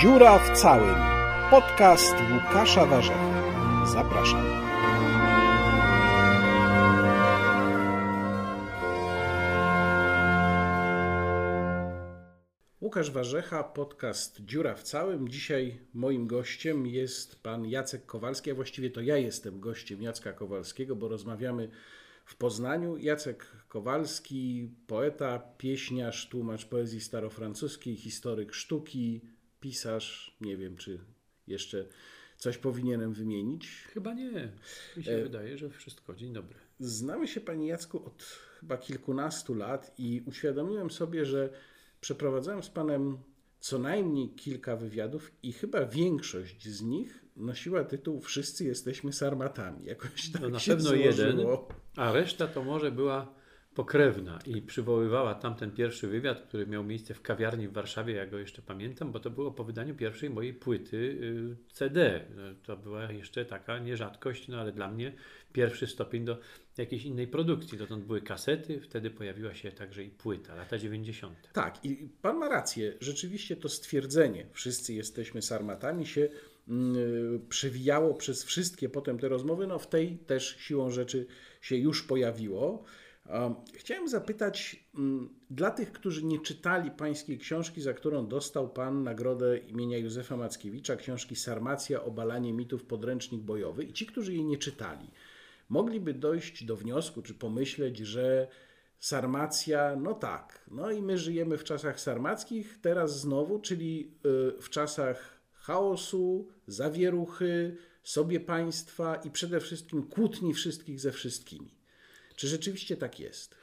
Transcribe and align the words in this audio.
Dziura 0.00 0.38
w 0.38 0.58
całym. 0.58 0.94
Podcast 1.50 2.14
Łukasza 2.32 2.86
Warzechy. 2.86 3.18
Zapraszam. 3.92 4.44
Łukasz 12.80 13.10
Warzecha, 13.10 13.64
podcast 13.64 14.40
Dziura 14.40 14.74
w 14.74 14.82
całym. 14.82 15.28
Dzisiaj 15.28 15.80
moim 15.94 16.26
gościem 16.26 16.86
jest 16.86 17.42
pan 17.42 17.66
Jacek 17.66 18.06
Kowalski, 18.06 18.50
a 18.50 18.54
właściwie 18.54 18.90
to 18.90 19.00
ja 19.00 19.16
jestem 19.16 19.60
gościem 19.60 20.02
Jacka 20.02 20.32
Kowalskiego, 20.32 20.96
bo 20.96 21.08
rozmawiamy 21.08 21.68
w 22.24 22.36
Poznaniu. 22.36 22.96
Jacek 22.96 23.46
Kowalski, 23.68 24.70
poeta, 24.86 25.38
pieśniarz, 25.38 26.28
tłumacz 26.28 26.66
poezji 26.66 27.00
starofrancuskiej, 27.00 27.96
historyk 27.96 28.54
sztuki, 28.54 29.20
pisarz. 29.60 30.36
Nie 30.40 30.56
wiem, 30.56 30.76
czy 30.76 30.98
jeszcze 31.46 31.86
coś 32.36 32.58
powinienem 32.58 33.12
wymienić. 33.12 33.68
Chyba 33.92 34.14
nie. 34.14 34.52
Mi 34.96 35.04
się 35.04 35.12
E- 35.12 35.22
wydaje, 35.22 35.58
że 35.58 35.70
wszystko. 35.70 36.14
Dzień 36.14 36.32
dobry. 36.32 36.58
Znamy 36.80 37.28
się, 37.28 37.40
Panie 37.40 37.66
Jacku, 37.66 38.06
od 38.06 38.22
chyba 38.60 38.76
kilkunastu 38.78 39.54
lat 39.54 39.94
i 39.98 40.22
uświadomiłem 40.26 40.90
sobie, 40.90 41.24
że 41.24 41.50
przeprowadzałem 42.00 42.62
z 42.62 42.68
Panem 42.68 43.18
co 43.60 43.78
najmniej 43.78 44.28
kilka 44.28 44.76
wywiadów 44.76 45.32
i 45.42 45.52
chyba 45.52 45.86
większość 45.86 46.68
z 46.68 46.82
nich 46.82 47.24
nosiła 47.36 47.84
tytuł 47.84 48.20
Wszyscy 48.20 48.64
jesteśmy 48.64 49.12
sarmatami. 49.12 49.84
Jakoś 49.84 50.30
tak 50.32 50.42
No 50.42 50.48
na 50.48 50.58
się 50.58 50.72
pewno 50.72 50.92
jeden, 50.94 51.14
złożyło. 51.32 51.68
a 51.96 52.12
reszta 52.12 52.46
to 52.48 52.64
może 52.64 52.92
była 52.92 53.34
pokrewna 53.78 54.38
i 54.46 54.62
przywoływała 54.62 55.34
tamten 55.34 55.70
pierwszy 55.70 56.08
wywiad, 56.08 56.40
który 56.40 56.66
miał 56.66 56.84
miejsce 56.84 57.14
w 57.14 57.22
kawiarni 57.22 57.68
w 57.68 57.72
Warszawie, 57.72 58.14
ja 58.14 58.26
go 58.26 58.38
jeszcze 58.38 58.62
pamiętam, 58.62 59.12
bo 59.12 59.20
to 59.20 59.30
było 59.30 59.50
po 59.50 59.64
wydaniu 59.64 59.94
pierwszej 59.94 60.30
mojej 60.30 60.54
płyty 60.54 60.96
y, 60.96 61.56
CD. 61.72 62.24
To 62.62 62.76
była 62.76 63.12
jeszcze 63.12 63.44
taka 63.44 63.78
nierzadkość, 63.78 64.48
no 64.48 64.60
ale 64.60 64.72
dla 64.72 64.90
mnie 64.90 65.12
pierwszy 65.52 65.86
stopień 65.86 66.24
do 66.24 66.38
jakiejś 66.78 67.04
innej 67.04 67.26
produkcji. 67.26 67.78
Dotąd 67.78 68.04
były 68.04 68.20
kasety, 68.20 68.80
wtedy 68.80 69.10
pojawiła 69.10 69.54
się 69.54 69.72
także 69.72 70.04
i 70.04 70.10
płyta, 70.10 70.54
lata 70.54 70.78
90. 70.78 71.50
Tak, 71.52 71.84
i 71.84 72.08
Pan 72.22 72.36
ma 72.36 72.48
rację. 72.48 72.94
Rzeczywiście 73.00 73.56
to 73.56 73.68
stwierdzenie, 73.68 74.46
wszyscy 74.52 74.94
jesteśmy 74.94 75.42
sarmatami, 75.42 76.06
się 76.06 76.28
mm, 76.68 76.96
przewijało 77.48 78.14
przez 78.14 78.44
wszystkie 78.44 78.88
potem 78.88 79.18
te 79.18 79.28
rozmowy. 79.28 79.66
No 79.66 79.78
w 79.78 79.86
tej 79.86 80.18
też 80.18 80.56
siłą 80.60 80.90
rzeczy 80.90 81.26
się 81.60 81.76
już 81.76 82.02
pojawiło. 82.02 82.84
Chciałem 83.74 84.08
zapytać 84.08 84.84
mm, 84.94 85.28
dla 85.50 85.70
tych, 85.70 85.92
którzy 85.92 86.24
nie 86.24 86.38
czytali 86.38 86.90
pańskiej 86.90 87.38
książki, 87.38 87.80
za 87.80 87.92
którą 87.92 88.26
dostał 88.26 88.68
pan 88.68 89.02
nagrodę 89.02 89.58
imienia 89.58 89.98
Józefa 89.98 90.36
Mackiewicza, 90.36 90.96
książki 90.96 91.36
Sarmacja, 91.36 92.04
obalanie 92.04 92.52
mitów, 92.52 92.84
podręcznik 92.84 93.42
bojowy 93.42 93.84
i 93.84 93.92
ci, 93.92 94.06
którzy 94.06 94.34
jej 94.34 94.44
nie 94.44 94.58
czytali, 94.58 95.10
mogliby 95.68 96.14
dojść 96.14 96.64
do 96.64 96.76
wniosku, 96.76 97.22
czy 97.22 97.34
pomyśleć, 97.34 97.98
że 97.98 98.48
Sarmacja, 98.98 99.96
no 99.96 100.14
tak, 100.14 100.64
no 100.70 100.90
i 100.90 101.02
my 101.02 101.18
żyjemy 101.18 101.58
w 101.58 101.64
czasach 101.64 102.00
sarmackich, 102.00 102.78
teraz 102.82 103.20
znowu, 103.20 103.58
czyli 103.58 104.14
y, 104.56 104.62
w 104.62 104.70
czasach 104.70 105.40
chaosu, 105.52 106.48
zawieruchy, 106.66 107.76
sobie 108.02 108.40
państwa 108.40 109.16
i 109.16 109.30
przede 109.30 109.60
wszystkim 109.60 110.02
kłótni 110.02 110.54
wszystkich 110.54 111.00
ze 111.00 111.12
wszystkimi. 111.12 111.77
Czy 112.38 112.48
rzeczywiście 112.48 112.96
tak 112.96 113.20
jest? 113.20 113.54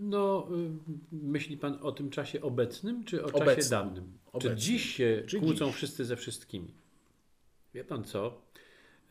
No, 0.00 0.48
y, 1.12 1.16
myśli 1.16 1.56
Pan 1.56 1.78
o 1.82 1.92
tym 1.92 2.10
czasie 2.10 2.40
obecnym, 2.40 3.04
czy 3.04 3.24
o 3.24 3.30
czasie 3.32 3.42
Obecnym. 3.44 3.70
dawnym? 3.70 4.12
Obecnym. 4.32 4.56
Czy 4.56 4.60
dziś 4.62 4.94
się 4.96 5.22
Czy 5.26 5.40
kłócą 5.40 5.66
dziś? 5.66 5.74
wszyscy 5.74 6.04
ze 6.04 6.16
wszystkimi? 6.16 6.74
Wie 7.74 7.84
Pan 7.84 8.04
co? 8.04 8.42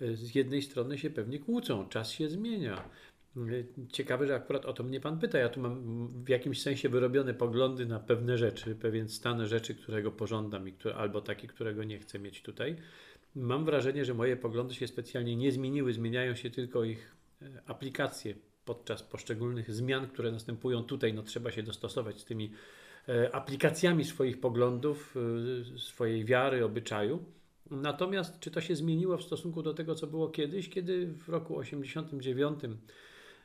Y, 0.02 0.16
Z 0.16 0.36
jednej 0.36 0.62
strony 0.62 0.98
się 0.98 1.10
pewnie 1.10 1.40
kłócą, 1.40 1.90
czas 1.90 2.12
się 2.12 2.30
zmienia. 2.30 2.90
Y, 3.38 3.66
Ciekawe, 3.92 4.28
że 4.28 4.36
akurat 4.36 4.66
o 4.66 4.74
to 4.74 4.84
mnie 4.84 5.00
Pan 5.00 5.20
pyta. 5.20 5.38
Ja 5.38 5.50
tu 5.50 5.60
mam 5.60 6.08
w 6.24 6.30
jakimś 6.30 6.62
sensie 6.62 6.90
wyrobione 6.90 7.34
poglądy 7.34 7.86
na 7.86 8.00
pewne 8.00 8.38
rzeczy, 8.38 8.76
pewien 8.76 9.10
stan 9.10 9.48
rzeczy, 9.48 9.76
którego 9.76 10.12
pożądam 10.12 10.68
i 10.68 10.74
które, 10.74 10.96
albo 10.96 11.22
taki, 11.22 11.48
którego 11.48 11.84
nie 11.84 12.00
chcę 12.00 12.20
mieć 12.20 12.42
tutaj. 12.42 12.76
Mam 13.36 13.66
wrażenie, 13.66 14.06
że 14.06 14.14
moje 14.14 14.38
poglądy 14.38 14.74
się 14.76 14.88
specjalnie 14.88 15.36
nie 15.36 15.52
zmieniły, 15.52 15.94
zmieniają 15.94 16.36
się 16.36 16.50
tylko 16.50 16.84
ich 16.84 17.16
e, 17.42 17.46
aplikacje 17.66 18.36
podczas 18.70 19.04
poszczególnych 19.04 19.74
zmian, 19.74 20.08
które 20.08 20.32
następują 20.32 20.84
tutaj. 20.84 21.14
No, 21.14 21.24
trzeba 21.24 21.52
się 21.52 21.64
dostosować 21.64 22.20
z 22.20 22.26
tymi 22.26 22.52
e, 23.08 23.36
aplikacjami 23.36 24.06
swoich 24.06 24.40
poglądów, 24.40 25.16
e, 25.76 25.80
swojej 25.80 26.26
wiary, 26.26 26.66
obyczaju. 26.66 27.24
Natomiast 27.72 28.40
czy 28.40 28.52
to 28.52 28.62
się 28.62 28.76
zmieniło 28.76 29.18
w 29.18 29.24
stosunku 29.24 29.64
do 29.64 29.74
tego, 29.74 29.96
co 29.96 30.08
było 30.08 30.30
kiedyś, 30.30 30.70
kiedy 30.70 31.08
w 31.08 31.30
roku 31.30 31.58
89 31.58 32.60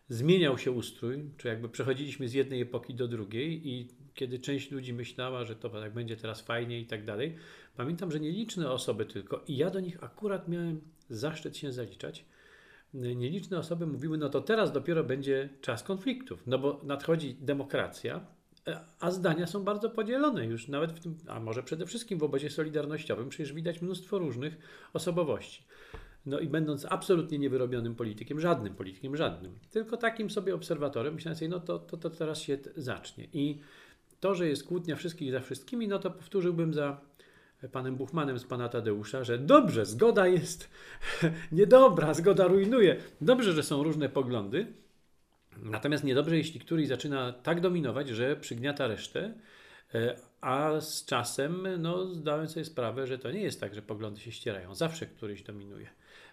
zmieniał 0.09 0.59
się 0.59 0.71
ustrój, 0.71 1.25
czy 1.37 1.49
jakby 1.49 1.69
przechodziliśmy 1.69 2.29
z 2.29 2.33
jednej 2.33 2.61
epoki 2.61 2.95
do 2.95 3.09
drugiej 3.09 3.69
i 3.69 3.89
kiedy 4.15 4.39
część 4.39 4.71
ludzi 4.71 4.93
myślała, 4.93 5.45
że 5.45 5.57
to 5.57 5.69
tak 5.69 5.95
będzie 5.95 6.17
teraz 6.17 6.41
fajnie 6.41 6.81
i 6.81 6.87
tak 6.87 7.05
dalej, 7.05 7.37
pamiętam, 7.77 8.11
że 8.11 8.21
nieliczne 8.21 8.71
osoby 8.71 9.07
tylko, 9.07 9.45
i 9.49 9.57
ja 9.57 9.71
do 9.71 9.81
nich 9.81 10.05
akurat 10.05 10.49
miałem 10.49 10.81
zaszczyt 11.09 11.57
się 11.57 11.73
zaliczać, 11.73 12.25
nieliczne 12.95 13.59
osoby 13.59 13.87
mówiły, 13.87 14.19
no 14.19 14.29
to 14.29 14.41
teraz 14.41 14.73
dopiero 14.73 15.05
będzie 15.05 15.49
czas 15.61 15.83
konfliktów, 15.83 16.43
no 16.47 16.59
bo 16.59 16.81
nadchodzi 16.83 17.35
demokracja, 17.35 18.27
e, 18.69 18.81
a 19.01 19.11
zdania 19.11 19.47
są 19.47 19.65
bardzo 19.65 19.91
podzielone 19.91 20.47
już 20.47 20.69
nawet 20.69 20.93
w 20.93 21.01
tym, 21.01 21.17
a 21.29 21.41
może 21.41 21.63
przede 21.63 21.87
wszystkim 21.87 22.19
w 22.19 22.23
obozie 22.23 22.51
solidarnościowym, 22.51 23.29
przecież 23.29 23.53
widać 23.53 23.83
mnóstwo 23.83 24.19
różnych 24.19 24.59
osobowości. 24.93 25.65
No 26.27 26.41
i 26.41 26.49
będąc 26.49 26.87
absolutnie 26.91 27.39
niewyrobionym 27.39 27.95
politykiem, 27.95 28.41
żadnym 28.41 28.75
politykiem, 28.75 29.17
żadnym, 29.17 29.59
tylko 29.71 29.97
takim 29.97 30.31
sobie 30.31 30.55
obserwatorem, 30.55 31.15
myślałem 31.15 31.37
sobie, 31.37 31.49
no 31.49 31.61
to, 31.61 31.79
to, 31.79 31.97
to 31.97 32.11
teraz 32.11 32.41
się 32.41 32.59
zacznie. 32.77 33.29
I 33.33 33.61
to, 34.21 34.35
że 34.35 34.49
jest 34.49 34.65
kłótnia 34.65 34.97
wszystkich 34.97 35.33
za 35.33 35.41
wszystkimi, 35.41 35.89
no 35.89 35.99
to 35.99 36.11
powtórzyłbym 36.11 36.75
za 36.75 37.01
panem 37.73 37.97
Buchmanem 37.97 38.39
z 38.39 38.45
pana 38.45 38.69
Tadeusza, 38.69 39.25
że 39.25 39.39
dobrze, 39.39 39.87
zgoda 39.87 40.27
jest 40.27 40.71
niedobra, 41.53 42.15
zgoda 42.15 42.47
rujnuje. 42.47 42.97
Dobrze, 43.21 43.53
że 43.53 43.63
są 43.63 43.83
różne 43.83 44.09
poglądy, 44.09 44.67
natomiast 45.63 46.05
niedobrze, 46.05 46.37
jeśli 46.37 46.61
któryś 46.61 46.89
zaczyna 46.89 47.33
tak 47.33 47.61
dominować, 47.61 48.09
że 48.09 48.37
przygniata 48.37 48.87
resztę, 48.87 49.35
e, 49.95 50.17
a 50.41 50.81
z 50.81 51.05
czasem 51.05 51.69
no, 51.79 52.07
zdałem 52.07 52.49
sobie 52.49 52.65
sprawę, 52.65 53.07
że 53.07 53.19
to 53.19 53.31
nie 53.31 53.41
jest 53.41 53.61
tak, 53.61 53.75
że 53.75 53.83
poglądy 53.83 54.21
się 54.21 54.33
ścierają. 54.33 54.75
Zawsze 54.75 55.07
któryś 55.07 55.43
dominuje. 55.43 55.89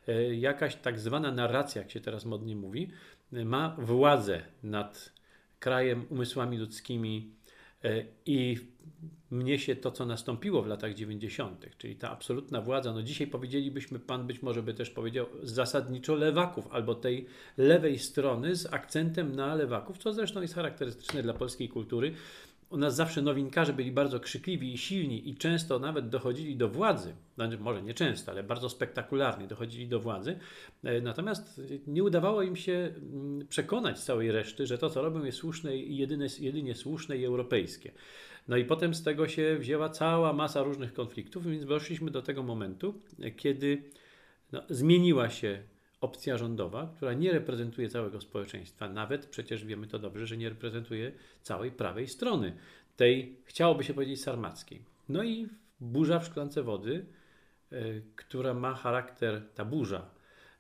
E, 0.07 0.35
Jakaś 0.35 0.75
tak 0.75 0.99
zwana 0.99 1.31
narracja, 1.31 1.81
jak 1.81 1.91
się 1.91 2.01
teraz 2.01 2.25
modnie 2.25 2.55
mówi, 2.55 2.91
ma 3.31 3.75
władzę 3.79 4.41
nad 4.63 5.13
krajem, 5.59 6.05
umysłami 6.09 6.57
ludzkimi 6.57 7.31
e, 7.83 8.03
i 8.25 8.57
mnie 9.31 9.59
się 9.59 9.75
to, 9.75 9.91
co 9.91 10.05
nastąpiło 10.05 10.61
w 10.61 10.67
latach 10.67 10.93
90., 10.93 11.65
czyli 11.77 11.95
ta 11.95 12.11
absolutna 12.11 12.61
władza, 12.61 12.93
no 12.93 13.03
dzisiaj 13.03 13.27
powiedzielibyśmy, 13.27 13.99
pan 13.99 14.27
być 14.27 14.41
może 14.41 14.63
by 14.63 14.73
też 14.73 14.89
powiedział, 14.89 15.25
zasadniczo 15.43 16.15
lewaków, 16.15 16.67
albo 16.71 16.95
tej 16.95 17.25
lewej 17.57 17.99
strony 17.99 18.55
z 18.55 18.73
akcentem 18.73 19.35
na 19.35 19.55
lewaków, 19.55 19.97
co 19.97 20.13
zresztą 20.13 20.41
jest 20.41 20.55
charakterystyczne 20.55 21.23
dla 21.23 21.33
polskiej 21.33 21.69
kultury. 21.69 22.13
U 22.69 22.77
nas 22.77 22.95
zawsze 22.95 23.21
nowinkarze 23.21 23.73
byli 23.73 23.91
bardzo 23.91 24.19
krzykliwi 24.19 24.73
i 24.73 24.77
silni 24.77 25.29
i 25.29 25.35
często 25.35 25.79
nawet 25.79 26.09
dochodzili 26.09 26.55
do 26.55 26.69
władzy, 26.69 27.13
znaczy 27.35 27.57
może 27.57 27.83
nie 27.83 27.93
często, 27.93 28.31
ale 28.31 28.43
bardzo 28.43 28.69
spektakularnie 28.69 29.47
dochodzili 29.47 29.87
do 29.87 29.99
władzy. 29.99 30.39
E, 30.83 31.01
Natomiast 31.01 31.61
nie 31.87 32.03
udawało 32.03 32.41
im 32.41 32.55
się 32.55 32.93
mm, 33.13 33.47
przekonać 33.47 33.99
całej 33.99 34.31
reszty, 34.31 34.67
że 34.67 34.77
to, 34.77 34.89
co 34.89 35.01
robią, 35.01 35.23
jest 35.23 35.37
słuszne 35.37 35.77
i 35.77 35.97
jedyne, 35.97 36.27
jedynie 36.39 36.75
słuszne 36.75 37.17
i 37.17 37.25
europejskie. 37.25 37.91
No 38.47 38.57
i 38.57 38.65
potem 38.65 38.93
z 38.93 39.03
tego 39.03 39.27
się 39.27 39.57
wzięła 39.59 39.89
cała 39.89 40.33
masa 40.33 40.63
różnych 40.63 40.93
konfliktów, 40.93 41.45
więc 41.45 41.65
doszliśmy 41.65 42.11
do 42.11 42.21
tego 42.21 42.43
momentu, 42.43 42.93
e, 43.19 43.31
kiedy 43.31 43.83
no, 44.51 44.63
zmieniła 44.69 45.29
się 45.29 45.63
opcja 46.01 46.37
rządowa, 46.37 46.93
która 46.95 47.13
nie 47.13 47.31
reprezentuje 47.31 47.89
całego 47.89 48.21
społeczeństwa. 48.21 48.89
Nawet 48.89 49.25
przecież 49.25 49.65
wiemy 49.65 49.87
to 49.87 49.99
dobrze, 49.99 50.27
że 50.27 50.37
nie 50.37 50.49
reprezentuje 50.49 51.11
całej 51.41 51.71
prawej 51.71 52.07
strony, 52.07 52.53
tej 52.95 53.37
chciałoby 53.45 53.83
się 53.83 53.93
powiedzieć 53.93 54.21
sarmackiej. 54.21 54.81
No 55.09 55.23
i 55.23 55.47
burza 55.79 56.19
w 56.19 56.25
szklance 56.25 56.63
wody, 56.63 57.05
y, 57.73 58.03
która 58.15 58.53
ma 58.53 58.73
charakter, 58.73 59.41
ta 59.55 59.65
burza, 59.65 60.09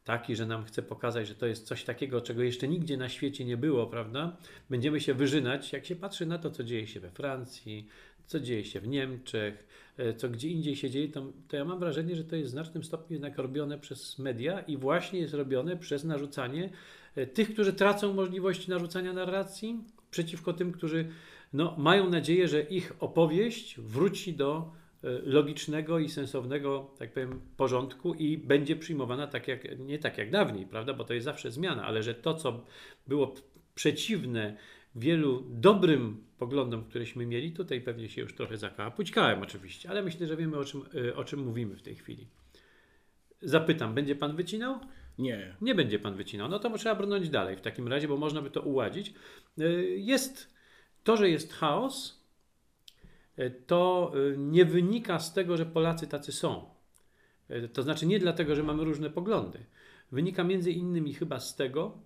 taki, 0.03 0.35
że 0.35 0.45
nam 0.45 0.65
chce 0.65 0.81
pokazać, 0.81 1.27
że 1.27 1.35
to 1.35 1.45
jest 1.45 1.67
coś 1.67 1.83
takiego, 1.83 2.21
czego 2.21 2.43
jeszcze 2.43 2.67
nigdzie 2.67 2.97
na 2.97 3.09
świecie 3.09 3.45
nie 3.45 3.57
było, 3.57 3.87
prawda? 3.87 4.37
Będziemy 4.69 4.99
się 4.99 5.13
wyżynać, 5.13 5.73
jak 5.73 5.85
się 5.85 5.95
patrzy 5.95 6.25
na 6.25 6.37
to, 6.37 6.51
co 6.51 6.63
dzieje 6.63 6.87
się 6.87 6.99
we 6.99 7.09
Francji, 7.09 7.87
co 8.25 8.39
dzieje 8.39 8.65
się 8.65 8.79
w 8.79 8.87
Niemczech, 8.87 9.67
e, 9.97 10.13
co 10.13 10.29
gdzie 10.29 10.49
indziej 10.49 10.75
się 10.75 10.89
dzieje, 10.89 11.09
to, 11.09 11.33
to 11.47 11.57
ja 11.57 11.65
mam 11.65 11.79
wrażenie, 11.79 12.15
że 12.15 12.23
to 12.23 12.35
jest 12.35 12.49
w 12.49 12.51
znacznym 12.51 12.83
stopniu 12.83 13.13
jednak 13.13 13.37
robione 13.37 13.79
przez 13.79 14.19
media 14.19 14.59
i 14.59 14.77
właśnie 14.77 15.19
jest 15.19 15.33
robione 15.33 15.77
przez 15.77 16.03
narzucanie 16.03 16.69
e, 17.15 17.27
tych, 17.27 17.53
którzy 17.53 17.73
tracą 17.73 18.13
możliwość 18.13 18.67
narzucania 18.67 19.13
narracji, 19.13 19.83
przeciwko 20.11 20.53
tym, 20.53 20.71
którzy 20.71 21.07
no, 21.53 21.75
mają 21.77 22.09
nadzieję, 22.09 22.47
że 22.47 22.61
ich 22.61 22.93
opowieść 22.99 23.79
wróci 23.79 24.33
do 24.33 24.71
logicznego 25.03 25.99
i 25.99 26.09
sensownego, 26.09 26.91
tak 26.99 27.13
powiem, 27.13 27.41
porządku 27.57 28.13
i 28.13 28.37
będzie 28.37 28.75
przyjmowana 28.75 29.27
tak 29.27 29.47
jak, 29.47 29.79
nie 29.79 29.99
tak 29.99 30.17
jak 30.17 30.31
dawniej, 30.31 30.65
prawda, 30.65 30.93
bo 30.93 31.03
to 31.03 31.13
jest 31.13 31.25
zawsze 31.25 31.51
zmiana, 31.51 31.83
ale 31.83 32.03
że 32.03 32.15
to, 32.15 32.33
co 32.33 32.65
było 33.07 33.35
przeciwne 33.75 34.57
wielu 34.95 35.43
dobrym 35.49 36.23
poglądom, 36.37 36.83
któreśmy 36.83 37.25
mieli, 37.25 37.51
tutaj 37.51 37.81
pewnie 37.81 38.09
się 38.09 38.21
już 38.21 38.35
trochę 38.35 38.57
zakapućkałem 38.57 39.41
oczywiście, 39.41 39.89
ale 39.89 40.01
myślę, 40.01 40.27
że 40.27 40.37
wiemy 40.37 40.57
o 40.57 40.63
czym, 40.63 40.81
o 41.15 41.23
czym 41.23 41.39
mówimy 41.39 41.75
w 41.75 41.81
tej 41.81 41.95
chwili. 41.95 42.27
Zapytam, 43.41 43.93
będzie 43.93 44.15
pan 44.15 44.35
wycinał? 44.35 44.79
Nie. 45.17 45.55
Nie 45.61 45.75
będzie 45.75 45.99
pan 45.99 46.15
wycinał. 46.15 46.49
No 46.49 46.59
to 46.59 46.77
trzeba 46.77 46.95
brnąć 46.95 47.29
dalej 47.29 47.57
w 47.57 47.61
takim 47.61 47.87
razie, 47.87 48.07
bo 48.07 48.17
można 48.17 48.41
by 48.41 48.51
to 48.51 48.61
uładzić. 48.61 49.13
Jest 49.95 50.53
to, 51.03 51.17
że 51.17 51.29
jest 51.29 51.53
chaos, 51.53 52.20
to 53.49 54.11
nie 54.37 54.65
wynika 54.65 55.19
z 55.19 55.33
tego, 55.33 55.57
że 55.57 55.65
Polacy 55.65 56.07
tacy 56.07 56.31
są. 56.31 56.65
To 57.73 57.83
znaczy 57.83 58.05
nie 58.05 58.19
dlatego, 58.19 58.55
że 58.55 58.63
mamy 58.63 58.83
różne 58.83 59.09
poglądy. 59.09 59.59
Wynika 60.11 60.43
między 60.43 60.71
innymi 60.71 61.13
chyba 61.13 61.39
z 61.39 61.55
tego, 61.55 61.97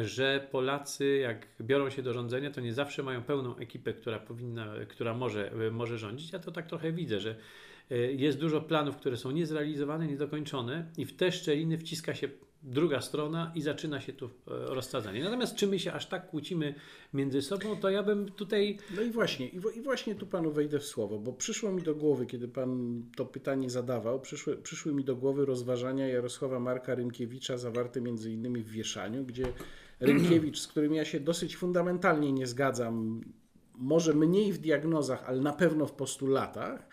że 0.00 0.48
Polacy, 0.50 1.16
jak 1.16 1.46
biorą 1.60 1.90
się 1.90 2.02
do 2.02 2.12
rządzenia, 2.12 2.50
to 2.50 2.60
nie 2.60 2.74
zawsze 2.74 3.02
mają 3.02 3.22
pełną 3.22 3.56
ekipę, 3.56 3.92
która 3.92 4.18
powinna, 4.18 4.74
która 4.88 5.14
może, 5.14 5.52
może 5.72 5.98
rządzić. 5.98 6.32
Ja 6.32 6.38
to 6.38 6.52
tak 6.52 6.66
trochę 6.66 6.92
widzę, 6.92 7.20
że 7.20 7.36
e, 7.90 7.96
jest 7.96 8.38
dużo 8.38 8.60
planów, 8.60 8.96
które 8.96 9.16
są 9.16 9.30
niezrealizowane, 9.30 10.06
niedokończone 10.06 10.90
i 10.96 11.04
w 11.04 11.16
te 11.16 11.32
szczeliny 11.32 11.78
wciska 11.78 12.14
się 12.14 12.28
druga 12.66 13.00
strona 13.00 13.52
i 13.54 13.62
zaczyna 13.62 14.00
się 14.00 14.12
tu 14.12 14.26
e, 14.26 14.30
rozsadzanie. 14.46 15.24
Natomiast 15.24 15.56
czy 15.56 15.66
my 15.66 15.78
się 15.78 15.92
aż 15.92 16.06
tak 16.06 16.30
kłócimy 16.30 16.74
między 17.14 17.42
sobą, 17.42 17.76
to 17.76 17.90
ja 17.90 18.02
bym 18.02 18.28
tutaj... 18.32 18.78
No 18.96 19.02
i 19.02 19.10
właśnie, 19.10 19.48
i, 19.48 19.82
właśnie 19.82 20.14
tu 20.14 20.26
Panu 20.26 20.52
wejdę 20.52 20.78
w 20.78 20.84
słowo, 20.84 21.18
bo 21.18 21.32
przyszło 21.32 21.72
mi 21.72 21.82
do 21.82 21.94
głowy, 21.94 22.26
kiedy 22.26 22.48
Pan 22.48 23.02
to 23.16 23.26
pytanie 23.26 23.70
zadawał, 23.70 24.20
przyszły, 24.20 24.56
przyszły 24.56 24.94
mi 24.94 25.04
do 25.04 25.16
głowy 25.16 25.46
rozważania 25.46 26.08
Jarosława 26.08 26.60
Marka 26.60 26.94
Rynkiewicza 26.94 27.58
zawarte 27.58 28.00
między 28.00 28.32
innymi 28.32 28.62
w 28.62 28.70
Wieszaniu, 28.70 29.24
gdzie 29.24 29.44
Rynkiewicz, 30.00 30.58
z 30.58 30.66
którym 30.66 30.94
ja 30.94 31.04
się 31.04 31.20
dosyć 31.20 31.56
fundamentalnie 31.56 32.32
nie 32.32 32.46
zgadzam, 32.46 33.20
może 33.74 34.14
mniej 34.14 34.52
w 34.52 34.58
diagnozach, 34.58 35.24
ale 35.26 35.40
na 35.40 35.52
pewno 35.52 35.86
w 35.86 35.92
postulatach, 35.92 36.88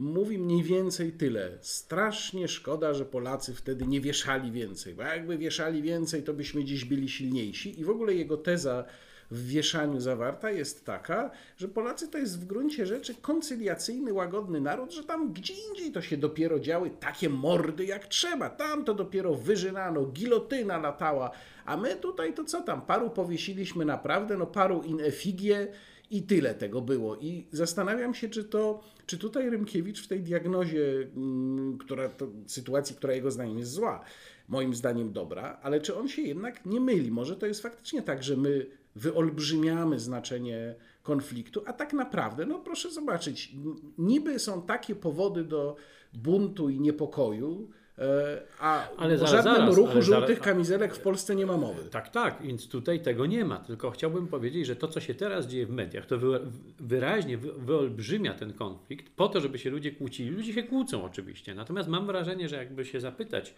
mówi 0.00 0.38
mniej 0.38 0.62
więcej 0.62 1.12
tyle. 1.12 1.58
Strasznie 1.60 2.48
szkoda, 2.48 2.94
że 2.94 3.04
Polacy 3.04 3.54
wtedy 3.54 3.86
nie 3.86 4.00
wieszali 4.00 4.52
więcej, 4.52 4.94
bo 4.94 5.02
jakby 5.02 5.38
wieszali 5.38 5.82
więcej, 5.82 6.22
to 6.22 6.34
byśmy 6.34 6.64
dziś 6.64 6.84
byli 6.84 7.08
silniejsi. 7.08 7.80
I 7.80 7.84
w 7.84 7.90
ogóle 7.90 8.14
jego 8.14 8.36
teza 8.36 8.84
w 9.30 9.46
wieszaniu 9.46 10.00
zawarta 10.00 10.50
jest 10.50 10.84
taka, 10.84 11.30
że 11.56 11.68
Polacy 11.68 12.08
to 12.08 12.18
jest 12.18 12.40
w 12.40 12.44
gruncie 12.44 12.86
rzeczy 12.86 13.14
koncyliacyjny, 13.14 14.12
łagodny 14.12 14.60
naród, 14.60 14.92
że 14.92 15.04
tam 15.04 15.32
gdzie 15.32 15.54
indziej 15.68 15.92
to 15.92 16.02
się 16.02 16.16
dopiero 16.16 16.60
działy 16.60 16.90
takie 17.00 17.28
mordy 17.28 17.84
jak 17.84 18.06
trzeba. 18.06 18.50
Tam 18.50 18.84
to 18.84 18.94
dopiero 18.94 19.34
wyżynano, 19.34 20.06
gilotyna 20.06 20.78
latała, 20.78 21.30
a 21.64 21.76
my 21.76 21.96
tutaj 21.96 22.34
to 22.34 22.44
co 22.44 22.62
tam, 22.62 22.82
paru 22.82 23.10
powiesiliśmy 23.10 23.84
naprawdę, 23.84 24.36
no 24.36 24.46
paru 24.46 24.82
in 24.82 25.00
effigie 25.00 25.68
i 26.10 26.22
tyle 26.22 26.54
tego 26.54 26.80
było. 26.80 27.16
I 27.16 27.46
zastanawiam 27.52 28.14
się, 28.14 28.28
czy 28.28 28.44
to, 28.44 28.80
czy 29.06 29.18
tutaj 29.18 29.50
Rymkiewicz 29.50 30.04
w 30.04 30.08
tej 30.08 30.20
diagnozie, 30.20 31.08
mm, 31.16 31.78
która 31.78 32.08
to, 32.08 32.28
sytuacji, 32.46 32.96
która 32.96 33.14
jego 33.14 33.30
zdaniem 33.30 33.58
jest 33.58 33.72
zła, 33.72 34.04
moim 34.48 34.74
zdaniem 34.74 35.12
dobra, 35.12 35.58
ale 35.62 35.80
czy 35.80 35.96
on 35.96 36.08
się 36.08 36.22
jednak 36.22 36.66
nie 36.66 36.80
myli? 36.80 37.10
Może 37.10 37.36
to 37.36 37.46
jest 37.46 37.62
faktycznie 37.62 38.02
tak, 38.02 38.22
że 38.22 38.36
my 38.36 38.66
wyolbrzymiamy 38.94 40.00
znaczenie 40.00 40.74
konfliktu, 41.02 41.62
a 41.66 41.72
tak 41.72 41.92
naprawdę, 41.92 42.46
no 42.46 42.58
proszę 42.58 42.90
zobaczyć, 42.90 43.52
niby 43.98 44.38
są 44.38 44.62
takie 44.62 44.94
powody 44.94 45.44
do 45.44 45.76
buntu 46.12 46.68
i 46.68 46.80
niepokoju, 46.80 47.70
a 48.60 48.88
ale 48.96 49.14
o 49.14 49.26
żadnym 49.26 49.54
zaraz, 49.54 49.76
ruchu 49.76 49.90
ale 49.90 50.02
żółtych 50.02 50.38
zaraz, 50.38 50.44
kamizelek 50.44 50.94
w 50.94 51.00
Polsce 51.00 51.36
nie 51.36 51.46
ma 51.46 51.56
mowy. 51.56 51.90
Tak, 51.90 52.08
tak, 52.08 52.42
więc 52.42 52.68
tutaj 52.68 53.00
tego 53.00 53.26
nie 53.26 53.44
ma. 53.44 53.56
Tylko 53.56 53.90
chciałbym 53.90 54.26
powiedzieć, 54.26 54.66
że 54.66 54.76
to, 54.76 54.88
co 54.88 55.00
się 55.00 55.14
teraz 55.14 55.46
dzieje 55.46 55.66
w 55.66 55.70
mediach, 55.70 56.06
to 56.06 56.16
wyraźnie 56.80 57.38
wyolbrzymia 57.38 58.34
ten 58.34 58.52
konflikt 58.52 59.12
po 59.16 59.28
to, 59.28 59.40
żeby 59.40 59.58
się 59.58 59.70
ludzie 59.70 59.92
kłócili. 59.92 60.30
Ludzie 60.30 60.52
się 60.52 60.62
kłócą 60.62 61.04
oczywiście. 61.04 61.54
Natomiast 61.54 61.88
mam 61.88 62.06
wrażenie, 62.06 62.48
że 62.48 62.56
jakby 62.56 62.84
się 62.84 63.00
zapytać 63.00 63.54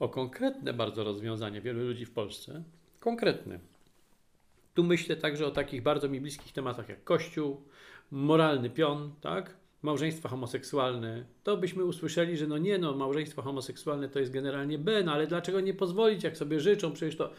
o 0.00 0.08
konkretne 0.08 0.72
bardzo 0.72 1.04
rozwiązania 1.04 1.60
wielu 1.60 1.82
ludzi 1.82 2.06
w 2.06 2.10
Polsce, 2.10 2.62
konkretne. 3.00 3.58
Tu 4.74 4.84
myślę 4.84 5.16
także 5.16 5.46
o 5.46 5.50
takich 5.50 5.82
bardzo 5.82 6.08
mi 6.08 6.20
bliskich 6.20 6.52
tematach 6.52 6.88
jak 6.88 7.04
Kościół, 7.04 7.62
moralny 8.10 8.70
pion, 8.70 9.12
tak? 9.20 9.61
Małżeństwa 9.82 10.28
homoseksualne, 10.28 11.24
to 11.44 11.56
byśmy 11.56 11.84
usłyszeli, 11.84 12.36
że 12.36 12.46
no 12.46 12.58
nie 12.58 12.78
no, 12.78 12.96
małżeństwo 12.96 13.42
homoseksualne 13.42 14.08
to 14.08 14.20
jest 14.20 14.32
generalnie 14.32 14.78
B, 14.78 15.02
no 15.04 15.12
ale 15.12 15.26
dlaczego 15.26 15.60
nie 15.60 15.74
pozwolić, 15.74 16.24
jak 16.24 16.36
sobie 16.36 16.60
życzą, 16.60 16.92
przecież 16.92 17.16
to... 17.16 17.30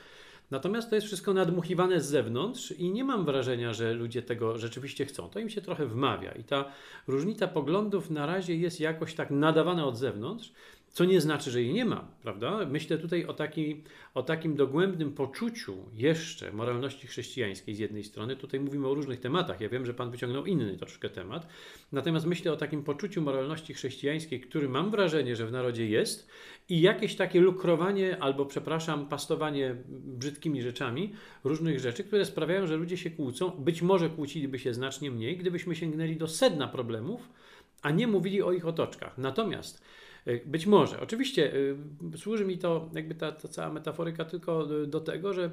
Natomiast 0.52 0.90
to 0.90 0.96
jest 0.96 1.08
wszystko 1.08 1.34
nadmuchiwane 1.34 2.02
z 2.02 2.06
zewnątrz 2.06 2.72
i 2.72 2.92
nie 2.92 3.04
mam 3.04 3.26
wrażenia, 3.26 3.74
że 3.74 3.94
ludzie 3.94 4.22
tego 4.22 4.58
rzeczywiście 4.58 5.06
chcą. 5.06 5.30
To 5.30 5.40
im 5.40 5.50
się 5.50 5.62
trochę 5.62 5.86
wmawia 5.86 6.32
i 6.32 6.44
ta 6.44 6.66
różnica 7.08 7.48
poglądów 7.48 8.10
na 8.10 8.26
razie 8.26 8.56
jest 8.56 8.80
jakoś 8.80 9.14
tak 9.14 9.32
nadawana 9.32 9.86
od 9.86 9.98
zewnątrz, 9.98 10.52
co 10.94 11.06
nie 11.06 11.22
znaczy, 11.22 11.52
że 11.52 11.62
jej 11.62 11.74
nie 11.74 11.86
ma, 11.86 12.08
prawda? 12.22 12.66
Myślę 12.66 12.98
tutaj 12.98 13.26
o, 13.26 13.34
taki, 13.34 13.84
o 14.14 14.24
takim 14.24 14.56
dogłębnym 14.56 15.14
poczuciu 15.14 15.78
jeszcze 15.94 16.52
moralności 16.52 17.08
chrześcijańskiej 17.08 17.76
z 17.76 17.80
jednej 17.80 18.04
strony. 18.04 18.36
Tutaj 18.36 18.60
mówimy 18.60 18.88
o 18.88 18.94
różnych 18.94 19.20
tematach. 19.20 19.62
Ja 19.62 19.70
wiem, 19.70 19.86
że 19.86 19.94
Pan 19.94 20.12
wyciągnął 20.12 20.46
inny 20.46 20.78
troszkę 20.78 21.10
temat. 21.10 21.48
Natomiast 21.92 22.26
myślę 22.26 22.52
o 22.52 22.58
takim 22.58 22.84
poczuciu 22.84 23.22
moralności 23.22 23.74
chrześcijańskiej, 23.74 24.42
który 24.42 24.70
mam 24.70 24.92
wrażenie, 24.92 25.36
że 25.36 25.48
w 25.48 25.52
narodzie 25.52 25.88
jest 25.88 26.30
i 26.70 26.82
jakieś 26.82 27.16
takie 27.16 27.42
lukrowanie 27.42 28.18
albo, 28.20 28.46
przepraszam, 28.46 29.08
pastowanie 29.08 29.76
brzydkimi 29.90 30.62
rzeczami, 30.62 31.14
różnych 31.44 31.80
rzeczy, 31.80 32.04
które 32.04 32.26
sprawiają, 32.26 32.68
że 32.68 32.78
ludzie 32.78 32.98
się 32.98 33.12
kłócą. 33.12 33.50
Być 33.50 33.82
może 33.82 34.10
kłóciliby 34.10 34.60
się 34.60 34.74
znacznie 34.74 35.12
mniej, 35.12 35.38
gdybyśmy 35.38 35.76
sięgnęli 35.76 36.16
do 36.16 36.28
sedna 36.28 36.68
problemów, 36.68 37.30
a 37.82 37.92
nie 37.92 38.08
mówili 38.08 38.42
o 38.42 38.52
ich 38.52 38.68
otoczkach. 38.68 39.18
Natomiast 39.18 39.84
być 40.46 40.66
może. 40.66 41.00
Oczywiście 41.00 41.54
e, 42.14 42.18
służy 42.18 42.46
mi 42.46 42.58
to, 42.58 42.90
jakby 42.94 43.16
ta, 43.16 43.32
ta 43.32 43.48
cała 43.48 43.74
metaforyka 43.74 44.26
tylko 44.26 44.66
do 44.66 45.00
tego, 45.00 45.34
że, 45.34 45.52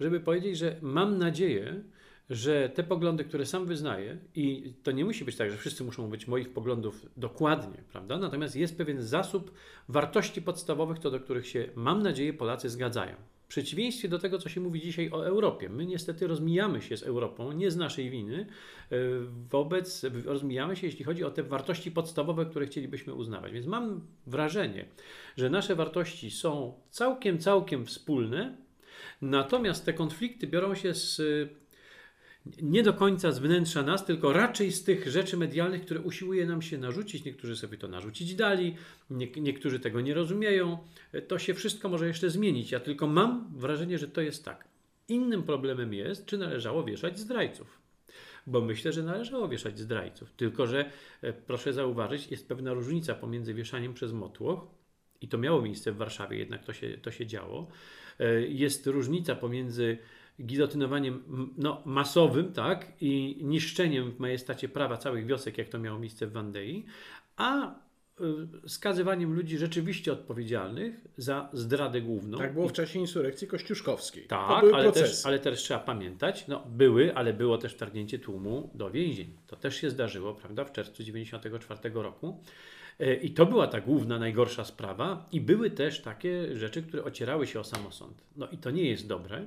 żeby 0.00 0.20
powiedzieć, 0.20 0.58
że 0.58 0.76
mam 0.82 1.18
nadzieję, 1.18 1.82
że 2.30 2.68
te 2.68 2.84
poglądy, 2.84 3.24
które 3.24 3.46
sam 3.46 3.66
wyznaję, 3.66 4.18
i 4.34 4.74
to 4.82 4.92
nie 4.92 5.04
musi 5.04 5.24
być 5.24 5.36
tak, 5.36 5.50
że 5.50 5.56
wszyscy 5.56 5.84
muszą 5.84 6.10
być 6.10 6.28
moich 6.28 6.52
poglądów 6.52 7.06
dokładnie, 7.16 7.82
prawda? 7.92 8.18
Natomiast 8.18 8.56
jest 8.56 8.76
pewien 8.76 9.02
zasób 9.02 9.52
wartości 9.88 10.42
podstawowych, 10.42 10.98
to 10.98 11.10
do 11.10 11.20
których 11.20 11.46
się, 11.46 11.68
mam 11.74 12.02
nadzieję, 12.02 12.32
Polacy 12.32 12.68
zgadzają. 12.68 13.14
Przeciwieństwie 13.48 14.08
do 14.08 14.18
tego, 14.18 14.38
co 14.38 14.48
się 14.48 14.60
mówi 14.60 14.80
dzisiaj 14.80 15.10
o 15.10 15.26
Europie. 15.26 15.68
My 15.68 15.86
niestety 15.86 16.26
rozmijamy 16.26 16.82
się 16.82 16.96
z 16.96 17.02
Europą, 17.02 17.52
nie 17.52 17.70
z 17.70 17.76
naszej 17.76 18.10
winy, 18.10 18.46
e, 18.90 18.96
wobec, 19.50 20.04
rozmijamy 20.24 20.76
się, 20.76 20.86
jeśli 20.86 21.04
chodzi 21.04 21.24
o 21.24 21.30
te 21.30 21.42
wartości 21.42 21.90
podstawowe, 21.90 22.46
które 22.46 22.66
chcielibyśmy 22.66 23.14
uznawać. 23.14 23.52
Więc 23.52 23.66
mam 23.66 24.00
wrażenie, 24.26 24.88
że 25.36 25.50
nasze 25.50 25.74
wartości 25.74 26.30
są 26.30 26.80
całkiem, 26.90 27.38
całkiem 27.38 27.86
wspólne, 27.86 28.56
natomiast 29.22 29.84
te 29.84 29.92
konflikty 29.92 30.46
biorą 30.46 30.74
się 30.74 30.94
z 30.94 31.20
nie 32.62 32.82
do 32.82 32.94
końca 32.94 33.32
z 33.32 33.38
wnętrza 33.38 33.82
nas, 33.82 34.04
tylko 34.04 34.32
raczej 34.32 34.72
z 34.72 34.84
tych 34.84 35.08
rzeczy 35.08 35.36
medialnych, 35.36 35.82
które 35.82 36.00
usiłuje 36.00 36.46
nam 36.46 36.62
się 36.62 36.78
narzucić. 36.78 37.24
Niektórzy 37.24 37.56
sobie 37.56 37.78
to 37.78 37.88
narzucić 37.88 38.34
dali, 38.34 38.76
nie, 39.10 39.26
niektórzy 39.36 39.80
tego 39.80 40.00
nie 40.00 40.14
rozumieją. 40.14 40.78
To 41.28 41.38
się 41.38 41.54
wszystko 41.54 41.88
może 41.88 42.06
jeszcze 42.06 42.30
zmienić. 42.30 42.70
Ja 42.70 42.80
tylko 42.80 43.06
mam 43.06 43.52
wrażenie, 43.56 43.98
że 43.98 44.08
to 44.08 44.20
jest 44.20 44.44
tak. 44.44 44.68
Innym 45.08 45.42
problemem 45.42 45.94
jest, 45.94 46.26
czy 46.26 46.38
należało 46.38 46.84
wieszać 46.84 47.18
zdrajców. 47.18 47.78
Bo 48.46 48.60
myślę, 48.60 48.92
że 48.92 49.02
należało 49.02 49.48
wieszać 49.48 49.78
zdrajców. 49.78 50.32
Tylko, 50.32 50.66
że 50.66 50.90
e, 51.22 51.32
proszę 51.32 51.72
zauważyć, 51.72 52.30
jest 52.30 52.48
pewna 52.48 52.72
różnica 52.72 53.14
pomiędzy 53.14 53.54
wieszaniem 53.54 53.94
przez 53.94 54.12
motłoch, 54.12 54.78
i 55.20 55.28
to 55.28 55.38
miało 55.38 55.62
miejsce 55.62 55.92
w 55.92 55.96
Warszawie, 55.96 56.38
jednak 56.38 56.64
to 56.64 56.72
się, 56.72 56.98
to 57.02 57.10
się 57.10 57.26
działo. 57.26 57.68
E, 58.20 58.40
jest 58.40 58.86
różnica 58.86 59.34
pomiędzy 59.34 59.98
gilotynowaniem 60.40 61.22
no, 61.56 61.82
masowym 61.84 62.52
tak, 62.52 62.92
i 63.00 63.38
niszczeniem 63.42 64.12
w 64.12 64.18
majestacie 64.18 64.68
prawa 64.68 64.96
całych 64.96 65.26
wiosek, 65.26 65.58
jak 65.58 65.68
to 65.68 65.78
miało 65.78 65.98
miejsce 65.98 66.26
w 66.26 66.32
Wandei, 66.32 66.84
a 67.36 67.74
y, 68.64 68.68
skazywaniem 68.68 69.34
ludzi 69.34 69.58
rzeczywiście 69.58 70.12
odpowiedzialnych 70.12 71.06
za 71.16 71.48
zdradę 71.52 72.00
główną. 72.00 72.38
Tak 72.38 72.54
było 72.54 72.68
w 72.68 72.72
czasie 72.72 72.98
insurekcji 72.98 73.48
kościuszkowskiej. 73.48 74.26
Tak, 74.26 74.64
ale 74.72 74.92
też, 74.92 75.26
ale 75.26 75.38
też 75.38 75.58
trzeba 75.58 75.80
pamiętać, 75.80 76.48
no 76.48 76.66
były, 76.66 77.14
ale 77.14 77.32
było 77.32 77.58
też 77.58 77.74
wtargnięcie 77.74 78.18
tłumu 78.18 78.70
do 78.74 78.90
więzień. 78.90 79.36
To 79.46 79.56
też 79.56 79.76
się 79.76 79.90
zdarzyło, 79.90 80.34
prawda, 80.34 80.64
w 80.64 80.72
czerwcu 80.72 80.96
1994 80.96 81.94
roku. 81.94 82.40
E, 83.00 83.14
I 83.14 83.30
to 83.30 83.46
była 83.46 83.66
ta 83.66 83.80
główna, 83.80 84.18
najgorsza 84.18 84.64
sprawa. 84.64 85.28
I 85.32 85.40
były 85.40 85.70
też 85.70 86.00
takie 86.00 86.56
rzeczy, 86.56 86.82
które 86.82 87.04
ocierały 87.04 87.46
się 87.46 87.60
o 87.60 87.64
samosąd. 87.64 88.24
No 88.36 88.48
i 88.48 88.58
to 88.58 88.70
nie 88.70 88.90
jest 88.90 89.06
dobre. 89.06 89.46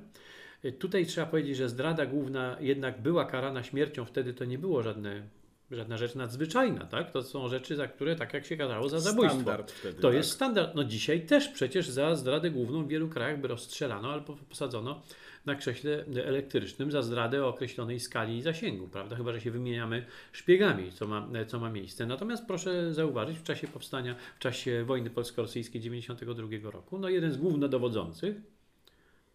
Tutaj 0.80 1.06
trzeba 1.06 1.28
powiedzieć, 1.28 1.58
że 1.58 1.70
zdrada 1.70 2.06
główna 2.06 2.58
jednak 2.60 3.02
była 3.02 3.26
karana 3.26 3.64
śmiercią, 3.64 4.06
wtedy 4.06 4.34
to 4.34 4.46
nie 4.46 4.58
było 4.58 4.84
żadne 4.84 5.24
żadna 5.72 5.98
rzecz 5.98 6.16
nadzwyczajna, 6.16 6.86
tak? 6.86 7.12
To 7.12 7.24
są 7.24 7.48
rzeczy, 7.48 7.76
za 7.76 7.88
które, 7.88 8.16
tak 8.16 8.34
jak 8.34 8.46
się 8.46 8.58
kazało, 8.58 8.90
za 8.90 9.00
zabójstwo. 9.00 9.42
Standard 9.42 9.72
wtedy, 9.72 10.02
to 10.02 10.08
tak. 10.08 10.18
jest 10.18 10.32
standard. 10.32 10.76
No 10.76 10.84
dzisiaj 10.84 11.22
też 11.22 11.48
przecież 11.48 11.90
za 11.90 12.16
zdradę 12.16 12.50
główną 12.50 12.84
w 12.84 12.88
wielu 12.88 13.10
krajach 13.10 13.42
by 13.42 13.48
rozstrzelano 13.48 14.12
albo 14.12 14.38
posadzono 14.50 15.02
na 15.46 15.56
krześle 15.56 16.06
elektrycznym 16.26 16.92
za 16.92 17.02
zdradę 17.02 17.46
o 17.46 17.48
określonej 17.48 18.00
skali 18.00 18.38
i 18.38 18.42
zasięgu, 18.42 18.88
prawda? 18.88 19.16
Chyba, 19.16 19.34
że 19.34 19.42
się 19.42 19.52
wymieniamy 19.52 20.06
szpiegami, 20.32 20.92
co 20.92 21.08
ma, 21.08 21.28
co 21.48 21.60
ma 21.60 21.70
miejsce. 21.70 22.06
Natomiast 22.06 22.48
proszę 22.48 22.94
zauważyć, 22.94 23.38
w 23.38 23.44
czasie 23.44 23.68
powstania, 23.68 24.16
w 24.36 24.40
czasie 24.40 24.84
wojny 24.84 25.10
polsko-rosyjskiej 25.10 25.82
92 25.82 26.72
roku, 26.72 27.00
no 27.00 27.10
jeden 27.10 27.32
z 27.32 27.38
głównodowodzących, 27.38 28.36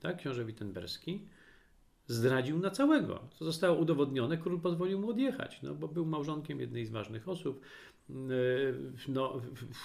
tak, 0.01 0.17
książę 0.17 0.45
Wittenberski, 0.45 1.21
zdradził 2.07 2.59
na 2.59 2.71
całego. 2.71 3.21
To 3.39 3.45
zostało 3.45 3.79
udowodnione, 3.79 4.39
król 4.39 4.61
pozwolił 4.61 5.01
mu 5.01 5.11
odjechać, 5.11 5.63
no, 5.63 5.75
bo 5.75 5.89
był 5.89 6.07
małżonkiem 6.07 6.61
jednej 6.61 6.87
z 6.87 6.91
ważnych 6.91 7.29
osób. 7.29 7.61
Yy, 8.11 8.17
No, 9.09 9.41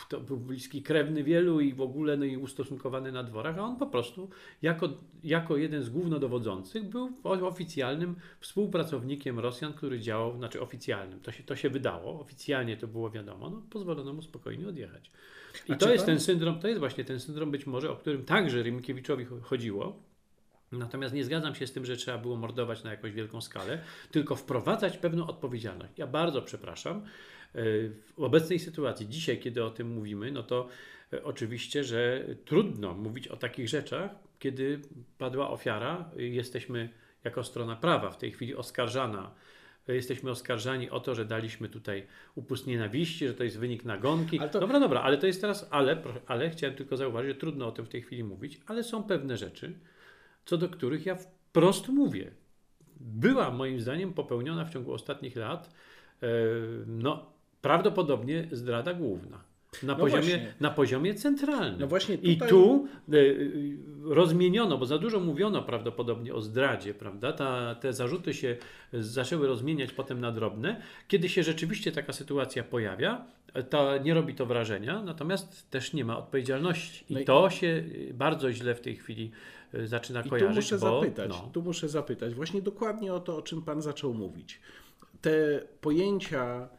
to 0.10 0.20
był 0.20 0.38
bliski 0.38 0.82
krewny 0.82 1.24
wielu 1.24 1.60
i 1.60 1.74
w 1.74 1.82
ogóle 1.82 2.18
no, 2.18 2.26
i 2.26 2.38
ustosunkowany 2.38 3.12
na 3.12 3.24
dworach, 3.24 3.58
a 3.58 3.62
on 3.62 3.76
po 3.78 3.88
prostu 3.88 4.30
jako, 4.62 4.90
jako 5.24 5.58
jeden 5.58 5.84
z 5.84 5.90
głównodowodzących 5.90 6.90
był 6.90 7.12
oficjalnym 7.24 8.16
współpracownikiem 8.40 9.40
Rosjan, 9.40 9.74
który 9.74 10.00
działał, 10.00 10.38
znaczy 10.38 10.62
oficjalnym, 10.62 11.20
to 11.20 11.32
się, 11.32 11.44
to 11.44 11.56
się 11.56 11.70
wydało, 11.70 12.20
oficjalnie 12.20 12.78
to 12.78 12.88
było 12.88 13.10
wiadomo, 13.10 13.50
no, 13.50 13.62
pozwolono 13.70 14.14
mu 14.14 14.22
spokojnie 14.22 14.68
odjechać. 14.68 15.12
I 15.70 15.72
A 15.72 15.76
to 15.76 15.90
jest 15.92 16.06
pan- 16.06 16.16
ten 16.16 16.20
syndrom, 16.20 16.60
to 16.60 16.68
jest 16.68 16.80
właśnie 16.80 17.04
ten 17.06 17.20
syndrom 17.20 17.52
być 17.52 17.68
może, 17.68 17.92
o 17.92 17.96
którym 17.96 18.26
także 18.26 18.64
Rymkiewiczowi 18.64 19.26
chodziło, 19.42 20.00
Natomiast 20.72 21.14
nie 21.16 21.24
zgadzam 21.24 21.56
się 21.56 21.68
z 21.68 21.72
tym, 21.72 21.86
że 21.86 21.98
trzeba 21.98 22.18
było 22.18 22.36
mordować 22.36 22.84
na 22.84 22.92
jakąś 22.92 23.12
wielką 23.12 23.42
skalę, 23.42 23.82
tylko 24.12 24.36
wprowadzać 24.36 24.98
pewną 24.98 25.28
odpowiedzialność. 25.28 25.94
Ja 25.98 26.08
bardzo 26.08 26.42
przepraszam. 26.42 26.98
e, 27.56 27.62
W 28.18 28.24
obecnej 28.24 28.60
sytuacji, 28.60 29.10
dzisiaj, 29.10 29.40
kiedy 29.40 29.64
o 29.64 29.70
tym 29.70 29.88
mówimy, 29.94 30.32
no 30.32 30.44
to 30.44 30.68
e, 31.14 31.24
oczywiście, 31.24 31.84
że 31.84 32.26
trudno 32.46 32.94
mówić 32.94 33.28
o 33.28 33.38
takich 33.38 33.70
rzeczach, 33.70 34.12
kiedy 34.40 34.82
padła 35.18 35.50
ofiara. 35.50 36.10
Jesteśmy 36.16 36.90
jako 37.24 37.44
strona 37.44 37.76
prawa 37.76 38.12
w 38.12 38.18
tej 38.18 38.32
chwili 38.32 38.56
oskarżana. 38.56 39.32
Jesteśmy 39.88 40.32
oskarżani 40.32 40.90
o 40.90 41.00
to, 41.00 41.16
że 41.16 41.26
daliśmy 41.26 41.70
tutaj 41.70 42.08
upust 42.36 42.68
nienawiści, 42.68 43.28
że 43.28 43.34
to 43.34 43.44
jest 43.44 43.60
wynik 43.60 43.86
nagonki. 43.86 44.40
To- 44.40 44.60
Dobra, 44.60 44.80
dobra, 44.80 45.02
ale 45.02 45.18
to 45.18 45.28
jest 45.28 45.42
teraz, 45.42 45.68
ale, 45.72 46.02
ale 46.28 46.50
chciałem 46.50 46.76
tylko 46.76 46.98
zauważyć, 46.98 47.30
że 47.34 47.36
trudno 47.40 47.68
o 47.68 47.72
tym 47.72 47.86
w 47.86 47.90
tej 47.90 48.02
chwili 48.02 48.24
mówić, 48.24 48.62
ale 48.68 48.84
są 48.84 49.04
pewne 49.04 49.38
rzeczy, 49.38 49.74
co 50.46 50.58
do 50.58 50.70
których 50.70 51.06
ja 51.06 51.16
wprost 51.16 51.88
mówię. 51.90 52.32
Była 53.00 53.52
moim 53.52 53.80
zdaniem 53.82 54.14
popełniona 54.14 54.66
w 54.66 54.70
ciągu 54.74 54.94
ostatnich 54.94 55.36
lat 55.36 55.70
e, 56.24 56.28
no, 56.88 57.32
prawdopodobnie 57.62 58.48
zdrada 58.52 58.94
główna. 58.94 59.44
Na, 59.84 59.94
No 59.94 60.00
poziomie, 60.00 60.22
właśnie. 60.22 60.54
na 60.60 60.70
poziomie 60.72 61.16
centralnym. 61.16 61.80
No 61.80 61.88
właśnie 61.88 62.16
I 62.16 62.34
tutaj- 62.34 62.50
tu 62.50 62.88
e, 63.14 63.18
e, 63.18 63.24
rozmieniono, 64.04 64.78
bo 64.78 64.86
za 64.86 64.98
dużo 64.98 65.20
mówiono 65.20 65.62
prawdopodobnie 65.64 66.34
o 66.34 66.42
zdradzie, 66.42 66.94
prawda? 66.94 67.34
Ta, 67.34 67.76
te 67.76 67.94
zarzuty 67.94 68.34
się 68.34 68.58
zaczęły 68.94 69.48
rozmieniać 69.48 69.94
potem 69.94 70.20
na 70.22 70.32
drobne. 70.32 70.82
Kiedy 71.08 71.30
się 71.30 71.44
rzeczywiście 71.44 71.92
taka 71.92 72.14
sytuacja 72.14 72.64
pojawia, 72.64 73.26
e, 73.54 73.64
to 73.64 73.98
nie 73.98 74.14
robi 74.14 74.36
to 74.36 74.46
wrażenia, 74.46 75.02
natomiast 75.04 75.70
też 75.70 75.94
nie 75.94 76.06
ma 76.06 76.18
odpowiedzialności. 76.18 77.06
I 77.10 77.14
No 77.14 77.20
i- 77.20 77.26
to 77.26 77.50
się 77.50 77.84
bardzo 78.14 78.52
źle 78.52 78.76
w 78.76 78.82
tej 78.82 78.96
chwili 78.96 79.32
zaczyna 79.86 80.20
I 80.20 80.24
tu 80.24 80.30
kojarzyć. 80.30 80.56
muszę 80.56 80.78
bo, 80.78 81.02
zapytać, 81.02 81.30
no, 81.30 81.50
tu 81.54 81.62
muszę 81.62 81.90
zapytać 81.90 82.34
właśnie 82.34 82.62
dokładnie 82.62 83.14
o 83.14 83.20
to, 83.20 83.38
o 83.38 83.42
czym 83.42 83.62
Pan 83.62 83.82
zaczął 83.82 84.14
mówić. 84.14 84.60
Te 85.22 85.32
pojęcia, 85.82 86.70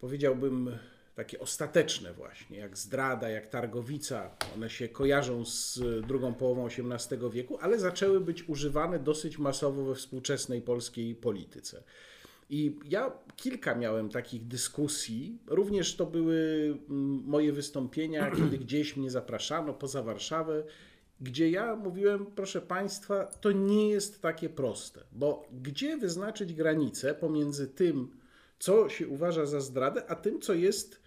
powiedziałbym, 0.00 0.70
takie 1.14 1.38
ostateczne 1.38 2.12
właśnie, 2.12 2.58
jak 2.58 2.78
zdrada, 2.78 3.28
jak 3.28 3.46
targowica, 3.46 4.30
one 4.54 4.70
się 4.70 4.88
kojarzą 4.88 5.44
z 5.44 5.80
drugą 6.06 6.34
połową 6.34 6.66
XVIII 6.66 7.30
wieku, 7.30 7.58
ale 7.60 7.78
zaczęły 7.78 8.20
być 8.20 8.48
używane 8.48 8.98
dosyć 8.98 9.38
masowo 9.38 9.84
we 9.84 9.94
współczesnej 9.94 10.62
polskiej 10.62 11.14
polityce. 11.14 11.82
I 12.50 12.76
ja 12.88 13.12
kilka 13.36 13.74
miałem 13.74 14.08
takich 14.08 14.46
dyskusji, 14.46 15.38
również 15.46 15.96
to 15.96 16.06
były 16.06 16.38
mm, 16.90 17.22
moje 17.26 17.52
wystąpienia, 17.52 18.30
kiedy 18.36 18.58
gdzieś 18.58 18.96
mnie 18.96 19.10
zapraszano 19.10 19.74
poza 19.74 20.02
Warszawę, 20.02 20.64
gdzie 21.20 21.50
ja 21.50 21.76
mówiłem, 21.76 22.26
proszę 22.26 22.60
Państwa, 22.60 23.24
to 23.24 23.52
nie 23.52 23.88
jest 23.88 24.22
takie 24.22 24.48
proste, 24.48 25.00
bo 25.12 25.48
gdzie 25.62 25.96
wyznaczyć 25.96 26.54
granicę 26.54 27.14
pomiędzy 27.14 27.68
tym, 27.68 28.10
co 28.58 28.88
się 28.88 29.08
uważa 29.08 29.46
za 29.46 29.60
zdradę, 29.60 30.06
a 30.10 30.14
tym, 30.14 30.40
co 30.40 30.54
jest 30.54 31.03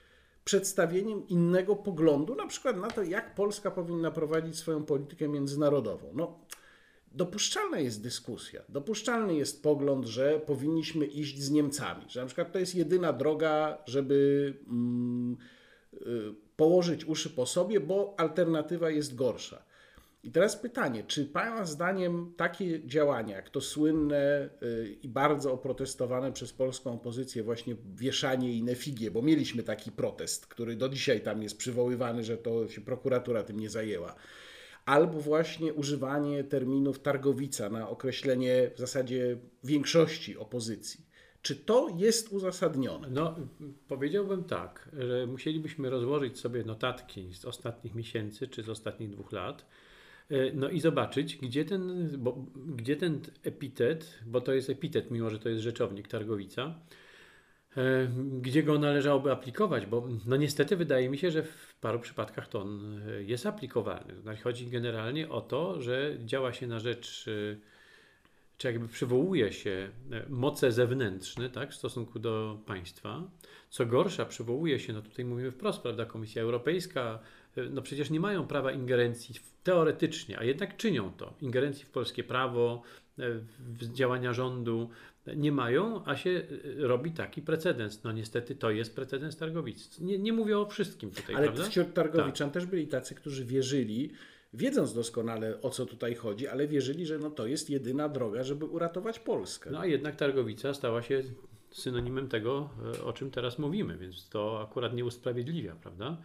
przedstawieniem 0.48 1.28
innego 1.28 1.76
poglądu, 1.76 2.36
na 2.36 2.48
przykład 2.48 2.78
na 2.78 2.88
to, 2.88 3.04
jak 3.04 3.36
Polska 3.36 3.72
powinna 3.72 4.12
prowadzić 4.12 4.56
swoją 4.56 4.84
politykę 4.84 5.28
międzynarodową. 5.28 6.12
No, 6.14 6.40
dopuszczalna 7.12 7.80
jest 7.80 8.04
dyskusja, 8.04 8.62
dopuszczalny 8.70 9.36
jest 9.36 9.64
pogląd, 9.64 10.06
że 10.06 10.40
powinniśmy 10.40 11.06
iść 11.06 11.42
z 11.42 11.52
Niemcami, 11.52 12.06
że 12.08 12.20
na 12.22 12.26
przykład 12.26 12.52
to 12.52 12.60
jest 12.60 12.76
jedyna 12.76 13.14
droga, 13.14 13.78
żeby 13.86 14.54
mm, 14.68 15.38
y, 15.94 15.98
położyć 16.56 17.06
uszy 17.06 17.30
po 17.30 17.46
sobie, 17.46 17.80
bo 17.80 18.16
alternatywa 18.18 18.90
jest 18.90 19.16
gorsza. 19.16 19.67
I 20.24 20.32
teraz 20.32 20.56
pytanie, 20.56 21.04
czy 21.04 21.26
Pana 21.26 21.66
zdaniem 21.66 22.34
takie 22.38 22.88
działania, 22.88 23.36
jak 23.36 23.50
to 23.50 23.62
słynne 23.62 24.50
y, 24.64 24.98
i 25.02 25.10
bardzo 25.10 25.54
oprotestowane 25.54 26.32
przez 26.32 26.54
polską 26.54 26.94
opozycję 26.94 27.44
właśnie 27.44 27.76
wieszanie 27.96 28.54
i 28.54 28.64
nefigie, 28.64 29.12
bo 29.12 29.22
mieliśmy 29.22 29.64
taki 29.64 29.92
protest, 29.92 30.48
który 30.48 30.76
do 30.76 30.90
dzisiaj 30.90 31.22
tam 31.22 31.44
jest 31.44 31.58
przywoływany, 31.58 32.24
że 32.24 32.38
to 32.38 32.68
się 32.68 32.82
prokuratura 32.82 33.44
tym 33.44 33.60
nie 33.60 33.70
zajęła, 33.70 34.16
albo 34.86 35.20
właśnie 35.20 35.74
używanie 35.74 36.44
terminów 36.44 37.00
targowica 37.00 37.70
na 37.70 37.90
określenie 37.90 38.72
w 38.76 38.80
zasadzie 38.80 39.38
większości 39.64 40.38
opozycji. 40.38 41.08
Czy 41.42 41.56
to 41.56 41.90
jest 41.98 42.32
uzasadnione? 42.32 43.10
No, 43.10 43.36
powiedziałbym 43.88 44.44
tak, 44.44 44.90
że 44.98 45.28
musielibyśmy 45.28 45.90
rozłożyć 45.90 46.40
sobie 46.40 46.64
notatki 46.64 47.34
z 47.34 47.46
ostatnich 47.46 47.96
miesięcy 47.96 48.48
czy 48.48 48.64
z 48.64 48.70
ostatnich 48.70 49.10
dwóch 49.10 49.32
lat. 49.32 49.66
E, 50.30 50.52
No 50.54 50.70
i 50.70 50.80
zobaczyć, 50.80 51.38
gdzie 51.38 51.66
ten, 51.66 52.10
bo, 52.18 52.46
gdzie 52.56 52.96
ten 52.96 53.22
epitet, 53.44 54.20
bo 54.26 54.42
to 54.42 54.54
jest 54.54 54.70
epitet, 54.70 55.12
mimo 55.12 55.30
że 55.30 55.40
to 55.40 55.50
jest 55.50 55.62
rzeczownik 55.62 56.08
Targowica, 56.08 56.80
e, 57.78 58.08
gdzie 58.42 58.64
go 58.64 58.80
należałoby 58.80 59.32
aplikować, 59.32 59.86
bo 59.86 60.08
no 60.26 60.36
niestety 60.36 60.76
wydaje 60.76 61.10
mi 61.10 61.18
się, 61.18 61.32
że 61.32 61.44
w 61.44 61.76
paru 61.82 62.00
przypadkach 62.00 62.48
to 62.48 62.62
on 62.62 63.02
e, 63.10 63.24
jest 63.24 63.46
aplikowalny. 63.46 64.22
Znaczy 64.22 64.42
chodzi 64.42 64.68
generalnie 64.68 65.30
o 65.30 65.42
to, 65.42 65.82
że 65.82 66.18
działa 66.26 66.54
się 66.54 66.68
na 66.68 66.80
rzecz 66.80 67.26
czy 68.58 68.68
jakby 68.68 68.88
przywołuje 68.88 69.54
się 69.54 69.90
moce 70.30 70.72
zewnętrzne 70.72 71.50
tak, 71.50 71.72
w 71.72 71.76
stosunku 71.76 72.20
do 72.20 72.60
państwa. 72.66 73.24
Co 73.70 73.86
gorsza, 73.86 74.26
przywołuje 74.26 74.80
się, 74.80 74.94
no 74.94 75.02
tutaj 75.02 75.26
mówimy 75.26 75.52
wprost, 75.52 75.82
prawda, 75.82 76.06
Komisja 76.06 76.42
Europejska, 76.42 77.20
no 77.70 77.82
przecież 77.82 78.10
nie 78.10 78.20
mają 78.20 78.48
prawa 78.48 78.72
ingerencji 78.72 79.36
teoretycznie, 79.64 80.40
a 80.40 80.44
jednak 80.44 80.78
czynią 80.78 81.12
to. 81.18 81.34
Ingerencji 81.42 81.86
w 81.86 81.90
polskie 81.90 82.24
prawo, 82.24 82.82
e, 83.20 83.24
w 83.60 83.94
działania 83.94 84.34
rządu 84.34 84.90
e, 85.26 85.36
nie 85.36 85.52
mają, 85.52 86.06
a 86.06 86.16
się 86.16 86.42
robi 86.78 87.12
taki 87.12 87.42
precedens. 87.42 88.04
No 88.04 88.12
niestety 88.12 88.56
to 88.56 88.72
jest 88.72 88.96
precedens 88.96 89.38
Targowic. 89.38 90.00
Nie, 90.00 90.20
nie 90.20 90.34
mówię 90.34 90.60
o 90.60 90.66
wszystkim 90.66 91.12
tutaj, 91.12 91.36
Ale 91.36 91.48
prawda? 91.48 91.70
wśród 91.70 91.94
targowiczan 91.94 92.52
też 92.52 92.66
byli 92.66 92.88
tacy, 92.88 93.16
którzy 93.16 93.46
wierzyli, 93.46 94.12
wiedząc 94.54 94.94
doskonale 94.94 95.62
o 95.62 95.70
co 95.70 95.86
tutaj 95.86 96.16
chodzi, 96.16 96.48
ale 96.48 96.68
wierzyli, 96.68 97.06
że 97.06 97.20
no 97.20 97.30
to 97.30 97.48
jest 97.48 97.70
jedyna 97.70 98.10
droga, 98.10 98.44
żeby 98.44 98.66
uratować 98.66 99.20
Polskę. 99.20 99.72
No 99.72 99.80
a 99.80 99.86
jednak 99.86 100.16
Targowica 100.16 100.74
stała 100.74 101.02
się 101.02 101.24
synonimem 101.72 102.28
tego, 102.28 102.70
o 103.06 103.14
czym 103.14 103.32
teraz 103.32 103.60
mówimy, 103.60 103.98
więc 103.98 104.30
to 104.30 104.62
akurat 104.62 104.94
nie 104.94 105.06
usprawiedliwia, 105.06 105.76
prawda? 105.76 106.18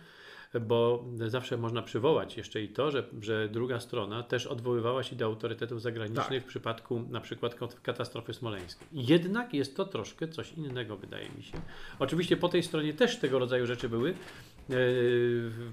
Bo 0.60 1.04
zawsze 1.26 1.56
można 1.56 1.82
przywołać 1.82 2.36
jeszcze 2.36 2.62
i 2.62 2.68
to, 2.68 2.90
że, 2.90 3.04
że 3.20 3.48
druga 3.48 3.80
strona 3.80 4.22
też 4.22 4.46
odwoływała 4.46 5.02
się 5.02 5.16
do 5.16 5.24
autorytetów 5.24 5.82
zagranicznych 5.82 6.28
Tak. 6.28 6.42
w 6.42 6.46
przypadku 6.46 7.04
na 7.10 7.20
przykład 7.20 7.54
katastrofy 7.82 8.34
smoleńskiej. 8.34 8.88
Jednak 8.92 9.54
jest 9.54 9.76
to 9.76 9.84
troszkę 9.84 10.28
coś 10.28 10.52
innego, 10.52 10.96
wydaje 10.96 11.28
mi 11.36 11.42
się. 11.42 11.60
Oczywiście 11.98 12.36
po 12.36 12.48
tej 12.48 12.62
stronie 12.62 12.94
też 12.94 13.16
tego 13.16 13.38
rodzaju 13.38 13.66
rzeczy 13.66 13.88
były, 13.88 14.10
e, 14.10 14.74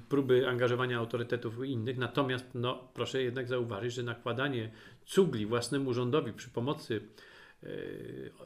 próby 0.10 0.48
angażowania 0.48 0.98
autorytetów 0.98 1.66
innych, 1.66 1.98
natomiast 1.98 2.46
no, 2.54 2.88
proszę 2.94 3.24
jednak 3.24 3.48
zauważyć, 3.48 3.94
że 3.94 4.04
nakładanie 4.04 4.72
cugli 5.06 5.46
własnemu 5.46 5.94
rządowi 5.94 6.34
przy 6.34 6.50
pomocy 6.50 7.02
e, 7.64 7.68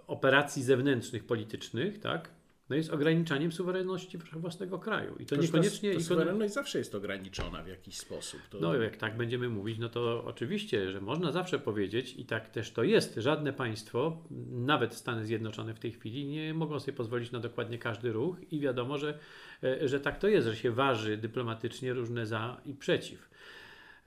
operacji 0.08 0.63
zewnętrznych, 0.63 1.24
politycznych, 1.24 2.00
tak, 2.00 2.30
no 2.70 2.75
jest 2.75 2.89
ograniczaniem 2.89 3.51
suwerenności 3.51 4.17
własnego 4.17 4.79
kraju. 4.79 5.15
I 5.20 5.25
to 5.25 5.36
Toż 5.36 5.46
niekoniecznie... 5.46 5.91
Ta 5.91 5.98
ekonom- 5.98 6.03
suwerenność 6.03 6.53
zawsze 6.53 6.77
jest 6.77 6.96
ograniczona 6.96 7.63
w 7.63 7.67
jakiś 7.67 7.98
sposób. 7.98 8.41
To... 8.50 8.60
No, 8.60 8.75
jak 8.75 8.98
tak 8.98 9.17
będziemy 9.17 9.50
mówić, 9.50 9.77
no 9.79 9.89
to 9.89 10.24
oczywiście, 10.25 10.91
że 10.91 11.01
można 11.01 11.32
zawsze 11.32 11.60
powiedzieć, 11.60 12.15
i 12.17 12.25
tak 12.25 12.50
też 12.50 12.72
to 12.72 12.84
jest, 12.84 13.15
żadne 13.15 13.53
państwo, 13.53 14.24
nawet 14.51 14.93
Stany 14.93 15.25
Zjednoczone 15.25 15.74
w 15.74 15.79
tej 15.79 15.91
chwili, 15.91 16.25
nie 16.25 16.53
mogą 16.53 16.79
sobie 16.79 16.93
pozwolić 16.93 17.32
na 17.32 17.39
dokładnie 17.39 17.77
każdy 17.77 18.12
ruch, 18.12 18.38
i 18.51 18.60
wiadomo, 18.60 18.98
że, 18.98 19.20
e, 19.63 19.88
że 19.88 20.00
tak 20.00 20.20
to 20.20 20.27
jest, 20.27 20.48
że 20.48 20.55
się 20.55 20.72
waży 20.72 21.17
dyplomatycznie 21.17 21.93
różne 21.93 22.25
za 22.25 22.62
i 22.65 22.74
przeciw. 22.74 23.29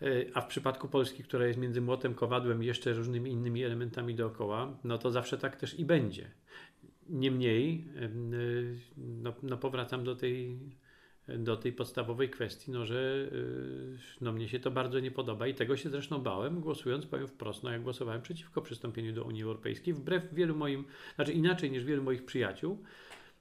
E, 0.02 0.06
A 0.34 0.40
w 0.40 0.46
przypadku 0.46 0.88
Polski, 0.88 1.24
która 1.24 1.46
jest 1.46 1.58
między 1.58 1.80
młotem, 1.80 2.14
kowadłem 2.14 2.62
i 2.62 2.66
jeszcze 2.66 2.92
różnymi 2.92 3.30
innymi 3.30 3.64
elementami 3.64 4.14
dookoła, 4.14 4.78
no 4.84 4.98
to 4.98 5.10
zawsze 5.10 5.38
tak 5.38 5.56
też 5.56 5.78
i 5.78 5.84
będzie. 5.84 6.30
Niemniej, 7.08 7.84
em, 7.96 8.34
y, 8.34 8.78
no, 8.96 9.34
no 9.42 9.56
powracam 9.56 10.04
do 10.04 10.16
tej, 10.16 10.58
do 11.28 11.56
tej 11.56 11.72
podstawowej 11.72 12.30
kwestii, 12.30 12.70
no, 12.70 12.86
że 12.86 13.28
y, 13.32 13.98
no, 14.20 14.32
mnie 14.32 14.48
się 14.48 14.60
to 14.60 14.70
bardzo 14.70 15.00
nie 15.00 15.10
podoba 15.10 15.46
i 15.46 15.54
tego 15.54 15.76
się 15.76 15.90
zresztą 15.90 16.22
bałem, 16.22 16.60
głosując, 16.60 17.06
powiem 17.06 17.28
wprost, 17.28 17.62
no, 17.62 17.70
jak 17.70 17.82
głosowałem 17.82 18.22
przeciwko 18.22 18.62
przystąpieniu 18.62 19.12
do 19.12 19.24
Unii 19.24 19.42
Europejskiej, 19.42 19.94
wbrew 19.94 20.34
wielu 20.34 20.56
moim, 20.56 20.84
znaczy 21.14 21.32
inaczej 21.32 21.70
niż 21.70 21.84
wielu 21.84 22.02
moich 22.02 22.24
przyjaciół. 22.24 22.78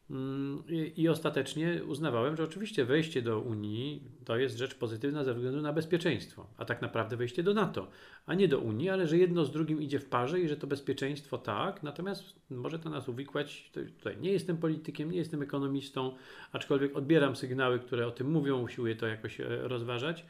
Mm, 0.09 0.63
I, 0.97 1.09
ostatecznie 1.09 1.81
uznawałem, 1.87 2.37
że 2.37 2.43
oczywiście 2.43 2.85
wejście 2.85 3.21
do 3.21 3.39
Unii 3.39 4.03
to 4.25 4.37
jest 4.37 4.57
rzecz 4.57 4.75
pozytywna 4.75 5.23
ze 5.23 5.33
względu 5.33 5.61
na 5.61 5.73
bezpieczeństwo, 5.73 6.47
a 6.57 6.65
tak 6.65 6.81
naprawdę 6.81 7.17
wejście 7.17 7.43
do 7.43 7.53
NATO, 7.53 7.87
a 8.25 8.33
nie 8.33 8.47
do 8.47 8.59
Unii, 8.59 8.89
ale 8.89 9.07
że 9.07 9.17
jedno 9.17 9.45
z 9.45 9.51
drugim 9.51 9.81
idzie 9.81 9.99
w 9.99 10.05
parze 10.05 10.39
i 10.39 10.47
że 10.47 10.57
to 10.57 10.67
bezpieczeństwo 10.67 11.37
tak, 11.37 11.83
natomiast 11.83 12.23
może 12.49 12.79
to 12.79 12.89
nas 12.89 13.09
uwikłać. 13.09 13.71
Tutaj 13.97 14.17
nie 14.21 14.31
jestem 14.31 14.57
politykiem, 14.57 15.11
nie 15.11 15.17
jestem 15.17 15.41
ekonomistą, 15.41 16.15
aczkolwiek 16.51 16.95
odbieram 16.97 17.35
sygnały, 17.35 17.79
które 17.79 18.07
o 18.07 18.11
tym 18.11 18.31
mówią, 18.31 18.61
usiłuję 18.61 18.95
to 18.95 19.07
jakoś 19.07 19.39
e, 19.39 19.45
rozważać. 19.47 20.25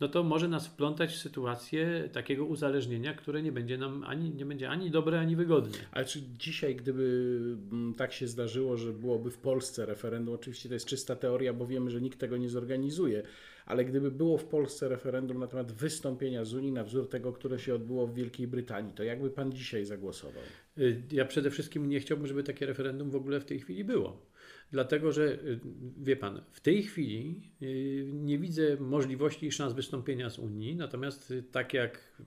No 0.00 0.08
to 0.08 0.22
może 0.22 0.48
nas 0.48 0.66
wplątać 0.66 1.12
w 1.12 1.18
sytuację 1.18 2.08
takiego 2.12 2.44
uzależnienia, 2.44 3.14
które 3.14 3.42
nie 3.42 3.52
będzie 3.52 3.78
nam 3.78 4.04
ani, 4.04 4.30
nie 4.30 4.46
będzie 4.46 4.68
ani 4.70 4.90
dobre, 4.90 5.20
ani 5.20 5.36
wygodne. 5.36 5.78
Ale 5.92 6.04
czy 6.04 6.22
dzisiaj, 6.38 6.76
gdyby 6.76 7.36
mm, 7.72 7.94
tak 7.94 8.12
się 8.12 8.28
zdarzyło, 8.28 8.76
że 8.76 8.92
byłoby 8.92 9.30
w 9.30 9.38
Polsce 9.38 9.86
referendum, 9.86 10.34
oczywiście 10.34 10.68
to 10.68 10.74
jest 10.74 10.86
czysta 10.86 11.16
teoria, 11.16 11.52
bo 11.52 11.66
wiemy, 11.66 11.90
że 11.90 12.00
nikt 12.00 12.18
tego 12.18 12.36
nie 12.36 12.48
zorganizuje, 12.48 13.22
ale 13.66 13.84
gdyby 13.84 14.10
było 14.10 14.38
w 14.38 14.44
Polsce 14.44 14.88
referendum 14.88 15.38
na 15.38 15.46
temat 15.46 15.72
wystąpienia 15.72 16.44
z 16.44 16.54
Unii 16.54 16.72
na 16.72 16.84
wzór 16.84 17.08
tego, 17.08 17.32
które 17.32 17.58
się 17.58 17.74
odbyło 17.74 18.06
w 18.06 18.14
Wielkiej 18.14 18.46
Brytanii, 18.46 18.92
to 18.92 19.02
jakby 19.02 19.30
pan 19.30 19.52
dzisiaj 19.52 19.84
zagłosował? 19.84 20.42
Y, 20.78 21.02
Ja 21.12 21.24
przede 21.24 21.50
wszystkim 21.50 21.88
nie 21.88 22.00
chciałbym, 22.00 22.26
żeby 22.26 22.42
takie 22.42 22.66
referendum 22.66 23.10
w 23.10 23.16
ogóle 23.16 23.40
w 23.40 23.44
tej 23.44 23.60
chwili 23.60 23.84
było. 23.84 24.29
Dlatego, 24.72 25.12
że 25.12 25.22
y, 25.24 25.60
wie 25.98 26.16
pan, 26.16 26.42
w 26.50 26.60
tej 26.60 26.82
chwili 26.82 27.40
y, 27.62 28.10
nie 28.12 28.38
widzę 28.38 28.76
możliwości 28.80 29.46
i 29.46 29.52
szans 29.52 29.72
wystąpienia 29.72 30.30
z 30.30 30.38
Unii, 30.38 30.76
natomiast 30.76 31.30
y, 31.30 31.42
tak 31.42 31.74
jak 31.74 32.22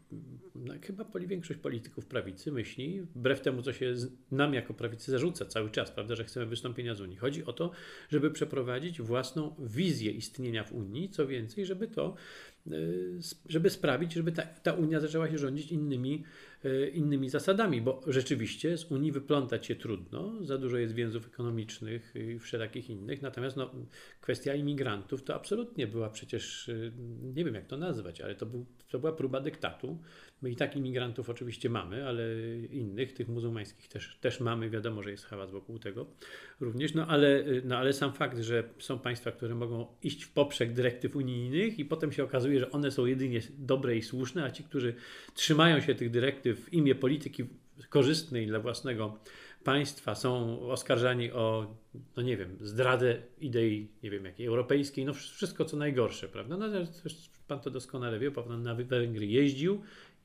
no, 0.55 0.73
chyba 0.81 1.05
większość 1.19 1.59
polityków 1.59 2.05
prawicy 2.05 2.51
myśli, 2.51 3.01
wbrew 3.01 3.41
temu, 3.41 3.61
co 3.61 3.73
się 3.73 3.93
nam 4.31 4.53
jako 4.53 4.73
prawicy 4.73 5.11
zarzuca 5.11 5.45
cały 5.45 5.69
czas, 5.69 5.91
prawda, 5.91 6.15
że 6.15 6.23
chcemy 6.23 6.45
wystąpienia 6.45 6.95
z 6.95 7.01
Unii. 7.01 7.17
Chodzi 7.17 7.45
o 7.45 7.53
to, 7.53 7.71
żeby 8.09 8.31
przeprowadzić 8.31 9.01
własną 9.01 9.55
wizję 9.59 10.11
istnienia 10.11 10.63
w 10.63 10.73
Unii, 10.73 11.09
co 11.09 11.27
więcej, 11.27 11.65
żeby 11.65 11.87
to, 11.87 12.15
żeby 13.45 13.69
sprawić, 13.69 14.13
żeby 14.13 14.31
ta, 14.31 14.41
ta 14.41 14.73
Unia 14.73 14.99
zaczęła 14.99 15.29
się 15.29 15.37
rządzić 15.37 15.71
innymi 15.71 16.23
innymi 16.93 17.29
zasadami, 17.29 17.81
bo 17.81 18.01
rzeczywiście 18.07 18.77
z 18.77 18.85
Unii 18.85 19.11
wyplątać 19.11 19.65
się 19.65 19.75
trudno, 19.75 20.45
za 20.45 20.57
dużo 20.57 20.77
jest 20.77 20.93
więzów 20.93 21.27
ekonomicznych 21.27 22.13
i 22.15 22.39
wszelakich 22.39 22.89
innych, 22.89 23.21
natomiast 23.21 23.57
no, 23.57 23.71
kwestia 24.21 24.55
imigrantów 24.55 25.23
to 25.23 25.35
absolutnie 25.35 25.87
była 25.87 26.09
przecież, 26.09 26.69
e, 26.69 26.91
nie 27.35 27.45
wiem 27.45 27.55
jak 27.55 27.67
to 27.67 27.77
nazwać, 27.77 28.21
ale 28.21 28.35
to, 28.35 28.45
był, 28.45 28.65
to 28.91 28.99
była 28.99 29.11
próba 29.11 29.39
dyktatu. 29.39 29.97
My 30.43 30.51
i 30.51 30.55
tak 30.55 30.75
imigrantów 30.75 31.29
oczywiście 31.29 31.69
mamy, 31.69 32.07
ale 32.07 32.23
innych, 32.71 33.13
tych 33.13 33.27
muzułmańskich 33.27 33.87
też, 33.87 34.17
też 34.21 34.39
mamy, 34.39 34.69
wiadomo, 34.69 35.03
że 35.03 35.11
jest 35.11 35.25
hałas 35.25 35.51
wokół 35.51 35.79
tego 35.79 36.05
również, 36.59 36.93
no 36.93 37.07
ale, 37.07 37.43
no 37.63 37.77
ale 37.77 37.93
sam 37.93 38.13
fakt, 38.13 38.39
że 38.39 38.63
są 38.79 38.99
państwa, 38.99 39.31
które 39.31 39.55
mogą 39.55 39.87
iść 40.03 40.23
w 40.23 40.31
poprzek 40.31 40.73
dyrektyw 40.73 41.15
unijnych 41.15 41.79
i 41.79 41.85
potem 41.85 42.11
się 42.11 42.23
okazuje, 42.23 42.59
że 42.59 42.71
one 42.71 42.91
są 42.91 43.05
jedynie 43.05 43.39
dobre 43.57 43.95
i 43.97 44.01
słuszne, 44.01 44.43
a 44.43 44.51
ci, 44.51 44.63
którzy 44.63 44.93
trzymają 45.33 45.81
się 45.81 45.95
tych 45.95 46.11
dyrektyw 46.11 46.59
w 46.59 46.73
imię 46.73 46.95
polityki 46.95 47.43
korzystnej 47.89 48.47
dla 48.47 48.59
własnego 48.59 49.19
państwa, 49.63 50.15
są 50.15 50.59
oskarżani 50.61 51.31
o, 51.31 51.75
no 52.17 52.23
nie 52.23 52.37
wiem, 52.37 52.57
zdradę 52.61 53.21
idei, 53.41 53.87
nie 54.03 54.11
wiem 54.11 54.25
jakiej, 54.25 54.45
europejskiej, 54.47 55.05
no 55.05 55.13
wszystko 55.13 55.65
co 55.65 55.77
najgorsze, 55.77 56.27
prawda? 56.27 56.57
No 56.57 56.67
pan 57.47 57.59
to 57.59 57.71
doskonale 57.71 58.19
wie, 58.19 58.31
pan 58.31 58.63
na 58.63 58.75
Węgry 58.75 59.25
jeździł 59.25 59.81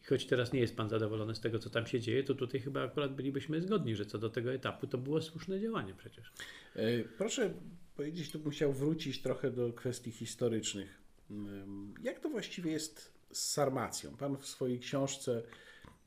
choć 0.09 0.27
teraz 0.27 0.53
nie 0.53 0.61
jest 0.61 0.77
pan 0.77 0.89
zadowolony 0.89 1.35
z 1.35 1.41
tego, 1.41 1.59
co 1.59 1.71
tam 1.71 1.87
się 1.87 2.01
dzieje, 2.01 2.25
to 2.25 2.35
tutaj 2.35 2.61
chyba 2.61 2.85
akurat 2.85 3.15
bylibyśmy 3.15 3.61
zgodni, 3.61 3.97
że 3.97 4.07
co 4.07 4.19
do 4.19 4.31
tego 4.31 4.53
etapu 4.53 4.87
to 4.87 4.99
było 4.99 5.23
słuszne 5.23 5.61
działanie 5.61 5.95
przecież. 5.95 6.33
E, 6.77 7.05
Proszę 7.05 7.55
powiedzieć, 7.97 8.31
tu 8.31 8.39
bym 8.39 8.51
chciał 8.53 8.73
wrócić 8.73 9.23
trochę 9.23 9.51
do 9.51 9.73
kwestii 9.73 10.11
historycznych. 10.11 10.99
Ym, 11.31 11.95
Jak 12.03 12.21
to 12.21 12.29
właściwie 12.29 12.73
jest 12.73 13.13
z 13.33 13.39
Sarmacją? 13.51 14.17
Pan 14.17 14.37
w 14.37 14.47
swojej 14.47 14.79
książce 14.81 15.43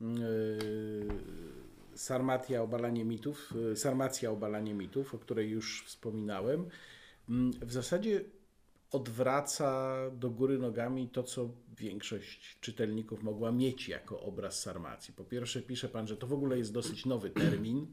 yy, 0.00 0.08
Sarmatia 1.94 2.62
obalanie 2.62 3.04
mitów, 3.04 3.52
yy, 3.68 3.76
Sarmacja 3.76 4.30
obalanie 4.30 4.74
mitów, 4.74 5.14
o 5.14 5.18
której 5.18 5.50
już 5.50 5.84
wspominałem, 5.86 6.68
ym, 7.30 7.50
w 7.50 7.72
zasadzie 7.72 8.24
odwraca 8.92 9.96
do 10.10 10.30
góry 10.30 10.58
nogami 10.58 11.08
to, 11.08 11.22
co 11.22 11.50
większość 11.78 12.58
czytelników 12.60 13.22
mogła 13.22 13.52
mieć 13.52 13.88
jako 13.88 14.20
obraz 14.20 14.60
Sarmacji. 14.60 15.14
Po 15.14 15.24
pierwsze 15.24 15.62
pisze 15.62 15.88
pan, 15.88 16.06
że 16.06 16.16
to 16.16 16.26
w 16.26 16.32
ogóle 16.32 16.58
jest 16.58 16.72
dosyć 16.72 17.06
nowy 17.06 17.30
termin, 17.30 17.86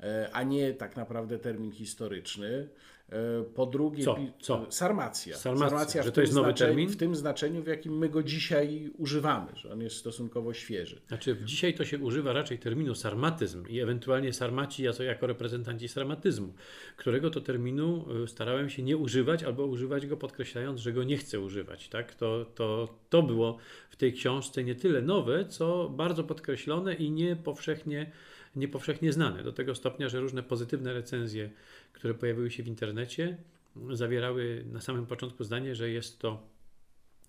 e, 0.00 0.30
a 0.32 0.42
nie 0.42 0.74
tak 0.74 0.96
naprawdę 0.96 1.38
termin 1.38 1.72
historyczny. 1.72 2.68
E, 3.12 3.44
Po 3.54 3.66
drugie, 3.66 4.04
Co? 4.04 4.16
Co? 4.40 4.66
Sarmacja. 4.68 5.36
Sarmacja, 5.36 6.02
w 6.02 6.04
że 6.04 6.12
to 6.12 6.20
jest 6.20 6.34
nowy 6.34 6.54
termin? 6.54 6.88
W 6.88 6.96
tym 6.96 7.14
znaczeniu, 7.14 7.62
w 7.62 7.66
jakim 7.66 7.98
my 7.98 8.08
go 8.08 8.22
dzisiaj 8.22 8.90
używamy, 8.98 9.52
że 9.54 9.72
on 9.72 9.80
jest 9.80 9.96
stosunkowo 9.96 10.54
świeży. 10.54 11.00
Znaczy, 11.08 11.36
dzisiaj 11.44 11.74
to 11.74 11.84
się 11.84 11.98
używa 11.98 12.32
raczej 12.32 12.58
terminu 12.58 12.94
sarmatyzm 12.94 13.66
i 13.68 13.80
ewentualnie 13.80 14.32
sarmaci 14.32 14.82
jako, 14.82 15.02
jako 15.02 15.26
reprezentanci 15.26 15.88
sarmatyzmu, 15.88 16.54
którego 16.96 17.30
to 17.30 17.40
terminu 17.40 18.04
y, 18.24 18.28
starałem 18.28 18.70
się 18.70 18.82
nie 18.82 18.96
używać 18.96 19.44
albo 19.44 19.66
używać 19.66 20.06
go 20.06 20.16
podkreślając, 20.16 20.80
że 20.80 20.92
go 20.92 21.04
nie 21.04 21.16
chcę 21.16 21.40
używać. 21.40 21.88
Tak? 21.88 22.14
To, 22.14 22.44
to, 22.54 22.88
to 23.08 23.22
było 23.22 23.58
w 23.90 23.96
tej 23.96 24.12
książce 24.12 24.64
nie 24.64 24.74
tyle 24.74 25.02
nowe, 25.02 25.44
co 25.44 25.88
bardzo 25.88 26.24
podkreślone 26.24 26.94
i 26.94 27.10
nie 27.10 27.36
powszechnie, 27.36 28.10
nie 28.56 28.68
powszechnie 28.68 29.12
znane. 29.12 29.42
Do 29.42 29.52
tego 29.52 29.74
stopnia, 29.74 30.08
że 30.08 30.20
różne 30.20 30.42
pozytywne 30.42 30.92
recenzje, 30.92 31.50
które 31.92 32.14
pojawiły 32.14 32.50
się 32.50 32.62
w 32.62 32.68
internecie, 32.68 33.36
zawierały 33.90 34.64
na 34.72 34.80
samym 34.80 35.06
początku 35.06 35.44
zdanie, 35.44 35.74
że 35.74 35.90
jest 35.90 36.18
to 36.18 36.42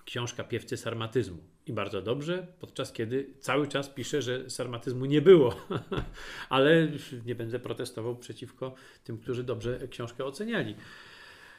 książka 0.06 0.44
piewcy 0.44 0.78
sarmatyzmu. 0.78 1.38
I 1.68 1.74
bardzo 1.74 2.02
dobrze, 2.02 2.48
podczas 2.60 2.92
kiedy 2.92 3.34
cały 3.40 3.68
czas 3.68 3.90
pisze, 3.90 4.22
że 4.22 4.50
sarmatyzmu 4.50 5.06
nie 5.06 5.22
było. 5.22 5.56
Ale 6.50 6.88
nie 7.26 7.36
będę 7.36 7.60
protestował 7.60 8.16
przeciwko 8.16 8.76
tym, 9.04 9.18
którzy 9.18 9.44
dobrze 9.44 9.88
książkę 9.88 10.26
oceniali. 10.26 10.76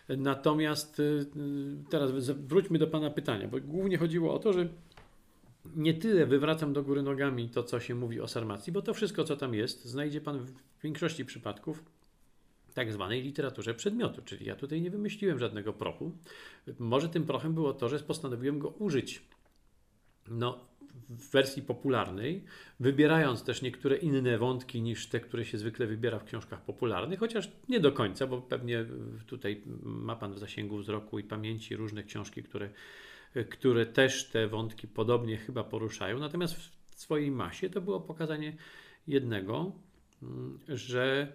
Natomiast 0.08 1.00
y, 1.00 1.02
y, 1.02 1.90
teraz 1.90 2.30
wróćmy 2.30 2.78
do 2.78 2.86
Pana 2.86 3.10
pytania, 3.10 3.48
bo 3.48 3.60
głównie 3.60 3.98
chodziło 3.98 4.34
o 4.34 4.38
to, 4.38 4.52
że 4.52 4.68
nie 5.76 5.94
tyle 5.94 6.26
wywracam 6.26 6.72
do 6.72 6.82
góry 6.82 7.02
nogami 7.02 7.48
to, 7.48 7.62
co 7.62 7.80
się 7.80 7.94
mówi 7.94 8.20
o 8.20 8.28
sarmacji, 8.28 8.72
bo 8.72 8.82
to 8.82 8.94
wszystko, 8.94 9.24
co 9.24 9.36
tam 9.36 9.54
jest, 9.54 9.84
znajdzie 9.84 10.20
Pan 10.20 10.38
w 10.38 10.52
większości 10.82 11.24
przypadków 11.24 11.84
tak 12.74 12.92
zwanej 12.92 13.22
literaturze 13.22 13.74
przedmiotu, 13.74 14.22
czyli 14.24 14.46
ja 14.46 14.56
tutaj 14.56 14.80
nie 14.80 14.90
wymyśliłem 14.90 15.38
żadnego 15.38 15.72
prochu. 15.72 16.12
Może 16.78 17.08
tym 17.08 17.24
prochem 17.24 17.54
było 17.54 17.72
to, 17.72 17.88
że 17.88 17.98
postanowiłem 17.98 18.58
go 18.58 18.68
użyć 18.68 19.22
no, 20.28 20.72
w 21.08 21.30
wersji 21.30 21.62
popularnej, 21.62 22.44
wybierając 22.80 23.44
też 23.44 23.62
niektóre 23.62 23.96
inne 23.96 24.38
wątki 24.38 24.82
niż 24.82 25.06
te, 25.06 25.20
które 25.20 25.44
się 25.44 25.58
zwykle 25.58 25.86
wybiera 25.86 26.18
w 26.18 26.24
książkach 26.24 26.64
popularnych, 26.64 27.18
chociaż 27.18 27.50
nie 27.68 27.80
do 27.80 27.92
końca, 27.92 28.26
bo 28.26 28.40
pewnie 28.40 28.84
tutaj 29.26 29.62
ma 29.82 30.16
Pan 30.16 30.34
w 30.34 30.38
zasięgu 30.38 30.78
wzroku 30.78 31.18
i 31.18 31.24
pamięci 31.24 31.76
różne 31.76 32.02
książki, 32.02 32.42
które, 32.42 32.70
które 33.50 33.86
też 33.86 34.30
te 34.30 34.48
wątki 34.48 34.88
podobnie 34.88 35.36
chyba 35.36 35.64
poruszają. 35.64 36.18
Natomiast 36.18 36.54
w 36.54 37.00
swojej 37.00 37.30
masie 37.30 37.70
to 37.70 37.80
było 37.80 38.00
pokazanie 38.00 38.56
jednego, 39.06 39.72
mm, 40.22 40.58
że 40.68 41.32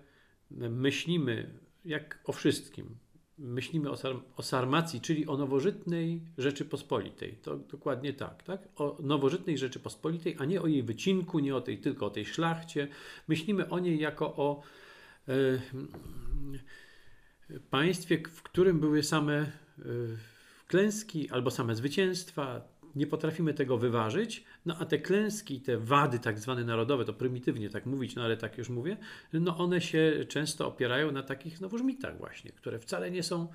myślimy 0.51 1.59
jak 1.85 2.19
o 2.23 2.31
wszystkim. 2.31 2.97
Myślimy 3.37 3.89
o, 3.89 3.95
sar- 3.97 4.21
o 4.37 4.43
Sarmacji, 4.43 5.01
czyli 5.01 5.27
o 5.27 5.37
nowożytnej 5.37 6.21
Rzeczypospolitej. 6.37 7.33
To 7.33 7.57
dokładnie 7.57 8.13
tak, 8.13 8.43
tak? 8.43 8.61
O 8.75 8.97
nowożytnej 8.99 9.57
Rzeczypospolitej, 9.57 10.35
a 10.39 10.45
nie 10.45 10.61
o 10.61 10.67
jej 10.67 10.83
wycinku, 10.83 11.39
nie 11.39 11.55
o 11.55 11.61
tej, 11.61 11.77
tylko 11.77 12.05
o 12.05 12.09
tej 12.09 12.25
szlachcie. 12.25 12.87
Myślimy 13.27 13.69
o 13.69 13.79
niej 13.79 13.99
jako 13.99 14.35
o, 14.35 14.61
e, 15.27 15.33
państwie, 17.69 18.23
w 18.31 18.43
którym 18.43 18.79
były 18.79 19.03
same 19.03 19.51
y, 19.79 20.17
klęski 20.67 21.29
albo 21.29 21.51
same 21.51 21.75
zwycięstwa, 21.75 22.67
nie 22.97 23.07
potrafimy 23.07 23.53
tego 23.53 23.77
wyważyć, 23.77 24.43
no 24.65 24.75
a 24.79 24.85
te 24.85 24.97
klęski, 24.97 25.61
te 25.61 25.77
wady 25.77 26.19
tak 26.19 26.39
zwane 26.39 26.63
narodowe, 26.63 27.05
to 27.05 27.13
prymitywnie 27.13 27.69
tak 27.69 27.85
mówić, 27.85 28.15
no 28.15 28.23
ale 28.23 28.37
tak 28.37 28.57
już 28.57 28.69
mówię, 28.69 28.97
no 29.33 29.57
one 29.57 29.81
się 29.81 30.25
często 30.27 30.67
opierają 30.67 31.11
na 31.11 31.23
takich 31.23 31.61
nowożmitach 31.61 32.17
właśnie, 32.17 32.51
które 32.51 32.79
wcale 32.79 33.11
nie 33.11 33.23
są, 33.23 33.47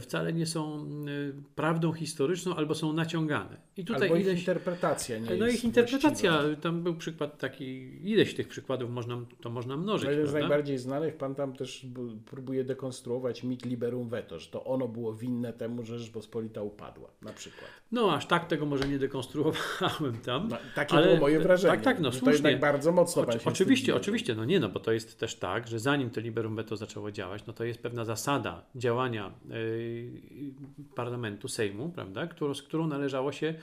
wcale 0.00 0.32
nie 0.32 0.46
są 0.46 0.86
y, 1.08 1.32
prawdą 1.54 1.92
historyczną 1.92 2.54
albo 2.54 2.74
są 2.74 2.92
naciągane. 2.92 3.56
I 3.76 3.84
tutaj 3.84 4.02
albo 4.02 4.16
ileś, 4.16 4.32
ich 4.32 4.38
interpretacja 4.38 5.18
nie 5.18 5.36
No 5.36 5.48
ich 5.48 5.64
interpretacja, 5.64 6.32
właściwa. 6.32 6.62
tam 6.62 6.82
był 6.82 6.94
przykład 6.94 7.38
taki, 7.38 7.64
ileś 8.10 8.34
tych 8.34 8.48
przykładów 8.48 8.90
można, 8.90 9.20
to 9.40 9.50
można 9.50 9.76
mnożyć. 9.76 10.10
Jeden 10.10 10.26
z 10.26 10.32
najbardziej 10.32 10.78
znanych, 10.78 11.16
pan 11.16 11.34
tam 11.34 11.52
też 11.52 11.86
próbuje 12.26 12.64
dekonstruować 12.64 13.44
mit 13.44 13.64
liberum 13.64 14.08
veto, 14.08 14.38
że 14.38 14.50
to 14.50 14.64
ono 14.64 14.88
było 14.88 15.14
winne 15.14 15.52
temu, 15.52 15.84
że 15.84 15.98
Rzeczpospolita 15.98 16.62
upadła, 16.62 17.10
na 17.22 17.32
przykład. 17.32 17.70
No 17.92 18.14
aż 18.14 18.26
tak 18.26 18.46
tego 18.46 18.66
może 18.66 18.88
nie 18.88 18.89
dekonstruowałem 18.98 20.20
tam. 20.24 20.48
No, 20.48 20.56
takie 20.74 20.94
ale, 20.94 21.06
było 21.06 21.20
moje 21.20 21.40
wrażenie. 21.40 21.74
Tak, 21.74 21.84
tak, 21.84 22.00
no 22.00 22.12
słusznie. 22.12 22.26
To 22.26 22.32
jednak 22.32 22.60
bardzo 22.60 22.92
mocno 22.92 23.22
Oczy, 23.22 23.38
Oczywiście, 23.44 23.96
oczywiście, 23.96 24.34
no 24.34 24.44
nie 24.44 24.60
no, 24.60 24.68
bo 24.68 24.80
to 24.80 24.92
jest 24.92 25.18
też 25.18 25.34
tak, 25.34 25.68
że 25.68 25.78
zanim 25.78 26.10
to 26.10 26.20
liberum 26.20 26.56
veto 26.56 26.76
zaczęło 26.76 27.10
działać, 27.10 27.46
no 27.46 27.52
to 27.52 27.64
jest 27.64 27.82
pewna 27.82 28.04
zasada 28.04 28.62
działania 28.74 29.32
yy, 29.48 30.10
parlamentu, 30.94 31.48
Sejmu, 31.48 31.88
prawda, 31.88 32.26
którą, 32.26 32.54
z 32.54 32.62
którą 32.62 32.86
należało 32.86 33.32
się 33.32 33.54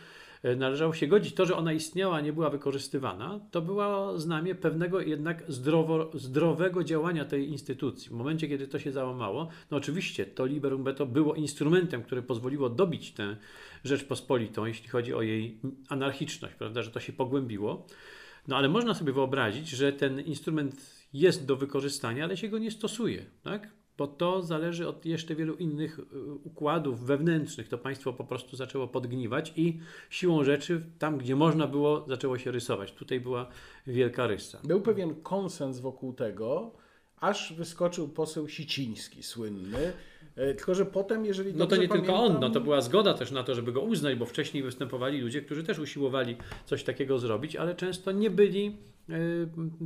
należało 0.56 0.94
się 0.94 1.08
godzić. 1.08 1.34
To, 1.34 1.46
że 1.46 1.56
ona 1.56 1.74
istniała, 1.74 2.22
nie 2.22 2.34
była 2.34 2.50
wykorzystywana, 2.50 3.40
to 3.52 3.62
było 3.62 4.20
znamie 4.20 4.56
pewnego 4.56 5.02
jednak 5.02 5.44
zdrowo, 5.48 6.12
zdrowego 6.14 6.84
działania 6.84 7.26
tej 7.26 7.50
instytucji. 7.50 8.10
W 8.10 8.14
momencie, 8.14 8.48
kiedy 8.48 8.68
to 8.68 8.80
się 8.80 8.92
załamało, 8.92 9.50
no 9.72 9.78
oczywiście 9.78 10.26
to 10.26 10.46
liberum 10.46 10.84
veto 10.84 11.06
było 11.06 11.36
instrumentem, 11.36 12.04
który 12.04 12.22
pozwoliło 12.22 12.70
dobić 12.70 13.12
tę 13.12 13.38
Rzeczpospolitą, 13.84 14.66
jeśli 14.66 14.90
chodzi 14.90 15.14
o 15.14 15.22
jej 15.22 15.60
anarchiczność, 15.90 16.56
prawda, 16.56 16.84
że 16.84 16.92
to 16.92 17.00
się 17.00 17.14
pogłębiło. 17.14 17.88
No 18.48 18.58
ale 18.58 18.70
można 18.70 18.94
sobie 18.94 19.14
wyobrazić, 19.14 19.70
że 19.70 19.94
ten 19.94 20.20
instrument 20.20 21.06
jest 21.14 21.46
do 21.46 21.56
wykorzystania, 21.56 22.24
ale 22.24 22.38
się 22.38 22.50
go 22.50 22.58
nie 22.58 22.72
stosuje, 22.72 23.26
tak? 23.44 23.77
Bo 23.98 24.08
to 24.08 24.42
zależy 24.42 24.88
od 24.88 25.06
jeszcze 25.06 25.36
wielu 25.36 25.56
innych 25.56 26.00
y, 26.00 26.04
układów 26.44 27.06
wewnętrznych. 27.06 27.68
To 27.68 27.78
państwo 27.78 28.14
po 28.14 28.24
prostu 28.24 28.56
zaczęło 28.56 28.88
podgniwać 28.88 29.54
i 29.56 29.80
siłą 30.10 30.44
rzeczy 30.44 30.82
tam, 31.00 31.18
gdzie 31.18 31.36
można 31.36 31.68
było, 31.68 32.06
zaczęło 32.08 32.38
się 32.38 32.52
rysować. 32.52 32.92
Tutaj 32.92 33.20
była 33.20 33.48
wielka 33.88 34.28
rysa. 34.28 34.60
Był 34.64 34.82
pewien 34.82 35.16
konsens 35.16 35.80
wokół 35.80 36.14
tego, 36.14 36.72
aż 37.20 37.54
wyskoczył 37.54 38.08
poseł 38.08 38.48
Siciński, 38.48 39.24
słynny, 39.24 39.94
E, 40.38 40.54
tylko, 40.54 40.76
że 40.76 40.86
potem, 40.86 41.26
jeżeli. 41.26 41.54
No 41.54 41.68
to 41.68 41.76
nie 41.76 41.88
pamiętam... 41.88 41.98
tylko 41.98 42.24
on, 42.24 42.40
no 42.40 42.50
to 42.50 42.62
była 42.62 42.82
zgoda 42.82 43.14
też 43.14 43.32
na 43.32 43.44
to, 43.44 43.56
żeby 43.56 43.72
go 43.72 43.82
uznać, 43.82 44.16
bo 44.16 44.26
wcześniej 44.26 44.64
występowali 44.64 45.22
ludzie, 45.22 45.42
którzy 45.42 45.64
też 45.64 45.80
usiłowali 45.80 46.36
coś 46.66 46.84
takiego 46.84 47.20
zrobić, 47.20 47.56
ale 47.56 47.76
często 47.76 48.12
nie 48.12 48.30
byli 48.30 48.78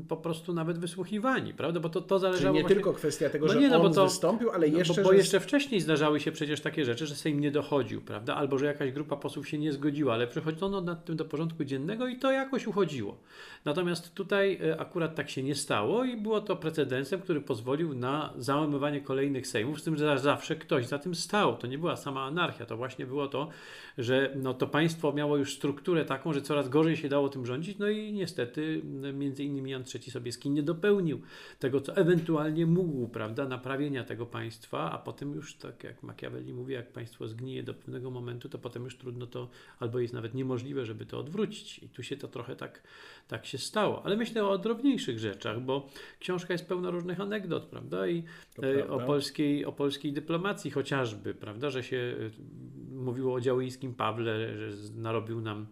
po 0.07 0.17
prostu 0.17 0.53
nawet 0.53 0.79
wysłuchiwani, 0.79 1.53
prawda? 1.53 1.79
Bo 1.79 1.89
to, 1.89 2.01
to 2.01 2.19
zależało 2.19 2.41
Czyli 2.41 2.53
nie 2.55 2.61
właśnie... 2.61 2.75
tylko 2.75 2.93
kwestia 2.93 3.29
tego, 3.29 3.45
no 3.45 3.53
że 3.53 3.59
nie, 3.59 3.69
no, 3.69 3.83
on 3.83 3.93
to... 3.93 4.03
wystąpił, 4.03 4.51
ale 4.51 4.67
jeszcze... 4.67 5.01
No, 5.01 5.03
bo, 5.03 5.09
bo 5.09 5.15
jeszcze 5.15 5.39
wcześniej 5.39 5.81
zdarzały 5.81 6.19
się 6.19 6.31
przecież 6.31 6.61
takie 6.61 6.85
rzeczy, 6.85 7.07
że 7.07 7.15
Sejm 7.15 7.39
nie 7.39 7.51
dochodził, 7.51 8.01
prawda? 8.01 8.35
Albo, 8.35 8.57
że 8.57 8.65
jakaś 8.65 8.91
grupa 8.91 9.17
posłów 9.17 9.49
się 9.49 9.57
nie 9.57 9.71
zgodziła, 9.71 10.13
ale 10.13 10.27
przechodzono 10.27 10.81
nad 10.81 11.05
tym 11.05 11.15
do 11.15 11.25
porządku 11.25 11.63
dziennego 11.63 12.07
i 12.07 12.19
to 12.19 12.31
jakoś 12.31 12.67
uchodziło. 12.67 13.17
Natomiast 13.65 14.13
tutaj 14.13 14.59
y, 14.61 14.79
akurat 14.79 15.15
tak 15.15 15.29
się 15.29 15.43
nie 15.43 15.55
stało 15.55 16.03
i 16.03 16.17
było 16.17 16.41
to 16.41 16.55
precedensem, 16.55 17.21
który 17.21 17.41
pozwolił 17.41 17.93
na 17.93 18.33
załamywanie 18.37 19.01
kolejnych 19.01 19.47
Sejmów, 19.47 19.81
z 19.81 19.83
tym, 19.83 19.97
że 19.97 20.19
zawsze 20.19 20.55
ktoś 20.55 20.87
za 20.87 20.99
tym 20.99 21.15
stał. 21.15 21.57
To 21.57 21.67
nie 21.67 21.77
była 21.77 21.95
sama 21.95 22.23
anarchia, 22.23 22.65
to 22.65 22.77
właśnie 22.77 23.05
było 23.05 23.27
to, 23.27 23.49
że 23.97 24.33
no, 24.35 24.53
to 24.53 24.67
państwo 24.67 25.13
miało 25.13 25.37
już 25.37 25.55
strukturę 25.55 26.05
taką, 26.05 26.33
że 26.33 26.41
coraz 26.41 26.69
gorzej 26.69 26.97
się 26.97 27.09
dało 27.09 27.29
tym 27.29 27.45
rządzić, 27.45 27.77
no 27.77 27.89
i 27.89 28.13
niestety 28.13 28.81
między 29.13 29.43
innymi 29.43 29.71
Jan 29.71 29.83
III 29.95 30.11
Sobieski 30.11 30.49
nie 30.49 30.63
dopełnił 30.63 31.21
tego, 31.59 31.81
co 31.81 31.95
ewentualnie 31.95 32.65
mógł, 32.65 33.07
prawda, 33.07 33.47
naprawienia 33.47 34.03
tego 34.03 34.25
państwa, 34.25 34.91
a 34.91 34.97
potem 34.97 35.33
już, 35.33 35.55
tak 35.55 35.83
jak 35.83 36.03
Machiavelli 36.03 36.53
mówi, 36.53 36.73
jak 36.73 36.91
państwo 36.91 37.27
zgnije 37.27 37.63
do 37.63 37.73
pewnego 37.73 38.11
momentu, 38.11 38.49
to 38.49 38.59
potem 38.59 38.83
już 38.83 38.97
trudno 38.97 39.27
to, 39.27 39.49
albo 39.79 39.99
jest 39.99 40.13
nawet 40.13 40.33
niemożliwe, 40.33 40.85
żeby 40.85 41.05
to 41.05 41.19
odwrócić. 41.19 41.79
I 41.79 41.89
tu 41.89 42.03
się 42.03 42.17
to 42.17 42.27
trochę 42.27 42.55
tak, 42.55 42.83
tak 43.27 43.45
się 43.45 43.57
stało. 43.57 44.05
Ale 44.05 44.17
myślę 44.17 44.47
o 44.47 44.57
drobniejszych 44.57 45.19
rzeczach, 45.19 45.61
bo 45.61 45.89
książka 46.19 46.53
jest 46.53 46.67
pełna 46.67 46.89
różnych 46.89 47.19
anegdot, 47.19 47.65
prawda, 47.65 48.07
i 48.07 48.23
e, 48.63 48.89
o, 48.89 48.99
polskiej, 48.99 49.65
o 49.65 49.71
polskiej 49.71 50.13
dyplomacji 50.13 50.71
chociażby, 50.71 51.33
prawda, 51.33 51.69
że 51.69 51.83
się 51.83 52.15
e, 52.19 52.95
mówiło 52.95 53.33
o 53.33 53.41
działyńskim 53.41 53.93
Pawle, 53.93 54.55
że 54.55 54.91
narobił 54.95 55.41
nam, 55.41 55.67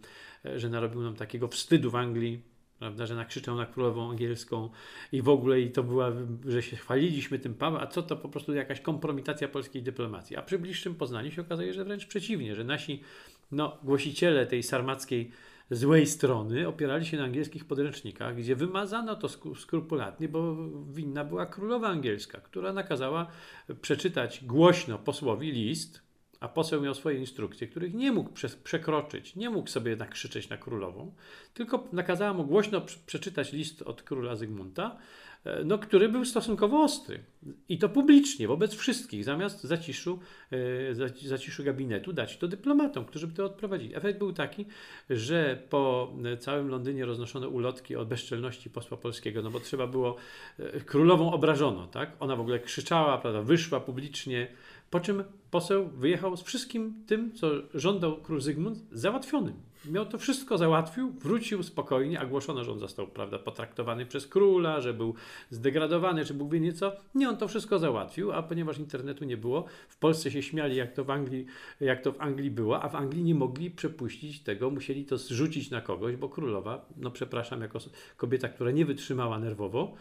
że 0.56 0.68
narobił 0.68 1.02
nam 1.02 1.14
takiego 1.14 1.48
wstydu 1.48 1.90
w 1.90 1.96
Anglii, 1.96 2.49
prawda, 2.80 3.06
że 3.06 3.14
nakrzyczał 3.14 3.56
na 3.56 3.66
królową 3.66 4.10
angielską 4.10 4.70
i 5.12 5.22
w 5.22 5.28
ogóle 5.28 5.60
i 5.60 5.70
to 5.70 5.82
była, 5.82 6.12
że 6.46 6.62
się 6.62 6.76
chwaliliśmy 6.76 7.38
tym 7.38 7.54
Pawłem, 7.54 7.82
a 7.82 7.86
co 7.86 8.02
to 8.02 8.16
po 8.16 8.28
prostu 8.28 8.54
jakaś 8.54 8.80
kompromitacja 8.80 9.48
polskiej 9.48 9.82
dyplomacji. 9.82 10.36
A 10.36 10.42
przy 10.42 10.58
bliższym 10.58 10.94
poznaniu 10.94 11.30
się 11.30 11.42
okazuje, 11.42 11.72
że 11.74 11.84
wręcz 11.84 12.06
przeciwnie, 12.06 12.54
że 12.54 12.64
nasi 12.64 13.02
no, 13.52 13.78
głosiciele 13.82 14.46
tej 14.46 14.62
sarmackiej 14.62 15.30
złej 15.70 16.06
strony 16.06 16.68
opierali 16.68 17.06
się 17.06 17.16
na 17.16 17.24
angielskich 17.24 17.64
podręcznikach, 17.64 18.36
gdzie 18.36 18.56
wymazano 18.56 19.16
to 19.16 19.28
skrupulatnie, 19.56 20.28
bo 20.28 20.56
winna 20.90 21.24
była 21.24 21.46
królowa 21.46 21.88
angielska, 21.88 22.40
która 22.40 22.72
nakazała 22.72 23.26
przeczytać 23.82 24.44
głośno 24.44 24.98
posłowi 24.98 25.52
list, 25.52 26.09
a 26.40 26.48
poseł 26.48 26.82
miał 26.82 26.94
swoje 26.94 27.18
instrukcje, 27.18 27.66
których 27.66 27.94
nie 27.94 28.12
mógł 28.12 28.30
przekroczyć, 28.64 29.36
nie 29.36 29.50
mógł 29.50 29.68
sobie 29.68 29.96
nakrzyczeć 29.96 30.48
na 30.48 30.56
królową, 30.56 31.14
tylko 31.54 31.88
nakazała 31.92 32.34
mu 32.34 32.44
głośno 32.44 32.82
przeczytać 33.06 33.52
list 33.52 33.82
od 33.82 34.02
króla 34.02 34.36
Zygmunta, 34.36 34.96
e, 35.44 35.64
no, 35.64 35.78
który 35.78 36.08
był 36.08 36.24
stosunkowo 36.24 36.82
ostry. 36.82 37.24
I 37.68 37.78
to 37.78 37.88
publicznie, 37.88 38.48
wobec 38.48 38.74
wszystkich, 38.74 39.24
zamiast 39.24 39.64
zaciszu, 39.64 40.18
e, 40.52 41.28
zaciszu 41.28 41.64
gabinetu 41.64 42.12
dać 42.12 42.36
to 42.36 42.48
dyplomatom, 42.48 43.04
którzy 43.04 43.26
by 43.26 43.34
to 43.34 43.44
odprowadzili. 43.44 43.96
Efekt 43.96 44.18
był 44.18 44.32
taki, 44.32 44.66
że 45.10 45.62
po 45.70 46.12
całym 46.38 46.68
Londynie 46.68 47.04
roznoszono 47.04 47.48
ulotki 47.48 47.96
o 47.96 48.04
bezczelności 48.04 48.70
posła 48.70 48.96
polskiego, 48.96 49.42
no 49.42 49.50
bo 49.50 49.60
trzeba 49.60 49.86
było, 49.86 50.16
e, 50.58 50.80
królową 50.80 51.32
obrażono, 51.32 51.86
tak? 51.86 52.16
Ona 52.20 52.36
w 52.36 52.40
ogóle 52.40 52.58
krzyczała, 52.58 53.18
prawda, 53.18 53.42
wyszła 53.42 53.80
publicznie, 53.80 54.48
po 54.90 55.00
czym 55.00 55.24
poseł 55.50 55.88
wyjechał 55.88 56.36
z 56.36 56.42
wszystkim 56.42 57.04
tym, 57.06 57.32
co 57.32 57.50
żądał 57.74 58.16
król 58.16 58.40
Zygmunt, 58.40 58.78
załatwionym. 58.92 59.54
Miał 59.84 60.06
to 60.06 60.18
wszystko 60.18 60.58
załatwił, 60.58 61.12
wrócił 61.12 61.62
spokojnie, 61.62 62.20
a 62.20 62.26
głoszono, 62.26 62.64
że 62.64 62.72
on 62.72 62.78
został 62.78 63.06
prawda, 63.06 63.38
potraktowany 63.38 64.06
przez 64.06 64.26
króla, 64.26 64.80
że 64.80 64.94
był 64.94 65.14
zdegradowany, 65.50 66.24
czy 66.24 66.34
Bóg 66.34 66.52
wie 66.52 66.60
nieco. 66.60 66.92
Nie, 67.14 67.28
on 67.28 67.36
to 67.36 67.48
wszystko 67.48 67.78
załatwił, 67.78 68.32
a 68.32 68.42
ponieważ 68.42 68.78
internetu 68.78 69.24
nie 69.24 69.36
było, 69.36 69.64
w 69.88 69.96
Polsce 69.96 70.30
się 70.30 70.42
śmiali, 70.42 70.76
jak 70.76 70.92
to 70.92 71.04
w 71.04 71.10
Anglii, 71.10 71.46
jak 71.80 72.02
to 72.02 72.12
w 72.12 72.20
Anglii 72.20 72.50
było, 72.50 72.82
a 72.82 72.88
w 72.88 72.94
Anglii 72.94 73.22
nie 73.22 73.34
mogli 73.34 73.70
przepuścić 73.70 74.40
tego, 74.40 74.70
musieli 74.70 75.04
to 75.04 75.18
zrzucić 75.18 75.70
na 75.70 75.80
kogoś, 75.80 76.16
bo 76.16 76.28
królowa, 76.28 76.86
no 76.96 77.10
przepraszam, 77.10 77.60
jako 77.60 77.78
kobieta, 78.16 78.48
która 78.48 78.70
nie 78.70 78.84
wytrzymała 78.84 79.38
nerwowo, 79.38 79.94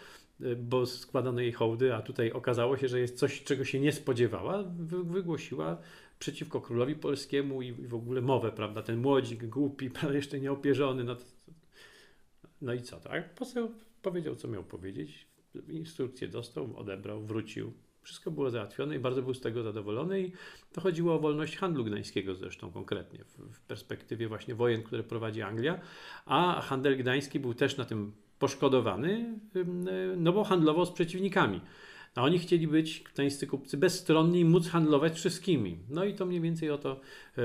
bo 0.58 0.86
składano 0.86 1.42
jej 1.42 1.52
hołdy, 1.52 1.96
a 1.96 2.02
tutaj 2.02 2.32
okazało 2.32 2.78
się, 2.78 2.88
że 2.88 3.00
jest 3.00 3.18
coś, 3.18 3.44
czego 3.44 3.66
się 3.66 3.80
nie 3.80 3.92
spodziewała, 3.92 4.64
wygłosiła 5.04 5.78
przeciwko 6.20 6.62
królowi 6.62 6.96
polskiemu 6.96 7.62
i 7.62 7.72
w 7.72 7.94
ogóle 7.94 8.22
mowę, 8.22 8.52
prawda? 8.52 8.82
Ten 8.82 9.00
młodzik, 9.00 9.46
głupi, 9.46 9.90
jeszcze 10.14 10.40
nieopierzony. 10.40 11.04
No, 11.04 11.16
no 12.62 12.74
i 12.74 12.82
co, 12.82 13.00
tak? 13.00 13.36
Poseł 13.36 13.72
powiedział, 14.02 14.36
co 14.36 14.48
miał 14.48 14.64
powiedzieć, 14.64 15.28
instrukcję 15.70 16.28
dostał, 16.28 16.78
odebrał, 16.78 17.22
wrócił. 17.22 17.74
Wszystko 18.02 18.32
było 18.32 18.50
załatwione 18.50 18.96
i 18.96 19.00
bardzo 19.00 19.22
był 19.22 19.34
z 19.34 19.42
tego 19.42 19.64
zadowolony 19.64 20.22
i 20.22 20.32
to 20.74 20.82
chodziło 20.82 21.16
o 21.16 21.20
wolność 21.20 21.58
handlu 21.58 21.84
gdańskiego 21.84 22.36
zresztą 22.36 22.72
konkretnie 22.72 23.20
w 23.52 23.62
perspektywie 23.62 24.28
właśnie 24.28 24.56
wojen, 24.56 24.84
które 24.84 25.04
prowadzi 25.04 25.42
Anglia, 25.42 25.80
a 26.26 26.62
handel 26.62 26.98
gdański 26.98 27.40
był 27.40 27.54
też 27.54 27.78
na 27.78 27.86
tym 27.86 28.12
poszkodowany, 28.40 29.40
no 30.18 30.34
bo 30.34 30.44
handlował 30.44 30.86
z 30.86 30.92
przeciwnikami. 30.92 31.62
A 32.16 32.24
oni 32.24 32.40
chcieli 32.40 32.68
być, 32.68 33.04
gdańscy 33.14 33.48
kupcy, 33.48 33.78
bezstronni 33.78 34.40
i 34.40 34.46
móc 34.46 34.68
handlować 34.68 35.14
wszystkimi. 35.14 35.78
No 35.90 36.06
i 36.06 36.14
to 36.14 36.26
mniej 36.26 36.42
więcej 36.42 36.72
o 36.72 36.78
to, 36.78 37.00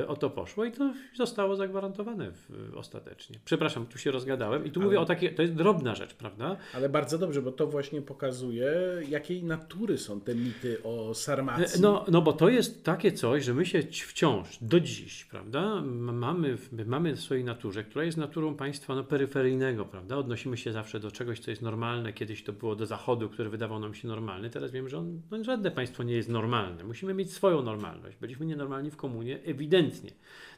o 0.07 0.17
to 0.17 0.31
poszło 0.31 0.65
i 0.65 0.73
to 0.73 0.95
zostało 1.15 1.57
zagwarantowane 1.57 2.33
w, 2.33 2.73
ostatecznie. 2.77 3.39
Przepraszam, 3.45 3.87
tu 3.87 3.99
się 3.99 4.11
rozgadałem 4.11 4.65
i 4.65 4.71
tu 4.71 4.81
ale, 4.81 4.87
mówię 4.87 5.01
o 5.01 5.05
takie, 5.05 5.31
to 5.31 5.43
jest 5.43 5.55
drobna 5.55 5.95
rzecz, 5.95 6.15
prawda? 6.15 6.57
Ale 6.75 6.89
bardzo 6.89 7.19
dobrze, 7.19 7.43
bo 7.43 7.53
to 7.53 7.67
właśnie 7.67 8.03
pokazuje, 8.03 8.73
jakiej 9.09 9.45
natury 9.45 9.99
są 9.99 10.21
te 10.21 10.35
mity 10.35 10.83
o 10.83 11.15
Sarmacji. 11.15 11.83
No, 11.83 12.05
no 12.09 12.23
bo 12.23 12.33
to 12.33 12.49
jest 12.49 12.85
takie 12.85 13.13
coś, 13.13 13.45
że 13.45 13.55
my 13.55 13.67
się 13.67 13.83
wciąż, 13.83 14.59
do 14.61 14.81
dziś, 14.81 15.25
prawda, 15.25 15.83
mamy, 15.85 16.59
mamy 16.87 17.17
w 17.17 17.21
swojej 17.21 17.45
naturze, 17.45 17.85
która 17.85 18.05
jest 18.05 18.19
naturą 18.19 18.55
państwa 18.55 18.95
no, 18.95 19.05
peryferyjnego, 19.05 19.85
prawda? 19.85 20.17
Odnosimy 20.17 20.57
się 20.57 20.73
zawsze 20.73 21.01
do 21.01 21.11
czegoś, 21.11 21.41
co 21.41 21.51
jest 21.51 21.63
normalne. 21.63 22.13
Kiedyś 22.13 22.45
to 22.45 22.53
było 22.53 22.77
do 22.77 22.87
zachodu, 22.87 23.29
który 23.29 23.51
wydawał 23.51 23.81
nam 23.81 23.95
się 23.95 24.09
normalny 24.09 24.51
teraz 24.51 24.71
wiem, 24.71 24.89
że 24.89 24.99
on, 24.99 25.21
no, 25.31 25.45
żadne 25.45 25.71
państwo 25.71 26.03
nie 26.03 26.15
jest 26.15 26.29
normalne. 26.29 26.85
Musimy 26.85 27.15
mieć 27.15 27.33
swoją 27.33 27.63
normalność. 27.63 28.17
Byliśmy 28.17 28.47
nienormalni 28.47 28.91
w 28.91 28.97
komunie, 28.97 29.39
ewidentnie. 29.45 29.84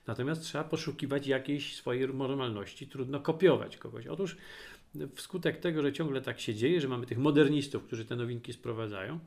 Natomiast 0.07 0.43
trzeba 0.43 0.65
poszukiwać 0.65 1.27
jakiejś 1.27 1.77
swojej 1.77 2.09
normalności, 2.09 2.87
trudno 2.87 3.21
kopiować 3.21 3.77
kogoś. 3.77 4.07
Otóż 4.07 4.37
wskutek 5.15 5.57
tego, 5.57 5.83
że 5.83 5.93
ciągle 5.93 6.21
tak 6.21 6.41
się 6.41 6.55
dzieje, 6.55 6.81
że 6.81 6.89
mamy 6.89 7.07
tych 7.07 7.19
modernistów, 7.19 7.85
którzy 7.85 8.05
te 8.05 8.17
nowinki 8.17 8.53
sprowadzają 8.53 9.19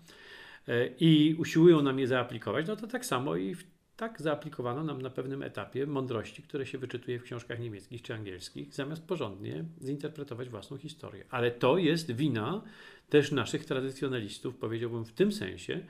e, 0.67 0.87
i 0.87 1.35
usiłują 1.35 1.81
nam 1.81 1.99
je 1.99 2.07
zaaplikować, 2.07 2.67
no 2.67 2.75
to 2.75 2.87
tak 2.87 3.05
samo 3.05 3.35
i 3.35 3.55
tak 3.95 4.21
zaaplikowano 4.21 4.83
nam 4.83 5.01
na 5.01 5.09
pewnym 5.09 5.43
etapie 5.43 5.85
mądrości, 5.85 6.43
które 6.43 6.65
się 6.65 6.77
wyczytuje 6.77 7.19
w 7.19 7.23
książkach 7.23 7.59
niemieckich 7.59 8.01
czy 8.01 8.13
angielskich, 8.13 8.73
zamiast 8.73 9.07
porządnie 9.07 9.65
zinterpretować 9.81 10.49
własną 10.49 10.77
historię. 10.77 11.25
Ale 11.29 11.51
to 11.51 11.77
jest 11.77 12.11
wina 12.11 12.61
też 13.09 13.31
naszych 13.31 13.65
tradycjonalistów, 13.65 14.55
powiedziałbym 14.55 15.05
w 15.05 15.11
tym 15.11 15.31
sensie, 15.31 15.85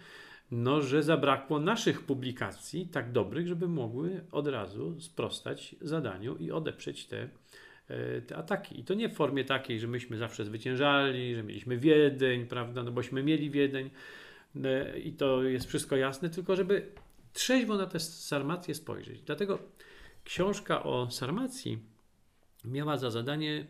no, 0.52 0.82
że 0.82 1.04
zabrakło 1.04 1.60
naszych 1.60 2.02
publikacji 2.02 2.88
tak 2.88 3.12
dobrych, 3.12 3.48
żeby 3.48 3.68
mogły 3.68 4.22
od 4.32 4.48
razu 4.48 5.02
sprostać 5.02 5.76
zadaniu 5.82 6.38
i 6.38 6.52
odeprzeć 6.52 7.06
te, 7.06 7.30
e, 7.88 8.22
te 8.22 8.38
ataki. 8.38 8.80
I 8.80 8.84
to 8.84 8.94
nie 8.94 9.10
w 9.10 9.16
formie 9.16 9.46
takiej, 9.46 9.80
że 9.80 9.88
myśmy 9.88 10.18
zawsze 10.18 10.46
zwyciężali, 10.46 11.36
że 11.36 11.44
mieliśmy 11.44 11.78
Wiedeń, 11.78 12.46
prawda, 12.46 12.84
no 12.84 12.92
bośmy 12.92 13.24
mieli 13.24 13.50
Wiedeń 13.50 13.90
e, 14.64 15.00
i 15.00 15.14
to 15.14 15.44
jest 15.44 15.68
wszystko 15.68 15.96
jasne, 15.96 16.30
tylko 16.30 16.56
żeby 16.56 16.92
trzeźwo 17.34 17.78
na 17.78 17.86
tę 17.86 18.00
sarmację 18.00 18.76
spojrzeć. 18.76 19.22
Dlatego 19.22 19.60
książka 20.24 20.84
o 20.84 21.12
sarmacji 21.12 21.80
miała 22.66 22.98
za 22.98 23.12
zadanie, 23.12 23.66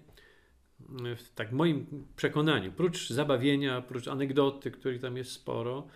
w 1.18 1.30
tak 1.36 1.52
moim 1.52 2.08
przekonaniu, 2.16 2.72
prócz 2.72 3.10
zabawienia, 3.10 3.82
prócz 3.82 4.08
anegdoty, 4.08 4.72
których 4.72 5.02
tam 5.02 5.18
jest 5.18 5.32
sporo, 5.32 5.88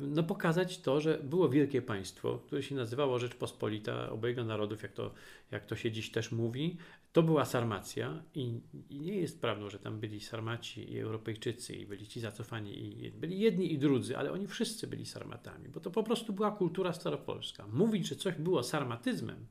no 0.00 0.22
pokazać 0.22 0.78
to, 0.78 1.00
że 1.00 1.18
było 1.18 1.48
wielkie 1.48 1.82
państwo, 1.82 2.38
które 2.38 2.62
się 2.62 2.74
nazywało 2.74 3.18
Rzeczpospolita 3.18 4.10
obojga 4.10 4.44
narodów, 4.44 4.82
jak 4.82 4.92
to, 4.92 5.14
jak 5.50 5.66
to 5.66 5.76
się 5.76 5.90
dziś 5.90 6.10
też 6.10 6.32
mówi. 6.32 6.76
To 7.12 7.22
była 7.22 7.44
Sarmacja 7.44 8.22
i, 8.34 8.60
i 8.90 9.00
nie 9.00 9.14
jest 9.14 9.40
prawdą, 9.40 9.70
że 9.70 9.78
tam 9.78 10.00
byli 10.00 10.20
Sarmaci 10.20 10.92
i 10.92 10.98
Europejczycy 10.98 11.76
i 11.76 11.86
byli 11.86 12.06
ci 12.06 12.20
zacofani 12.20 13.04
i 13.04 13.10
byli 13.10 13.38
jedni 13.38 13.72
i 13.72 13.78
drudzy, 13.78 14.16
ale 14.16 14.32
oni 14.32 14.46
wszyscy 14.46 14.86
byli 14.86 15.06
Sarmatami, 15.06 15.68
bo 15.68 15.80
to 15.80 15.90
po 15.90 16.02
prostu 16.02 16.32
była 16.32 16.50
kultura 16.50 16.92
staropolska. 16.92 17.66
Mówić, 17.66 18.08
że 18.08 18.16
coś 18.16 18.34
było 18.34 18.62
sarmatyzmem, 18.62 19.46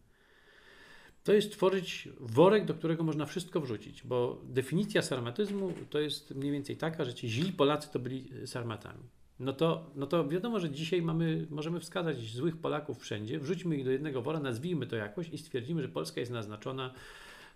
to 1.24 1.34
jest 1.34 1.52
tworzyć 1.52 2.10
worek, 2.20 2.66
do 2.66 2.74
którego 2.74 3.04
można 3.04 3.26
wszystko 3.26 3.62
wrzucić, 3.62 4.04
bo 4.04 4.42
definicja 4.44 5.02
sarmatyzmu 5.02 5.74
to 5.90 6.00
jest 6.00 6.36
mniej 6.36 6.52
więcej 6.52 6.78
taka, 6.78 7.06
że 7.06 7.14
ci 7.14 7.30
źli 7.30 7.54
Polacy 7.54 7.90
to 7.92 8.00
byli 8.00 8.48
sarmatami 8.48 9.04
no 9.40 9.54
to, 9.54 9.92
no 9.96 10.08
to 10.08 10.28
wiadomo, 10.28 10.60
że 10.60 10.70
dzisiaj 10.70 11.02
mamy, 11.02 11.48
możemy 11.50 11.80
wskazać 11.80 12.32
złych 12.32 12.58
Polaków 12.58 13.00
wszędzie, 13.00 13.40
wrzućmy 13.40 13.78
ich 13.78 13.86
do 13.86 13.92
jednego 13.92 14.22
wora, 14.22 14.40
nazwijmy 14.40 14.88
to 14.88 14.96
jakoś 14.96 15.30
i 15.30 15.38
stwierdzimy, 15.38 15.82
że 15.82 15.90
Polska 15.90 16.20
jest 16.20 16.32
naznaczona. 16.32 16.94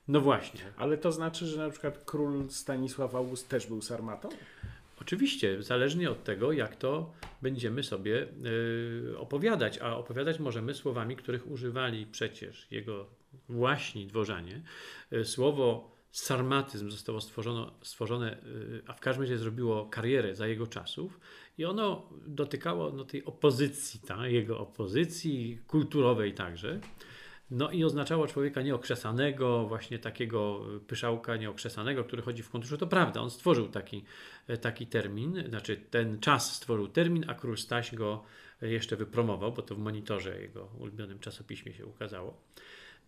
No 0.08 0.22
właśnie. 0.22 0.62
Ale 0.78 0.98
to 0.98 1.12
znaczy, 1.12 1.46
że 1.46 1.58
na 1.58 1.70
przykład 1.70 2.04
król 2.06 2.50
Stanisław 2.50 3.16
August 3.16 3.50
też 3.50 3.68
był 3.68 3.82
sarmatą? 3.82 4.30
Oczywiście, 5.02 5.64
zależnie 5.64 6.12
od 6.12 6.24
tego, 6.24 6.52
jak 6.52 6.76
to 6.76 7.14
będziemy 7.42 7.84
sobie 7.84 8.28
y, 9.12 9.18
opowiadać, 9.18 9.78
a 9.78 9.98
opowiadać 9.98 10.40
możemy 10.40 10.74
słowami, 10.74 11.16
których 11.16 11.52
używali 11.52 12.06
przecież 12.06 12.68
jego 12.72 13.06
właśnie 13.50 14.06
dworzanie. 14.06 14.62
Y, 15.14 15.26
słowo 15.26 15.92
sarmatyzm 16.12 16.92
zostało 16.92 17.22
stworzone, 17.22 17.72
stworzone 17.82 18.38
y, 18.44 18.82
a 18.88 18.94
w 18.94 19.00
każdym 19.00 19.24
razie 19.24 19.38
zrobiło 19.38 19.86
karierę 19.86 20.36
za 20.36 20.48
jego 20.48 20.68
czasów 20.68 21.20
i 21.58 21.66
ono 21.66 22.10
dotykało 22.28 22.92
no, 22.92 23.06
tej 23.06 23.26
opozycji, 23.26 24.00
ta, 24.08 24.28
jego 24.28 24.60
opozycji 24.60 25.60
kulturowej 25.68 26.34
także. 26.34 26.80
No 27.52 27.72
i 27.72 27.84
oznaczało 27.84 28.28
człowieka 28.28 28.62
nieokrzesanego, 28.62 29.68
właśnie 29.68 30.00
takiego 30.00 30.66
pyszałka 30.88 31.36
nieokrzesanego, 31.36 32.04
który 32.04 32.22
chodzi 32.22 32.44
w 32.44 32.50
konturze. 32.50 32.78
To 32.78 32.88
prawda, 32.88 33.22
on 33.22 33.30
stworzył 33.30 33.68
taki, 33.68 34.04
taki 34.62 34.88
termin, 34.88 35.44
znaczy 35.50 35.78
ten 35.90 36.20
czas 36.20 36.56
stworzył 36.56 36.88
termin, 36.88 37.26
a 37.28 37.34
król 37.34 37.58
Staś 37.58 37.96
go 37.96 38.24
jeszcze 38.62 38.96
wypromował, 38.96 39.52
bo 39.52 39.62
to 39.62 39.76
w 39.76 39.80
monitorze 39.80 40.42
jego 40.42 40.70
ulubionym 40.80 41.20
czasopiśmie 41.20 41.74
się 41.74 41.86
ukazało. 41.86 42.42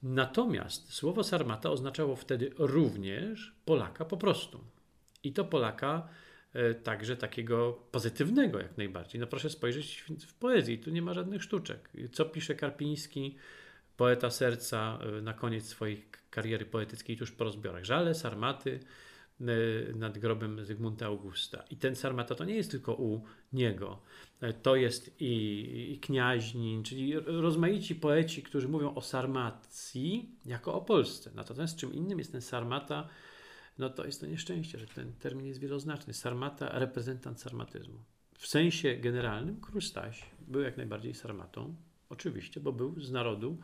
Natomiast 0.04 0.94
słowo 0.94 1.24
sarmata 1.24 1.70
oznaczało 1.70 2.16
wtedy 2.16 2.52
również 2.58 3.56
Polaka 3.66 4.06
po 4.06 4.18
prostu. 4.18 4.64
I 5.24 5.34
to 5.34 5.46
Polaka 5.46 6.08
e, 6.54 6.74
także 6.74 7.18
takiego 7.18 7.74
pozytywnego 7.92 8.60
jak 8.60 8.78
najbardziej. 8.78 9.22
No 9.22 9.28
proszę 9.28 9.50
spojrzeć 9.50 10.04
w 10.28 10.34
poezji, 10.34 10.80
tu 10.80 10.92
nie 10.92 11.02
ma 11.02 11.14
żadnych 11.14 11.44
sztuczek. 11.44 11.90
Co 12.12 12.26
pisze 12.26 12.56
Karpiński, 12.56 13.36
poeta 13.98 14.30
serca, 14.30 15.00
e, 15.18 15.22
na 15.22 15.34
koniec 15.34 15.66
swojej 15.66 16.06
kariery 16.30 16.66
poetyckiej 16.66 17.18
tuż 17.18 17.32
po 17.32 17.44
rozbiorach? 17.44 17.84
Żale, 17.84 18.16
sarmaty, 18.16 18.80
E, 19.42 19.94
nad 19.94 20.18
grobem 20.18 20.66
Zygmunta 20.66 21.06
Augusta. 21.06 21.64
I 21.70 21.78
ten 21.78 21.96
Sarmata 21.96 22.36
to 22.36 22.46
nie 22.46 22.56
jest 22.56 22.72
tylko 22.72 22.94
u 22.94 23.24
niego. 23.54 24.02
E, 24.42 24.54
to 24.54 24.76
jest 24.76 25.22
i, 25.22 25.94
i 25.94 26.00
Kniaźnin, 26.00 26.84
czyli 26.84 27.20
rozmaici 27.20 27.96
poeci, 27.96 28.44
którzy 28.44 28.68
mówią 28.68 28.96
o 28.96 29.02
Sarmacji 29.02 30.36
jako 30.46 30.74
o 30.74 30.82
Polsce. 30.82 31.32
Natomiast 31.36 31.78
czym 31.78 31.94
innym 31.94 32.20
jest 32.20 32.32
ten 32.32 32.42
Sarmata, 32.42 33.08
no 33.78 33.90
to 33.90 34.06
jest 34.06 34.22
to 34.22 34.28
nieszczęście, 34.28 34.80
że 34.80 34.88
ten 34.88 35.14
termin 35.14 35.46
jest 35.46 35.60
wieloznaczny. 35.60 36.14
Sarmata, 36.14 36.80
reprezentant 36.80 37.42
sarmatyzmu. 37.42 38.00
W 38.38 38.48
sensie 38.48 38.98
generalnym 38.98 39.62
król 39.62 39.82
Staś 39.82 40.26
był 40.48 40.62
jak 40.62 40.78
najbardziej 40.78 41.14
Sarmatą, 41.14 41.76
oczywiście, 42.10 42.60
bo 42.60 42.72
był 42.72 43.02
z 43.02 43.12
narodu, 43.12 43.58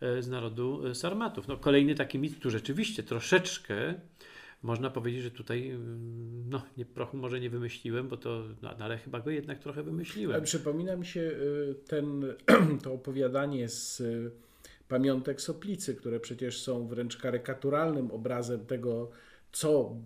e, 0.00 0.22
z 0.22 0.28
narodu 0.28 0.94
Sarmatów. 0.94 1.48
No, 1.48 1.56
kolejny 1.56 1.94
taki 1.94 2.18
mit, 2.18 2.40
tu 2.40 2.50
rzeczywiście 2.50 3.02
troszeczkę 3.02 3.94
można 4.62 4.90
powiedzieć, 4.90 5.22
że 5.22 5.30
tutaj, 5.30 5.70
mm, 5.70 6.50
no, 6.50 6.62
nie, 6.76 6.84
prochu 6.84 7.16
może 7.16 7.40
nie 7.40 7.50
wymyśliłem, 7.50 8.08
bo 8.08 8.16
to, 8.16 8.44
no, 8.62 8.70
ale 8.78 8.98
chyba 8.98 9.20
go 9.20 9.30
jednak 9.30 9.58
trochę 9.58 9.82
wymyśliłem. 9.82 10.42
Przypomina 10.42 10.96
mi 10.96 11.06
się 11.06 11.20
y, 11.20 11.74
ten, 11.86 12.24
to 12.82 12.92
opowiadanie 12.92 13.68
z 13.68 14.00
y, 14.00 14.30
pamiątek 14.88 15.40
Soplicy, 15.40 15.94
które 15.94 16.20
przecież 16.20 16.62
są 16.62 16.86
wręcz 16.86 17.16
karykaturalnym 17.16 18.10
obrazem 18.10 18.66
tego, 18.66 19.10
co 19.52 19.96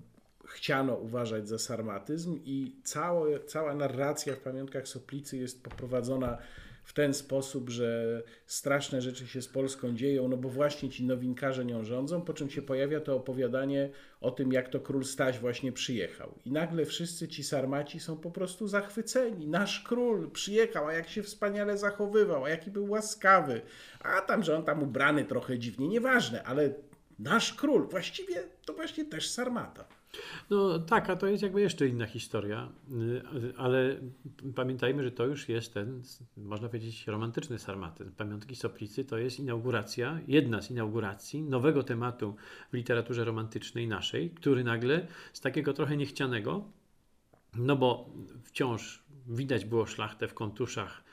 chciano 0.47 0.95
uważać 0.95 1.49
za 1.49 1.59
sarmatyzm 1.59 2.41
i 2.45 2.73
cała, 2.85 3.27
cała 3.47 3.75
narracja 3.75 4.35
w 4.35 4.41
pamiątkach 4.41 4.89
Soplicy 4.89 5.37
jest 5.37 5.63
poprowadzona 5.63 6.39
w 6.87 6.93
ten 6.93 7.15
sposób, 7.15 7.71
że 7.71 8.23
straszne 8.47 9.03
rzeczy 9.03 9.27
się 9.27 9.43
z 9.43 9.49
Polską 9.49 9.95
dzieją, 9.95 10.29
no 10.29 10.37
bo 10.37 10.49
właśnie 10.49 10.91
ci 10.91 11.05
nowinkarze 11.05 11.65
nią 11.65 11.85
rządzą, 11.85 12.23
po 12.23 12.35
czym 12.35 12.51
się 12.51 12.63
pojawia 12.63 13.01
to 13.01 13.17
opowiadanie 13.17 13.91
o 14.21 14.31
tym, 14.31 14.53
jak 14.53 14.69
to 14.69 14.81
król 14.81 15.05
Staś 15.05 15.39
właśnie 15.39 15.73
przyjechał. 15.73 16.35
I 16.45 16.53
nagle 16.53 16.85
wszyscy 16.85 17.29
ci 17.29 17.45
sarmaci 17.45 18.01
są 18.01 18.17
po 18.17 18.31
prostu 18.31 18.69
zachwyceni. 18.69 19.49
Nasz 19.49 19.81
król 19.81 20.31
przyjechał, 20.31 20.87
a 20.87 20.93
jak 20.93 21.09
się 21.09 21.23
wspaniale 21.23 21.79
zachowywał, 21.79 22.45
a 22.45 22.49
jaki 22.49 22.71
był 22.71 22.91
łaskawy. 22.91 23.61
A 24.01 24.21
tam, 24.21 24.43
że 24.43 24.57
on 24.57 24.65
tam 24.65 24.83
ubrany 24.83 25.25
trochę 25.25 25.59
dziwnie, 25.59 25.89
nieważne, 25.89 26.43
ale 26.43 26.75
nasz 27.19 27.55
król, 27.55 27.89
właściwie 27.89 28.43
to 28.65 28.73
właśnie 28.73 29.05
też 29.05 29.31
sarmata. 29.31 29.85
No 30.51 30.79
tak, 30.79 31.11
a 31.11 31.17
to 31.17 31.27
jest 31.27 31.43
jakby 31.43 31.61
jeszcze 31.61 31.89
inna 31.89 32.07
historia, 32.07 32.69
y, 32.93 33.53
ale 33.57 33.97
pamiętajmy, 34.55 35.03
że 35.03 35.11
to 35.11 35.27
już 35.27 35.49
jest 35.49 35.75
ten, 35.75 36.03
można 36.37 36.69
powiedzieć, 36.69 37.07
romantyczny 37.07 37.59
sarmatyzm. 37.59 38.13
Pamiątki 38.13 38.57
Soplicy 38.57 39.05
to 39.05 39.19
jest 39.19 39.39
inauguracja, 39.39 40.21
jedna 40.29 40.63
z 40.63 40.71
inauguracji 40.71 41.43
nowego 41.43 41.83
tematu 41.83 42.37
w 42.73 42.75
literaturze 42.75 43.25
romantycznej 43.25 43.89
naszej, 43.89 44.31
który 44.31 44.65
nagle 44.65 45.07
z 45.33 45.41
takiego 45.41 45.73
trochę 45.73 45.97
niechcianego, 45.97 46.65
no 47.57 47.77
bo 47.77 48.11
wciąż 48.45 49.03
widać 49.27 49.65
było 49.65 49.87
szlachtę 49.87 50.29
w 50.29 50.35
kontuszach 50.35 51.07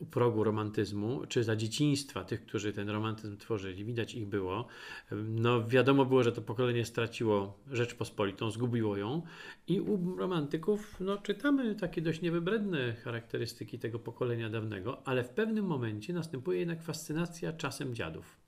u 0.00 0.06
progu 0.06 0.44
romantyzmu, 0.44 1.22
czy 1.28 1.44
za 1.44 1.56
dzieciństwa 1.56 2.24
tych, 2.24 2.46
którzy 2.46 2.72
ten 2.72 2.88
romantyzm 2.88 3.36
tworzyli, 3.36 3.84
widać 3.84 4.14
ich 4.14 4.26
było. 4.26 4.66
No 5.12 5.68
wiadomo 5.68 6.04
było, 6.04 6.22
że 6.22 6.32
to 6.32 6.42
pokolenie 6.42 6.84
straciło 6.84 7.60
Rzeczpospolitą, 7.70 8.50
zgubiło 8.50 8.96
ją 8.96 9.22
i 9.66 9.80
u 9.80 10.16
romantyków 10.16 10.96
no, 11.00 11.16
czytamy 11.18 11.74
takie 11.74 12.02
dość 12.02 12.20
niewybredne 12.20 12.92
charakterystyki 12.94 13.78
tego 13.78 13.98
pokolenia 13.98 14.50
dawnego, 14.50 15.08
ale 15.08 15.24
w 15.24 15.28
pewnym 15.28 15.66
momencie 15.66 16.12
następuje 16.12 16.58
jednak 16.58 16.82
fascynacja 16.82 17.52
czasem 17.52 17.94
dziadów. 17.94 18.40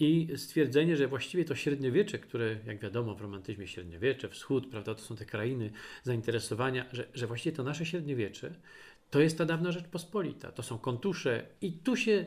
I 0.00 0.28
stwierdzenie, 0.36 0.96
że 0.96 1.08
właściwie 1.08 1.44
to 1.44 1.54
średniowiecze, 1.54 2.18
które, 2.18 2.56
jak 2.66 2.78
wiadomo, 2.78 3.14
w 3.14 3.20
romantyzmie 3.20 3.66
średniowiecze, 3.66 4.28
wschód, 4.28 4.70
prawda, 4.70 4.94
to 4.94 5.02
są 5.02 5.16
te 5.16 5.24
krainy 5.24 5.70
zainteresowania, 6.02 6.86
że, 6.92 7.06
że 7.14 7.26
właściwie 7.26 7.56
to 7.56 7.62
nasze 7.62 7.86
średniowiecze 7.86 8.54
to 9.10 9.20
jest 9.20 9.38
ta 9.38 9.44
dawna 9.44 9.72
Rzeczpospolita. 9.72 10.52
To 10.52 10.62
są 10.62 10.78
kontusze 10.78 11.46
i 11.60 11.72
tu 11.72 11.96
się 11.96 12.26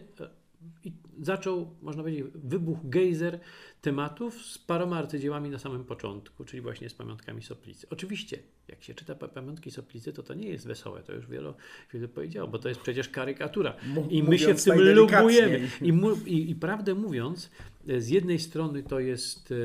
I 0.84 0.91
zaczął, 1.21 1.76
można 1.82 2.04
powiedzieć, 2.04 2.26
wybuch 2.36 2.78
gejzer 2.84 3.39
tematów 3.82 4.41
z 4.41 4.58
paroma 4.58 4.97
arcydziełami 4.97 5.49
na 5.49 5.60
samym 5.60 5.86
początku, 5.86 6.45
czyli 6.45 6.62
właśnie 6.62 6.89
z 6.89 6.93
pamiątkami 6.93 7.41
Soplicy. 7.41 7.88
Oczywiście, 7.89 8.39
jak 8.67 8.84
się 8.84 8.93
czyta 8.93 9.15
pamiątki 9.15 9.71
Soplicy, 9.71 10.13
to 10.13 10.23
to 10.23 10.34
nie 10.34 10.49
jest 10.49 10.67
wesołe, 10.67 11.04
to 11.04 11.13
już 11.13 11.28
wielu, 11.28 11.54
wielu 11.93 12.08
powiedziało, 12.08 12.47
bo 12.47 12.60
to 12.60 12.69
jest 12.69 12.82
przecież 12.82 13.10
karykatura. 13.10 13.76
I 14.10 14.23
my 14.23 14.39
się 14.39 14.54
w 14.54 14.63
tym 14.63 14.82
lubujemy. 14.82 15.69
I, 15.82 15.93
i, 16.36 16.49
I 16.49 16.56
prawdę 16.56 16.95
mówiąc, 16.95 17.52
z 17.97 18.10
jednej 18.10 18.39
strony 18.39 18.84
to 18.84 18.99
jest 18.99 19.52
e, 19.52 19.56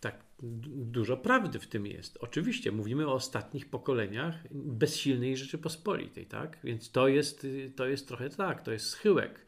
tak 0.00 0.28
dużo 0.42 1.16
prawdy 1.16 1.58
w 1.58 1.66
tym 1.66 1.86
jest. 1.86 2.18
Oczywiście 2.20 2.72
mówimy 2.72 3.06
o 3.06 3.12
ostatnich 3.12 3.66
pokoleniach 3.66 4.34
bezsilnej 4.50 5.36
Rzeczypospolitej, 5.36 6.26
tak? 6.26 6.58
Więc 6.64 6.90
to 6.90 7.08
jest, 7.08 7.46
to 7.76 7.86
jest 7.86 8.08
trochę 8.08 8.30
tak, 8.30 8.62
to 8.62 8.72
jest 8.72 8.86
schyłek. 8.86 9.46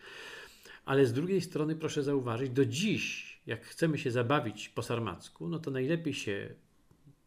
Ale 0.85 1.07
z 1.07 1.13
drugiej 1.13 1.41
strony 1.41 1.77
proszę 1.77 2.03
zauważyć, 2.03 2.51
do 2.51 2.65
dziś, 2.65 3.41
jak 3.47 3.65
chcemy 3.65 3.99
się 3.99 4.11
zabawić 4.11 4.69
po 4.69 4.83
sarmacku, 4.83 5.49
no 5.49 5.59
to 5.59 5.71
najlepiej 5.71 6.15
się 6.15 6.55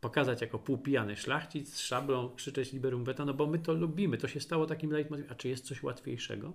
pokazać 0.02 0.42
jako 0.42 0.60
półpijany 0.60 1.16
szlachcic 1.16 1.74
z 1.74 1.80
szablą, 1.80 2.30
krzyczeć 2.36 2.74
liberum 2.74 3.04
beta, 3.04 3.26
no 3.26 3.34
bo 3.34 3.48
my 3.48 3.60
to 3.60 3.74
lubimy, 3.74 4.18
to 4.18 4.28
się 4.28 4.40
stało 4.40 4.66
takim 4.66 4.92
leitmotivem. 4.92 5.32
A 5.32 5.36
czy 5.36 5.50
jest 5.50 5.66
coś 5.66 5.84
łatwiejszego? 5.84 6.54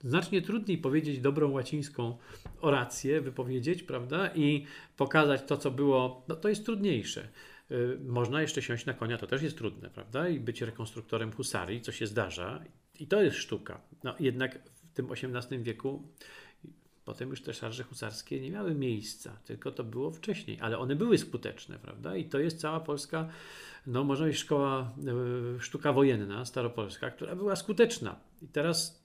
Znacznie 0.00 0.42
trudniej 0.42 0.78
powiedzieć 0.78 1.20
dobrą 1.20 1.50
łacińską 1.50 2.16
orację, 2.60 3.20
wypowiedzieć, 3.20 3.82
prawda, 3.82 4.30
i 4.34 4.66
pokazać 4.96 5.42
to, 5.46 5.56
co 5.56 5.70
było, 5.70 6.24
no 6.28 6.36
to 6.36 6.48
jest 6.48 6.64
trudniejsze. 6.64 7.28
Y, 7.70 7.98
można 8.04 8.42
jeszcze 8.42 8.62
siąść 8.62 8.86
na 8.86 8.94
konia, 8.94 9.18
to 9.18 9.26
też 9.26 9.42
jest 9.42 9.58
trudne, 9.58 9.90
prawda, 9.90 10.28
i 10.28 10.40
być 10.40 10.62
rekonstruktorem 10.62 11.32
husarii, 11.32 11.80
co 11.80 11.92
się 11.92 12.06
zdarza, 12.06 12.64
i 13.00 13.06
to 13.06 13.22
jest 13.22 13.36
sztuka. 13.36 13.80
No 14.04 14.14
jednak 14.20 14.58
tym 14.94 15.12
XVIII 15.12 15.62
wieku 15.62 16.02
Potem 17.04 17.30
już 17.30 17.42
te 17.42 17.54
szarże 17.54 17.82
husarskie 17.82 18.40
nie 18.40 18.50
miały 18.50 18.74
miejsca, 18.74 19.36
tylko 19.44 19.72
to 19.72 19.84
było 19.84 20.10
wcześniej, 20.10 20.60
ale 20.60 20.78
one 20.78 20.96
były 20.96 21.18
skuteczne, 21.18 21.78
prawda? 21.78 22.16
I 22.16 22.24
to 22.24 22.38
jest 22.38 22.60
cała 22.60 22.80
polska, 22.80 23.28
no 23.86 24.04
można 24.04 24.22
powiedzieć, 24.22 24.42
szkoła, 24.42 24.92
y, 25.56 25.60
sztuka 25.60 25.92
wojenna, 25.92 26.44
staropolska, 26.44 27.10
która 27.10 27.36
była 27.36 27.56
skuteczna. 27.56 28.16
I 28.42 28.48
teraz 28.48 29.04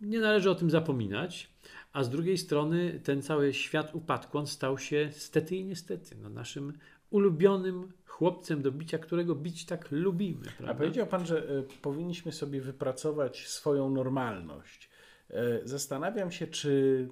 nie 0.00 0.20
należy 0.20 0.50
o 0.50 0.54
tym 0.54 0.70
zapominać, 0.70 1.50
a 1.92 2.04
z 2.04 2.10
drugiej 2.10 2.38
strony 2.38 3.00
ten 3.04 3.22
cały 3.22 3.54
świat 3.54 3.94
upadku, 3.94 4.38
on 4.38 4.46
stał 4.46 4.78
się 4.78 5.08
stety 5.12 5.56
i 5.56 5.64
niestety 5.64 6.16
no, 6.22 6.28
naszym 6.28 6.72
ulubionym 7.12 7.92
chłopcem 8.06 8.62
do 8.62 8.72
bicia, 8.72 8.98
którego 8.98 9.34
bić 9.34 9.66
tak 9.66 9.90
lubimy. 9.90 10.44
Prawda? 10.44 10.72
A 10.72 10.74
powiedział 10.74 11.06
Pan, 11.06 11.26
że 11.26 11.50
y, 11.50 11.62
powinniśmy 11.82 12.32
sobie 12.32 12.60
wypracować 12.60 13.48
swoją 13.48 13.90
normalność. 13.90 14.90
Y, 15.30 15.34
zastanawiam 15.64 16.30
się, 16.30 16.46
czy 16.46 17.08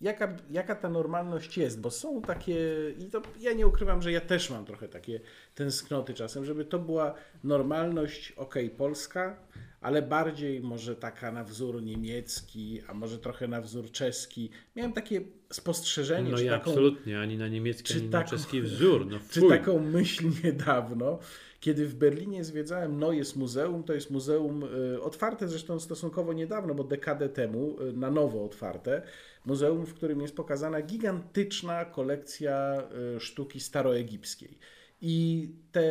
jaka, 0.00 0.36
jaka 0.50 0.74
ta 0.74 0.88
normalność 0.88 1.58
jest, 1.58 1.80
bo 1.80 1.90
są 1.90 2.22
takie, 2.22 2.56
i 2.98 3.10
to 3.10 3.22
ja 3.40 3.52
nie 3.52 3.66
ukrywam, 3.66 4.02
że 4.02 4.12
ja 4.12 4.20
też 4.20 4.50
mam 4.50 4.64
trochę 4.64 4.88
takie 4.88 5.20
tęsknoty 5.54 6.14
czasem, 6.14 6.44
żeby 6.44 6.64
to 6.64 6.78
była 6.78 7.14
normalność, 7.44 8.32
ok, 8.32 8.54
polska, 8.76 9.36
ale 9.80 10.02
bardziej 10.02 10.60
może 10.60 10.96
taka 10.96 11.32
na 11.32 11.44
wzór 11.44 11.82
niemiecki, 11.82 12.82
a 12.88 12.94
może 12.94 13.18
trochę 13.18 13.48
na 13.48 13.60
wzór 13.60 13.90
czeski. 13.90 14.50
Miałem 14.76 14.92
takie 14.92 15.20
spostrzeżenie. 15.54 16.30
No 16.30 16.36
czy 16.36 16.44
i 16.44 16.48
taką, 16.48 16.70
absolutnie, 16.70 17.20
ani 17.20 17.38
na 17.38 17.48
niemiecki, 17.48 17.94
ani 17.94 18.08
taką, 18.08 18.24
na 18.24 18.30
czeski 18.30 18.62
wzór. 18.62 19.06
No 19.06 19.18
czy 19.30 19.48
taką 19.48 19.80
myśl 19.80 20.30
niedawno, 20.44 21.18
kiedy 21.60 21.86
w 21.86 21.94
Berlinie 21.94 22.44
zwiedzałem 22.44 22.98
Neues 22.98 23.36
Muzeum, 23.36 23.84
to 23.84 23.92
jest 23.92 24.10
muzeum 24.10 24.62
y, 24.94 25.02
otwarte 25.02 25.48
zresztą 25.48 25.80
stosunkowo 25.80 26.32
niedawno, 26.32 26.74
bo 26.74 26.84
dekadę 26.84 27.28
temu, 27.28 27.76
y, 27.80 27.92
na 27.92 28.10
nowo 28.10 28.44
otwarte, 28.44 29.02
muzeum, 29.44 29.86
w 29.86 29.94
którym 29.94 30.20
jest 30.20 30.36
pokazana 30.36 30.82
gigantyczna 30.82 31.84
kolekcja 31.84 32.82
y, 33.16 33.20
sztuki 33.20 33.60
staroegipskiej. 33.60 34.58
I 35.00 35.48
te 35.72 35.84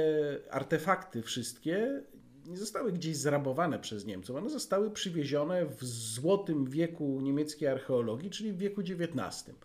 artefakty 0.51 1.21
wszystkie 1.21 2.03
nie 2.47 2.57
zostały 2.57 2.91
gdzieś 2.91 3.17
zrabowane 3.17 3.79
przez 3.79 4.05
Niemców, 4.05 4.35
one 4.35 4.49
zostały 4.49 4.91
przywiezione 4.91 5.65
w 5.65 5.85
złotym 5.85 6.65
wieku 6.65 7.19
niemieckiej 7.21 7.67
archeologii, 7.67 8.29
czyli 8.29 8.51
w 8.51 8.57
wieku 8.57 8.81
XIX. 8.81 9.55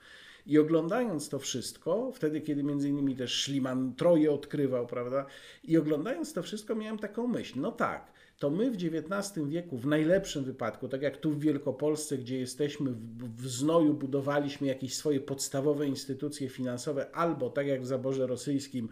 I 0.46 0.58
oglądając 0.58 1.28
to 1.28 1.38
wszystko, 1.38 2.12
wtedy 2.14 2.40
kiedy 2.40 2.62
między 2.62 2.88
innymi 2.88 3.16
też 3.16 3.42
Schliemann 3.42 3.94
Troje 3.94 4.32
odkrywał, 4.32 4.86
prawda? 4.86 5.26
I 5.64 5.76
oglądając 5.76 6.32
to 6.32 6.42
wszystko 6.42 6.74
miałem 6.74 6.98
taką 6.98 7.26
myśl, 7.26 7.60
no 7.60 7.72
tak, 7.72 8.12
to 8.38 8.50
my 8.50 8.70
w 8.70 8.74
XIX 8.74 9.46
wieku 9.46 9.78
w 9.78 9.86
najlepszym 9.86 10.44
wypadku, 10.44 10.88
tak 10.88 11.02
jak 11.02 11.16
tu 11.16 11.30
w 11.30 11.40
Wielkopolsce, 11.40 12.18
gdzie 12.18 12.38
jesteśmy 12.38 12.90
w, 12.90 13.42
w 13.42 13.48
znoju, 13.48 13.94
budowaliśmy 13.94 14.66
jakieś 14.66 14.96
swoje 14.96 15.20
podstawowe 15.20 15.86
instytucje 15.86 16.48
finansowe, 16.48 17.10
albo 17.16 17.50
tak 17.50 17.66
jak 17.66 17.82
w 17.82 17.86
zaborze 17.86 18.26
rosyjskim, 18.26 18.88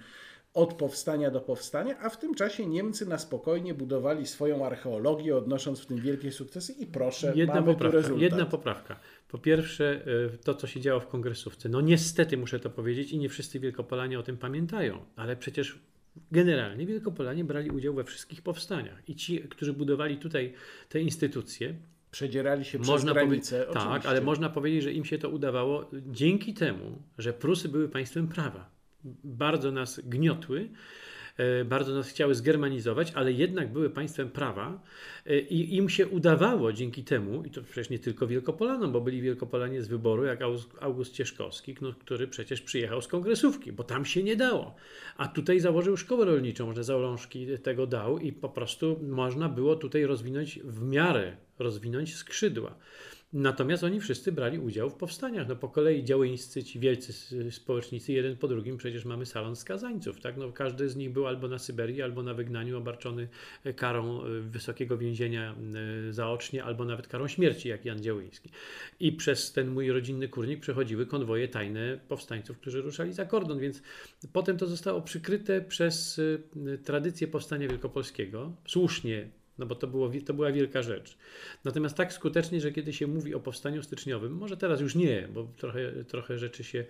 od 0.57 0.75
powstania 0.75 1.31
do 1.31 1.41
powstania, 1.41 1.99
a 1.99 2.09
w 2.09 2.19
tym 2.19 2.35
czasie 2.35 2.67
Niemcy 2.67 3.07
na 3.07 3.19
spokojnie 3.19 3.75
budowali 3.75 4.27
swoją 4.27 4.67
archeologię, 4.67 5.37
odnosząc 5.37 5.81
w 5.81 5.87
tym 5.87 5.97
wielkie 5.97 6.33
sukcesy 6.33 6.73
i 6.73 6.87
proszę, 6.87 7.33
jedna 7.35 7.55
mamy 7.55 7.67
poprawka, 7.67 7.91
tu 7.91 7.97
rezultat. 7.97 8.23
Jedna 8.23 8.47
poprawka. 8.47 9.01
Po 9.29 9.39
pierwsze, 9.39 10.03
y, 10.35 10.39
to, 10.39 10.55
co 10.55 10.67
się 10.67 10.81
działo 10.81 11.01
w 11.01 11.07
kongresówce. 11.07 11.69
No 11.69 11.81
niestety 11.81 12.37
muszę 12.37 12.61
to 12.61 12.71
powiedzieć 12.71 13.13
i 13.13 13.19
nie 13.19 13.29
wszyscy 13.29 13.61
Wielkopolanie 13.61 14.19
o 14.19 14.23
tym 14.23 14.37
pamiętają, 14.37 14.99
ale 15.17 15.37
przecież 15.37 15.79
generalnie 16.33 16.87
Wielkopolanie 16.87 17.45
brali 17.45 17.71
udział 17.71 17.95
we 17.95 18.05
wszystkich 18.05 18.43
powstaniach. 18.43 19.09
I 19.09 19.15
ci, 19.15 19.41
którzy 19.41 19.73
budowali 19.73 20.17
tutaj 20.19 20.53
te 20.89 21.01
instytucje, 21.01 21.75
Przedzierali 22.11 22.65
się 22.65 22.79
przez 22.79 22.89
można 22.89 23.13
granice. 23.13 23.67
Tak, 23.73 24.07
ale 24.07 24.21
można 24.21 24.51
powiedzieć, 24.51 24.83
że 24.83 24.93
im 24.93 25.05
się 25.05 25.19
to 25.19 25.29
udawało 25.29 25.91
dzięki 26.07 26.55
temu, 26.55 27.03
że 27.19 27.33
Prusy 27.33 27.69
były 27.69 27.89
państwem 27.89 28.29
prawa 28.29 28.76
bardzo 29.25 29.73
nas 29.73 30.01
gniotły, 30.05 30.69
e, 31.37 31.65
bardzo 31.65 31.95
nas 31.95 32.09
chciały 32.09 32.35
zgermanizować, 32.35 33.13
ale 33.15 33.33
jednak 33.33 33.73
były 33.73 33.91
państwem 33.91 34.31
prawa 34.31 34.83
e, 35.27 35.39
i 35.39 35.77
im 35.77 35.89
się 35.89 36.07
udawało 36.07 36.73
dzięki 36.73 37.05
temu, 37.05 37.45
i 37.45 37.51
to 37.51 37.63
przecież 37.63 37.91
nie 37.91 37.99
tylko 37.99 38.27
Wielkopolanom, 38.27 38.93
bo 38.93 39.01
byli 39.01 39.23
Wielkopolanie 39.23 39.83
z 39.83 39.89
wyboru, 39.89 40.25
jak 40.25 40.41
August 40.81 41.13
Cieszkowski, 41.13 41.75
no, 41.81 41.93
który 41.93 42.29
przecież 42.29 42.63
przyjechał 42.63 43.03
z 43.03 43.09
kongresówki, 43.09 43.73
bo 43.73 43.85
tam 43.85 44.05
się 44.05 44.23
nie 44.23 44.37
dało. 44.37 44.75
A 45.17 45.29
tutaj 45.29 45.61
założył 45.61 45.97
szkołę 45.97 46.25
rolniczą, 46.25 46.75
że 46.75 46.85
zalążki 46.85 47.47
tego 47.63 47.87
dał 47.87 48.19
i 48.19 48.33
po 48.33 48.49
prostu 48.49 49.01
można 49.03 49.49
było 49.49 49.77
tutaj 49.77 50.05
rozwinąć 50.05 50.59
w 50.65 50.83
miarę, 50.83 51.37
rozwinąć 51.59 52.15
skrzydła. 52.15 52.75
Natomiast 53.33 53.85
oni 53.85 54.01
wszyscy 54.01 54.33
brali 54.33 54.59
udział 54.59 54.91
w 54.91 54.95
powstaniach. 54.95 55.49
No 55.49 55.57
po 55.57 55.69
kolei 55.69 56.05
działyńscy, 56.05 56.65
ci 56.65 56.81
wielcy 56.81 57.13
społecznicy, 57.51 58.13
jeden 58.13 58.37
po 58.37 58.49
drugim 58.49 58.77
przecież 58.77 59.05
mamy 59.05 59.27
salon 59.27 59.57
skazańców. 59.57 60.21
Tak? 60.21 60.37
No 60.37 60.53
każdy 60.53 60.89
z 60.89 60.97
nich 60.97 61.13
był 61.13 61.27
albo 61.27 61.49
na 61.49 61.59
Syberii, 61.59 62.03
albo 62.03 62.23
na 62.23 62.35
wygnaniu 62.35 62.79
obarczony 62.79 63.29
e, 63.65 63.73
karą 63.73 64.23
e, 64.23 64.41
wysokiego 64.41 64.99
więzienia 64.99 65.55
e, 66.09 66.13
zaocznie, 66.13 66.65
albo 66.65 66.85
nawet 66.85 67.09
karą 67.09 67.29
śmierci, 67.29 67.69
jak 67.69 67.85
Jan 67.85 68.03
Działyński. 68.03 68.51
I 69.01 69.13
przez 69.13 69.53
ten 69.53 69.69
mój 69.69 69.91
rodzinny 69.91 70.29
kurnik 70.29 70.61
przechodziły 70.61 71.07
konwoje 71.07 71.49
tajne 71.49 72.01
powstańców, 72.09 72.59
którzy 72.59 72.83
ruszali 72.83 73.13
za 73.13 73.25
kordon, 73.25 73.59
więc 73.59 73.83
potem 74.33 74.57
to 74.57 74.67
zostało 74.67 75.03
przykryte 75.03 75.61
przez 75.61 76.21
tradycję 76.85 77.29
powstania 77.29 77.69
wielkopolskiego. 77.69 78.53
Słusznie 78.67 79.29
no 79.59 79.67
bo 79.67 79.75
to, 79.75 79.87
było, 79.87 80.11
to 80.27 80.35
była 80.35 80.53
wielka 80.53 80.83
rzecz. 80.83 81.17
Natomiast 81.65 81.97
tak 81.97 82.13
skutecznie, 82.13 82.61
że 82.61 82.73
kiedy 82.73 82.93
się 82.93 83.07
mówi 83.07 83.35
o 83.35 83.41
powstaniu 83.41 83.83
styczniowym, 83.83 84.33
może 84.33 84.57
teraz 84.57 84.81
już 84.81 84.95
nie, 84.95 85.29
bo 85.35 85.49
trochę, 85.57 86.05
trochę 86.05 86.39
rzeczy 86.39 86.65
się 86.65 86.85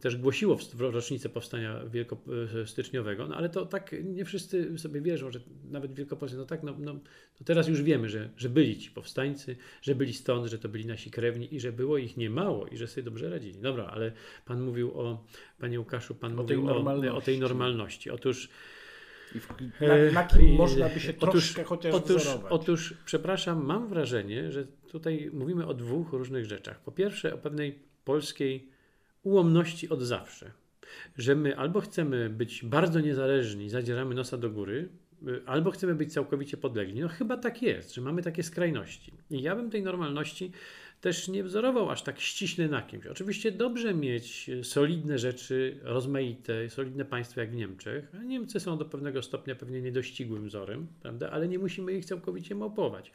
też 0.00 0.16
głosiło 0.16 0.56
w 0.56 0.80
rocznicę 0.80 1.28
powstania 1.28 1.80
wielkostyczniowego, 1.84 3.28
no 3.28 3.36
ale 3.36 3.48
to 3.48 3.66
tak 3.66 3.94
nie 4.04 4.24
wszyscy 4.24 4.78
sobie 4.78 5.00
wierzą, 5.00 5.30
że 5.30 5.40
nawet 5.70 5.94
Wielkopolsce, 5.94 6.38
no 6.38 6.46
tak, 6.46 6.62
no, 6.62 6.74
no, 6.78 6.92
no 6.92 7.00
teraz 7.44 7.68
już 7.68 7.82
wiemy, 7.82 8.08
że, 8.08 8.30
że 8.36 8.48
byli 8.48 8.78
ci 8.78 8.90
powstańcy, 8.90 9.56
że 9.82 9.94
byli 9.94 10.12
stąd, 10.12 10.46
że 10.46 10.58
to 10.58 10.68
byli 10.68 10.86
nasi 10.86 11.10
krewni 11.10 11.54
i 11.54 11.60
że 11.60 11.72
było 11.72 11.98
ich 11.98 12.16
niemało 12.16 12.66
i 12.66 12.76
że 12.76 12.86
sobie 12.86 13.02
dobrze 13.02 13.30
radzili. 13.30 13.60
Dobra, 13.60 13.86
ale 13.86 14.12
pan 14.44 14.62
mówił 14.62 15.00
o, 15.00 15.24
panie 15.58 15.80
Łukaszu, 15.80 16.14
pan 16.14 16.32
o 16.32 16.42
mówił 16.42 16.66
tej 16.66 17.10
o, 17.10 17.16
o 17.16 17.20
tej 17.20 17.38
normalności. 17.38 18.10
Otóż 18.10 18.48
na, 19.80 20.12
na, 20.12 20.24
kim 20.24 20.54
można 20.54 20.88
by 20.88 21.00
się 21.00 21.12
troszkę 21.12 21.62
otóż, 21.62 21.68
chociaż 21.68 21.94
otóż, 21.94 22.22
wzorować? 22.22 22.52
Otóż, 22.52 22.94
przepraszam, 23.04 23.64
mam 23.64 23.88
wrażenie, 23.88 24.52
że 24.52 24.66
tutaj 24.88 25.30
mówimy 25.32 25.66
o 25.66 25.74
dwóch 25.74 26.12
różnych 26.12 26.44
rzeczach. 26.44 26.80
Po 26.80 26.92
pierwsze, 26.92 27.34
o 27.34 27.38
pewnej 27.38 27.78
polskiej 28.04 28.68
ułomności 29.22 29.88
od 29.88 30.02
zawsze. 30.02 30.50
Że 31.18 31.34
my 31.34 31.56
albo 31.56 31.80
chcemy 31.80 32.30
być 32.30 32.64
bardzo 32.64 33.00
niezależni, 33.00 33.70
zadzieramy 33.70 34.14
nosa 34.14 34.38
do 34.38 34.50
góry, 34.50 34.88
y, 35.28 35.42
albo 35.46 35.70
chcemy 35.70 35.94
być 35.94 36.12
całkowicie 36.12 36.56
podlegli. 36.56 37.00
No 37.00 37.08
chyba 37.08 37.36
tak 37.36 37.62
jest, 37.62 37.94
że 37.94 38.00
mamy 38.00 38.22
takie 38.22 38.42
skrajności. 38.42 39.12
I 39.30 39.42
ja 39.42 39.56
bym 39.56 39.70
tej 39.70 39.82
normalności 39.82 40.52
też 41.04 41.28
nie 41.28 41.44
wzorował 41.44 41.90
aż 41.90 42.02
tak 42.02 42.20
ściśle 42.20 42.68
na 42.68 42.82
kimś. 42.82 43.06
Oczywiście 43.06 43.52
dobrze 43.52 43.94
mieć 43.94 44.50
solidne 44.62 45.18
rzeczy, 45.18 45.80
rozmaite, 45.82 46.70
solidne 46.70 47.04
państwa 47.04 47.40
jak 47.40 47.50
w 47.50 47.54
Niemczech. 47.54 48.12
Niemcy 48.26 48.60
są 48.60 48.78
do 48.78 48.84
pewnego 48.84 49.22
stopnia 49.22 49.54
pewnie 49.54 49.82
niedościgłym 49.82 50.46
wzorem, 50.46 50.86
prawda? 51.02 51.30
ale 51.30 51.48
nie 51.48 51.58
musimy 51.58 51.92
ich 51.92 52.04
całkowicie 52.04 52.54
małpować. 52.54 53.12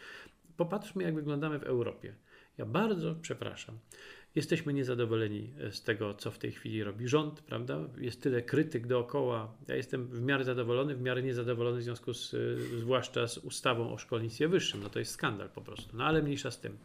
Popatrzmy, 0.57 1.03
jak 1.03 1.15
wyglądamy 1.15 1.59
w 1.59 1.63
Europie. 1.63 2.13
Ja 2.57 2.65
bardzo 2.65 3.15
przepraszam. 3.21 3.79
Jesteśmy 4.35 4.73
niezadowoleni 4.73 5.53
z 5.71 5.83
tego, 5.83 6.13
co 6.13 6.31
w 6.31 6.37
tej 6.37 6.51
chwili 6.51 6.83
robi 6.83 7.07
rząd, 7.07 7.41
prawda? 7.41 7.79
Jest 7.97 8.21
tyle 8.21 8.41
krytyk 8.41 8.87
dookoła. 8.87 9.57
Ja 9.67 9.75
jestem 9.75 10.07
w 10.07 10.21
miarę 10.21 10.43
zadowolony, 10.43 10.95
w 10.95 11.01
miarę 11.01 11.23
niezadowolony 11.23 11.79
w 11.79 11.83
związku 11.83 12.13
z, 12.13 12.35
zwłaszcza 12.79 13.27
z 13.27 13.37
ustawą 13.37 13.93
o 13.93 13.97
szkolnictwie 13.97 14.47
wyższym. 14.47 14.83
No 14.83 14.89
to 14.89 14.99
jest 14.99 15.11
skandal 15.11 15.49
po 15.49 15.61
prostu. 15.61 15.97
No 15.97 16.03
ale 16.05 16.21
mniejsza 16.21 16.51
z 16.51 16.59
tym. 16.59 16.77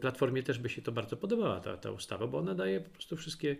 Platformie 0.00 0.42
też 0.42 0.58
by 0.58 0.68
się 0.68 0.82
to 0.82 0.92
bardzo 0.92 1.16
podobała, 1.16 1.60
ta, 1.60 1.76
ta 1.76 1.90
ustawa, 1.90 2.26
bo 2.26 2.38
ona 2.38 2.54
daje 2.54 2.80
po 2.80 2.90
prostu 2.90 3.16
wszystkie 3.16 3.56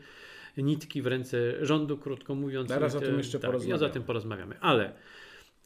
nitki 0.56 1.02
w 1.02 1.06
ręce 1.06 1.66
rządu, 1.66 1.98
krótko 1.98 2.34
mówiąc. 2.34 2.68
Zaraz 2.68 2.94
o 2.94 3.00
tym 3.00 3.18
jeszcze 3.18 3.38
tak, 3.38 3.50
porozmawiamy. 3.50 3.82
Ja 3.82 3.88
za 3.88 3.92
tym 3.92 4.02
porozmawiamy. 4.02 4.60
Ale 4.60 4.92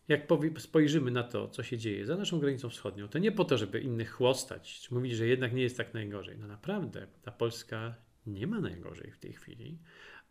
jak 0.09 0.23
spojrzymy 0.59 1.11
na 1.11 1.23
to, 1.23 1.49
co 1.49 1.63
się 1.63 1.79
dzieje 1.79 2.07
za 2.07 2.17
naszą 2.17 2.41
granicą 2.41 2.69
wschodnią, 2.69 3.09
to 3.09 3.19
nie 3.19 3.33
po 3.33 3.45
to, 3.45 3.59
żeby 3.59 3.81
innych 3.81 4.11
chłostać, 4.11 4.81
czy 4.81 4.95
mówić, 4.95 5.17
że 5.17 5.27
jednak 5.27 5.53
nie 5.53 5.63
jest 5.63 5.77
tak 5.77 5.95
najgorzej. 5.95 6.39
No 6.39 6.47
naprawdę, 6.47 7.07
ta 7.23 7.33
Polska 7.33 7.95
nie 8.27 8.47
ma 8.47 8.61
najgorzej 8.61 9.11
w 9.11 9.19
tej 9.19 9.33
chwili, 9.33 9.79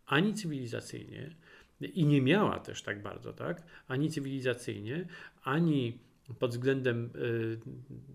ani 0.06 0.34
cywilizacyjnie, 0.34 1.30
i 1.80 2.04
nie 2.04 2.22
miała 2.22 2.58
też 2.58 2.82
tak 2.82 3.02
bardzo, 3.02 3.32
tak? 3.32 3.62
Ani 3.88 4.10
cywilizacyjnie, 4.10 5.06
ani 5.42 5.98
pod 6.38 6.50
względem 6.50 7.10
y, 7.16 7.58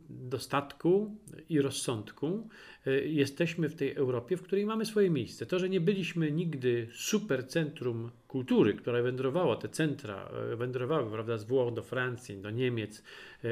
dostatku 0.09 1.15
i 1.49 1.61
rozsądku 1.61 2.47
y, 2.87 3.07
jesteśmy 3.07 3.69
w 3.69 3.75
tej 3.75 3.95
Europie, 3.95 4.37
w 4.37 4.41
której 4.41 4.65
mamy 4.65 4.85
swoje 4.85 5.09
miejsce. 5.09 5.45
To, 5.45 5.59
że 5.59 5.69
nie 5.69 5.81
byliśmy 5.81 6.31
nigdy 6.31 6.87
super 6.93 7.47
centrum 7.47 8.11
kultury, 8.27 8.73
które 8.73 9.03
wędrowało, 9.03 9.55
te 9.55 9.69
centra 9.69 10.29
y, 10.53 10.55
wędrowały 10.55 11.11
prawda, 11.11 11.37
z 11.37 11.43
Włoch 11.43 11.73
do 11.73 11.83
Francji, 11.83 12.37
do 12.37 12.49
Niemiec, 12.49 13.03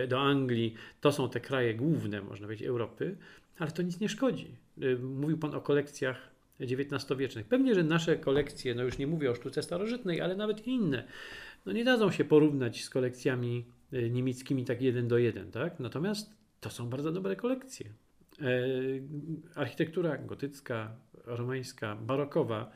do 0.07 0.21
Anglii, 0.21 0.73
to 1.01 1.11
są 1.11 1.29
te 1.29 1.39
kraje 1.39 1.75
główne, 1.75 2.21
można 2.21 2.47
powiedzieć, 2.47 2.67
Europy, 2.67 3.15
ale 3.59 3.71
to 3.71 3.81
nic 3.81 3.99
nie 3.99 4.09
szkodzi. 4.09 4.55
Mówił 5.01 5.37
Pan 5.37 5.55
o 5.55 5.61
kolekcjach 5.61 6.31
XIX-wiecznych. 6.59 7.45
Pewnie, 7.45 7.75
że 7.75 7.83
nasze 7.83 8.17
kolekcje, 8.17 8.75
no 8.75 8.83
już 8.83 8.97
nie 8.97 9.07
mówię 9.07 9.31
o 9.31 9.35
sztuce 9.35 9.63
starożytnej, 9.63 10.21
ale 10.21 10.35
nawet 10.35 10.67
inne, 10.67 11.03
no 11.65 11.71
nie 11.71 11.83
dadzą 11.83 12.11
się 12.11 12.25
porównać 12.25 12.83
z 12.83 12.89
kolekcjami 12.89 13.65
niemieckimi 13.91 14.65
tak 14.65 14.81
jeden 14.81 15.07
do 15.07 15.17
jeden, 15.17 15.51
tak? 15.51 15.79
Natomiast 15.79 16.35
to 16.59 16.69
są 16.69 16.89
bardzo 16.89 17.11
dobre 17.11 17.35
kolekcje. 17.35 17.93
E, 18.41 18.45
architektura 19.55 20.17
gotycka, 20.17 20.95
romańska, 21.25 21.95
barokowa 21.95 22.71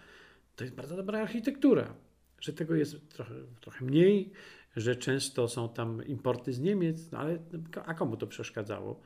to 0.55 0.63
jest 0.63 0.76
bardzo 0.76 0.95
dobra 0.95 1.22
architektura. 1.22 1.93
Że 2.39 2.53
tego 2.53 2.76
jest 2.76 3.09
trochę, 3.09 3.36
trochę 3.61 3.86
mniej, 3.86 4.32
że 4.76 4.95
często 4.95 5.47
są 5.47 5.70
tam 5.70 6.05
importy 6.05 6.53
z 6.53 6.59
Niemiec, 6.59 7.11
no 7.11 7.20
ale 7.20 7.39
a 7.86 7.93
komu 7.93 8.18
to 8.18 8.28
przeszkadzało? 8.28 9.01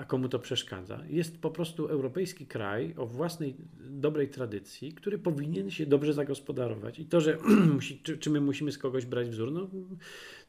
A 0.00 0.04
komu 0.04 0.28
to 0.28 0.38
przeszkadza. 0.38 1.04
Jest 1.08 1.38
po 1.38 1.50
prostu 1.50 1.86
europejski 1.86 2.46
kraj 2.46 2.94
o 2.96 3.06
własnej 3.06 3.54
dobrej 3.78 4.28
tradycji, 4.28 4.92
który 4.92 5.18
powinien 5.18 5.70
się 5.70 5.86
dobrze 5.86 6.12
zagospodarować. 6.12 6.98
I 6.98 7.04
to, 7.04 7.20
że 7.20 7.38
musi, 7.74 7.98
czy, 8.02 8.18
czy, 8.18 8.30
my 8.30 8.40
musimy 8.40 8.72
z 8.72 8.78
kogoś 8.78 9.06
brać 9.06 9.28
wzór, 9.28 9.52
no, 9.52 9.70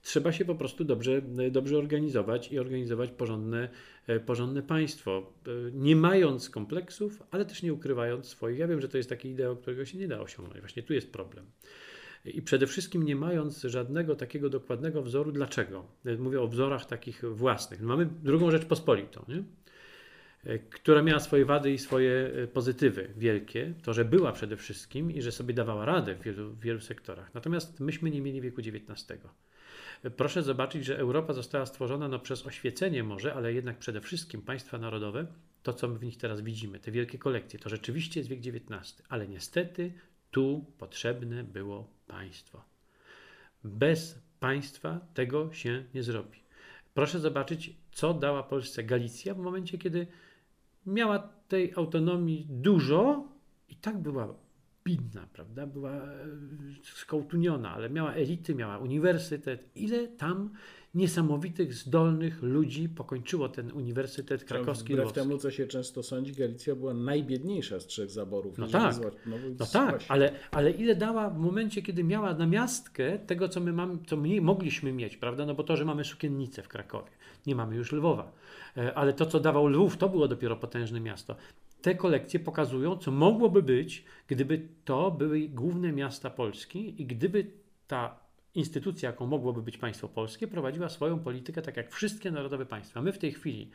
trzeba 0.02 0.32
się 0.32 0.45
po 0.45 0.56
prostu 0.56 0.84
dobrze, 0.84 1.22
dobrze 1.52 1.78
organizować 1.78 2.52
i 2.52 2.60
organizować 2.60 3.12
porządne, 3.12 3.70
e, 4.08 4.20
porządne 4.20 4.62
państwo. 4.64 5.34
E, 5.47 5.52
nie 5.74 5.95
mając 5.95 6.49
kompleksów, 6.49 7.24
ale 7.32 7.45
też 7.45 7.64
nie 7.64 7.74
ukrywając 7.74 8.26
swoich. 8.26 8.60
Ja 8.60 8.68
wiem, 8.68 8.82
że 8.82 8.89
to 8.89 8.97
jest 8.97 9.10
taki 9.10 9.30
idea, 9.30 9.56
którego 9.56 9.86
się 9.86 9.97
nie 9.97 10.08
da 10.08 10.22
osiągnąć. 10.22 10.60
Właśnie 10.60 10.84
tu 10.84 10.93
jest 10.93 11.12
problem. 11.12 11.45
I 12.26 12.41
przede 12.41 12.67
wszystkim 12.67 13.03
nie 13.03 13.15
mając 13.15 13.61
żadnego 13.61 14.15
takiego 14.15 14.49
dokładnego 14.49 15.01
wzoru, 15.01 15.32
dlaczego? 15.32 15.86
Mówię 16.19 16.41
o 16.41 16.47
wzorach 16.47 16.86
takich 16.86 17.24
własnych. 17.34 17.82
Mamy 17.82 18.05
drugą 18.05 18.51
rzecz 18.51 18.65
pospolitą, 18.65 19.26
nie? 19.28 19.43
która 20.69 21.01
miała 21.01 21.19
swoje 21.19 21.45
wady 21.45 21.72
i 21.72 21.78
swoje 21.78 22.32
e, 22.43 22.47
pozytywy 22.47 23.13
wielkie. 23.17 23.74
To, 23.84 23.93
że 23.93 24.05
była 24.05 24.32
przede 24.32 24.57
wszystkim 24.57 25.11
i 25.11 25.22
że 25.22 25.32
sobie 25.32 25.53
dawała 25.53 25.86
radę 25.86 26.15
w 26.15 26.22
wielu, 26.22 26.49
w 26.49 26.59
wielu 26.59 26.80
sektorach. 26.80 27.34
Natomiast 27.34 27.80
myśmy 27.80 28.11
nie 28.11 28.22
mieli 28.22 28.41
wieku 28.41 28.61
XIX. 28.61 29.22
Proszę 30.17 30.43
zobaczyć, 30.43 30.86
że 30.86 30.97
Europa 30.97 31.34
została 31.34 31.65
stworzona 31.65 32.07
no, 32.07 32.19
przez 32.19 32.47
oświecenie 32.47 33.03
może, 33.03 33.34
ale 33.34 33.53
jednak 33.53 33.78
przede 33.78 34.01
wszystkim 34.01 34.41
państwa 34.41 34.78
narodowe, 34.78 35.28
to 35.63 35.74
co 35.74 35.88
my 35.88 35.99
w 35.99 36.03
nich 36.03 36.17
teraz 36.17 36.41
widzimy, 36.41 36.80
te 36.80 36.91
wielkie 36.91 37.17
kolekcje, 37.17 37.59
to 37.59 37.69
rzeczywiście 37.69 38.19
jest 38.19 38.30
wiek 38.30 38.39
XIX, 38.39 39.03
ale 39.09 39.28
niestety 39.28 39.93
tu 40.32 40.65
potrzebne 40.77 41.43
było 41.43 41.88
państwo. 42.07 42.63
Bez 43.63 44.21
państwa 44.39 44.99
tego 45.13 45.53
się 45.53 45.84
nie 45.93 46.03
zrobi. 46.03 46.39
Proszę 46.93 47.19
zobaczyć, 47.19 47.75
co 47.91 48.13
dała 48.13 48.43
Polsce 48.43 48.84
Galicja 48.84 49.34
w 49.34 49.38
momencie, 49.38 49.77
kiedy 49.77 50.07
miała 50.86 51.19
tej 51.47 51.73
autonomii 51.75 52.47
dużo 52.49 53.27
i 53.69 53.75
tak 53.75 53.97
była 53.97 54.34
bidna, 54.86 55.27
prawda? 55.34 55.67
Była 55.67 55.91
e, 55.91 56.27
skołtuniona, 56.84 57.73
ale 57.73 57.89
miała 57.89 58.13
elity, 58.13 58.55
miała 58.55 58.77
uniwersytet. 58.77 59.69
Ile 59.75 60.07
tam 60.07 60.49
niesamowitych, 60.95 61.73
zdolnych 61.73 62.41
ludzi 62.41 62.89
pokończyło 62.89 63.49
ten 63.49 63.71
Uniwersytet 63.71 64.43
Krakowski. 64.43 64.93
Wbrew 64.93 65.13
temu, 65.13 65.37
co 65.37 65.51
się 65.51 65.67
często 65.67 66.03
sądzi, 66.03 66.33
Galicja 66.33 66.75
była 66.75 66.93
najbiedniejsza 66.93 67.79
z 67.79 67.87
trzech 67.87 68.11
zaborów. 68.11 68.57
No 68.57 68.67
tak, 68.67 68.95
no, 69.25 69.35
no 69.59 69.65
tak 69.65 70.03
ale, 70.07 70.31
ale 70.51 70.71
ile 70.71 70.95
dała 70.95 71.29
w 71.29 71.37
momencie, 71.37 71.81
kiedy 71.81 72.03
miała 72.03 72.33
namiastkę 72.33 73.19
tego, 73.19 73.49
co 73.49 73.59
my, 73.59 73.73
mamy, 73.73 73.97
co 74.07 74.17
my 74.17 74.41
mogliśmy 74.41 74.93
mieć, 74.93 75.17
prawda? 75.17 75.45
No 75.45 75.55
bo 75.55 75.63
to, 75.63 75.77
że 75.77 75.85
mamy 75.85 76.03
sukiennicę 76.03 76.63
w 76.63 76.67
Krakowie, 76.67 77.11
nie 77.47 77.55
mamy 77.55 77.75
już 77.75 77.91
Lwowa, 77.91 78.31
e, 78.77 78.93
ale 78.93 79.13
to, 79.13 79.25
co 79.25 79.39
dawał 79.39 79.67
Lwów, 79.67 79.97
to 79.97 80.09
było 80.09 80.27
dopiero 80.27 80.55
potężne 80.55 80.99
miasto. 80.99 81.35
Te 81.81 81.95
kolekcje 81.95 82.39
pokazują, 82.39 82.97
co 82.97 83.11
mogłoby 83.11 83.63
być, 83.63 84.05
gdyby 84.27 84.67
to 84.85 85.11
były 85.11 85.39
główne 85.39 85.91
miasta 85.91 86.29
Polski 86.29 87.01
i 87.01 87.05
gdyby 87.05 87.51
ta 87.87 88.19
instytucja, 88.56 89.10
jaką 89.10 89.26
mogłoby 89.26 89.62
być 89.62 89.78
państwo 89.78 90.08
polskie, 90.08 90.47
prowadziła 90.47 90.89
swoją 90.89 91.20
politykę 91.20 91.62
tak 91.62 91.78
jak 91.78 91.91
wszystkie 91.91 92.32
narodowe 92.32 92.66
państwa. 92.66 93.02
My 93.02 93.14
w 93.14 93.18
tej 93.18 93.32
chwili, 93.32 93.70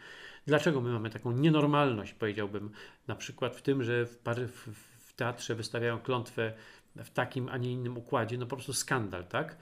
dlaczego 0.47 0.81
my 0.81 0.91
mamy 0.93 1.11
taką 1.11 1.33
nienormalność, 1.33 2.14
powiedziałbym, 2.14 2.70
na 3.07 3.16
przykład 3.16 3.57
w 3.57 3.62
tym, 3.62 3.83
że 3.83 4.07
w, 4.07 4.18
w, 4.27 4.68
w 4.99 5.14
teatrze 5.14 5.55
wystawiają 5.55 5.99
klątwę 5.99 6.53
w 6.97 7.11
takim, 7.11 7.49
a 7.49 7.57
nie 7.57 7.72
innym 7.72 7.99
układzie, 7.99 8.39
no 8.39 8.47
po 8.47 8.57
prostu 8.57 8.72
skandal, 8.72 9.24
tak? 9.24 9.57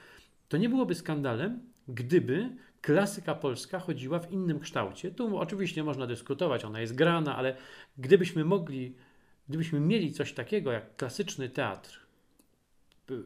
To 0.48 0.56
nie 0.56 0.68
byłoby 0.68 0.94
skandalem, 0.94 1.60
gdyby 1.88 2.56
klasyka 2.80 3.34
polska 3.34 3.78
chodziła 3.78 4.18
w 4.18 4.32
innym 4.32 4.60
kształcie. 4.60 5.10
Tu 5.10 5.38
oczywiście 5.38 5.84
można 5.84 6.06
dyskutować, 6.06 6.64
ona 6.64 6.80
jest 6.80 6.94
grana, 6.94 7.36
ale 7.36 7.56
gdybyśmy 7.98 8.44
mogli, 8.44 8.96
gdybyśmy 9.48 9.80
mieli 9.80 10.12
coś 10.12 10.32
takiego 10.32 10.72
jak 10.72 10.96
klasyczny 10.96 11.48
teatr, 11.48 12.06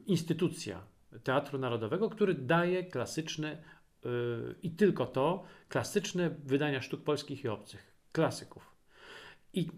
instytucja, 0.07 0.82
Teatru 1.24 1.59
Narodowego, 1.59 2.11
który 2.11 2.34
daje 2.34 2.84
klasyczne 2.84 3.62
yy, 4.04 4.11
i 4.62 4.70
tylko 4.70 5.06
to, 5.06 5.44
klasyczne 5.68 6.30
wydania 6.30 6.82
sztuk 6.82 7.04
polskich 7.04 7.44
i 7.44 7.48
obcych, 7.48 7.94
klasyków. 8.12 8.78
I 9.52 9.68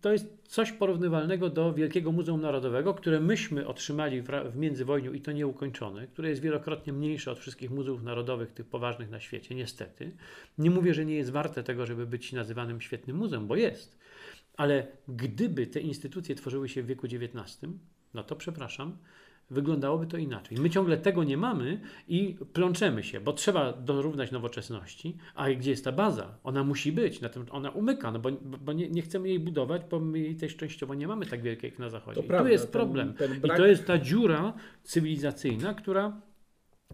to 0.00 0.12
jest 0.12 0.26
coś 0.48 0.72
porównywalnego 0.72 1.50
do 1.50 1.74
Wielkiego 1.74 2.12
Muzeum 2.12 2.40
Narodowego, 2.40 2.94
które 2.94 3.20
myśmy 3.20 3.66
otrzymali 3.66 4.22
w, 4.22 4.56
międzywojniu 4.56 5.12
i 5.12 5.20
to 5.20 5.32
nieukończone, 5.32 6.06
które 6.06 6.30
jest 6.30 6.42
wielokrotnie 6.42 6.92
mniejsze 6.92 7.30
od 7.30 7.38
wszystkich 7.38 7.70
muzeów 7.70 8.02
narodowych, 8.02 8.52
tych 8.52 8.66
poważnych 8.66 9.10
na 9.10 9.20
świecie, 9.20 9.54
niestety. 9.54 10.16
Nie 10.58 10.70
mówię, 10.70 10.94
że 10.94 11.04
nie 11.04 11.14
jest 11.14 11.30
warte 11.30 11.62
tego, 11.62 11.86
żeby 11.86 12.06
być 12.06 12.32
nazywanym 12.32 12.80
świetnym 12.80 13.16
muzeum, 13.16 13.46
bo 13.46 13.56
jest. 13.56 13.98
Ale 14.56 14.86
gdyby 15.08 15.66
te 15.66 15.80
instytucje 15.80 16.34
tworzyły 16.34 16.68
się 16.68 16.82
w 16.82 16.86
wieku 16.86 17.06
XIX, 17.06 17.58
no 18.14 18.24
to 18.24 18.36
przepraszam, 18.36 18.96
wyglądałoby 19.50 20.06
to 20.06 20.16
inaczej. 20.16 20.58
My 20.58 20.70
ciągle 20.70 20.96
tego 20.96 21.24
nie 21.24 21.36
mamy 21.36 21.80
i 22.08 22.36
plączemy 22.52 23.02
się, 23.02 23.20
bo 23.20 23.32
trzeba 23.32 23.72
dorównać 23.72 24.30
nowoczesności, 24.30 25.16
a 25.34 25.50
gdzie 25.50 25.70
jest 25.70 25.84
ta 25.84 25.92
baza? 25.92 26.38
Ona 26.44 26.64
musi 26.64 26.92
być, 26.92 27.20
ona 27.50 27.70
umyka, 27.70 28.10
no 28.10 28.18
bo, 28.18 28.30
bo 28.40 28.72
nie, 28.72 28.88
nie, 28.88 29.02
chcemy 29.02 29.28
jej 29.28 29.40
budować, 29.40 29.82
bo 29.90 30.00
my 30.00 30.18
jej 30.18 30.36
też 30.36 30.56
częściowo 30.56 30.94
nie 30.94 31.08
mamy 31.08 31.26
tak 31.26 31.42
wielkiej 31.42 31.70
jak 31.70 31.78
na 31.78 31.90
zachodzie. 31.90 32.20
To 32.20 32.24
I 32.24 32.28
prawda, 32.28 32.44
tu 32.44 32.52
jest 32.52 32.72
problem. 32.72 33.14
Ten, 33.14 33.30
ten 33.30 33.40
brak... 33.40 33.58
I 33.58 33.60
to 33.60 33.66
jest 33.66 33.86
ta 33.86 33.98
dziura 33.98 34.54
cywilizacyjna, 34.82 35.74
która 35.74 36.20